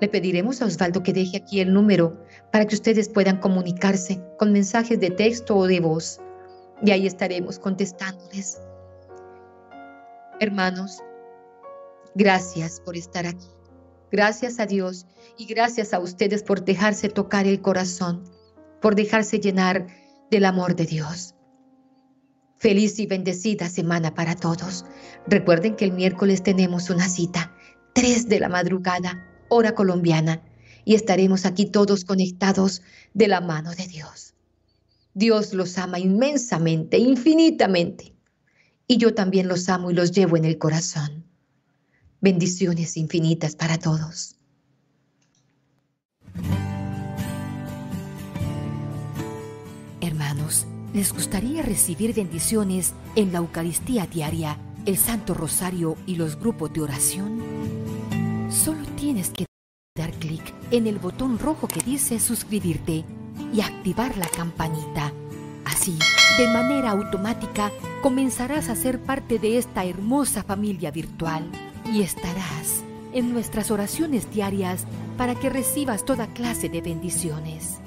Le 0.00 0.08
pediremos 0.08 0.60
a 0.60 0.66
Osvaldo 0.66 1.04
que 1.04 1.12
deje 1.12 1.36
aquí 1.36 1.60
el 1.60 1.72
número 1.72 2.20
para 2.50 2.66
que 2.66 2.74
ustedes 2.74 3.08
puedan 3.08 3.38
comunicarse 3.38 4.20
con 4.38 4.52
mensajes 4.52 4.98
de 4.98 5.10
texto 5.10 5.56
o 5.56 5.68
de 5.68 5.78
voz. 5.78 6.18
Y 6.84 6.90
ahí 6.90 7.06
estaremos 7.06 7.60
contestándoles. 7.60 8.58
Hermanos, 10.40 11.00
gracias 12.16 12.80
por 12.80 12.96
estar 12.96 13.24
aquí. 13.24 13.46
Gracias 14.10 14.58
a 14.58 14.66
Dios 14.66 15.06
y 15.38 15.46
gracias 15.46 15.94
a 15.94 16.00
ustedes 16.00 16.42
por 16.42 16.64
dejarse 16.64 17.08
tocar 17.08 17.46
el 17.46 17.60
corazón, 17.60 18.24
por 18.82 18.96
dejarse 18.96 19.38
llenar 19.38 19.86
del 20.30 20.44
amor 20.44 20.74
de 20.74 20.86
Dios. 20.86 21.34
Feliz 22.56 22.98
y 22.98 23.06
bendecida 23.06 23.68
semana 23.68 24.14
para 24.14 24.34
todos. 24.34 24.84
Recuerden 25.26 25.76
que 25.76 25.84
el 25.84 25.92
miércoles 25.92 26.42
tenemos 26.42 26.90
una 26.90 27.08
cita, 27.08 27.54
3 27.94 28.28
de 28.28 28.40
la 28.40 28.48
madrugada, 28.48 29.28
hora 29.48 29.74
colombiana, 29.74 30.42
y 30.84 30.94
estaremos 30.94 31.46
aquí 31.46 31.66
todos 31.66 32.04
conectados 32.04 32.82
de 33.14 33.28
la 33.28 33.40
mano 33.40 33.70
de 33.72 33.86
Dios. 33.86 34.34
Dios 35.14 35.54
los 35.54 35.78
ama 35.78 36.00
inmensamente, 36.00 36.98
infinitamente 36.98 38.13
y 38.86 38.98
yo 38.98 39.14
también 39.14 39.48
los 39.48 39.68
amo 39.68 39.90
y 39.90 39.94
los 39.94 40.12
llevo 40.12 40.36
en 40.36 40.44
el 40.44 40.58
corazón. 40.58 41.24
Bendiciones 42.20 42.96
infinitas 42.96 43.56
para 43.56 43.78
todos. 43.78 44.36
Hermanos, 50.00 50.66
¿les 50.92 51.12
gustaría 51.12 51.62
recibir 51.62 52.14
bendiciones 52.14 52.92
en 53.16 53.32
la 53.32 53.38
Eucaristía 53.38 54.06
diaria, 54.06 54.58
el 54.86 54.98
Santo 54.98 55.34
Rosario 55.34 55.96
y 56.06 56.16
los 56.16 56.38
grupos 56.38 56.72
de 56.72 56.82
oración? 56.82 57.42
Solo 58.50 58.84
tienes 58.96 59.30
que 59.30 59.46
dar 59.96 60.12
clic 60.12 60.42
en 60.70 60.86
el 60.86 60.98
botón 60.98 61.38
rojo 61.38 61.68
que 61.68 61.80
dice 61.80 62.20
suscribirte 62.20 63.04
y 63.52 63.60
activar 63.60 64.16
la 64.18 64.28
campanita. 64.28 65.12
Así, 65.64 65.98
de 66.38 66.48
manera 66.48 66.90
automática, 66.90 67.70
comenzarás 68.02 68.68
a 68.68 68.76
ser 68.76 69.00
parte 69.00 69.38
de 69.38 69.58
esta 69.58 69.84
hermosa 69.84 70.42
familia 70.42 70.90
virtual 70.90 71.50
y 71.92 72.02
estarás 72.02 72.82
en 73.12 73.32
nuestras 73.32 73.70
oraciones 73.70 74.30
diarias 74.30 74.84
para 75.16 75.34
que 75.34 75.48
recibas 75.48 76.04
toda 76.04 76.26
clase 76.26 76.68
de 76.68 76.80
bendiciones. 76.80 77.78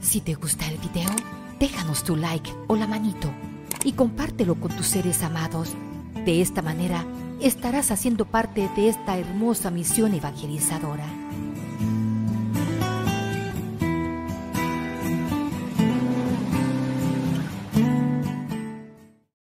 Si 0.00 0.20
te 0.20 0.34
gusta 0.34 0.66
el 0.66 0.78
video, 0.78 1.10
déjanos 1.58 2.02
tu 2.02 2.16
like 2.16 2.50
o 2.66 2.76
la 2.76 2.86
manito 2.86 3.30
y 3.84 3.92
compártelo 3.92 4.54
con 4.54 4.74
tus 4.74 4.86
seres 4.86 5.22
amados. 5.22 5.74
De 6.24 6.40
esta 6.40 6.62
manera, 6.62 7.04
estarás 7.40 7.90
haciendo 7.90 8.24
parte 8.24 8.68
de 8.76 8.88
esta 8.88 9.18
hermosa 9.18 9.70
misión 9.70 10.14
evangelizadora. 10.14 11.06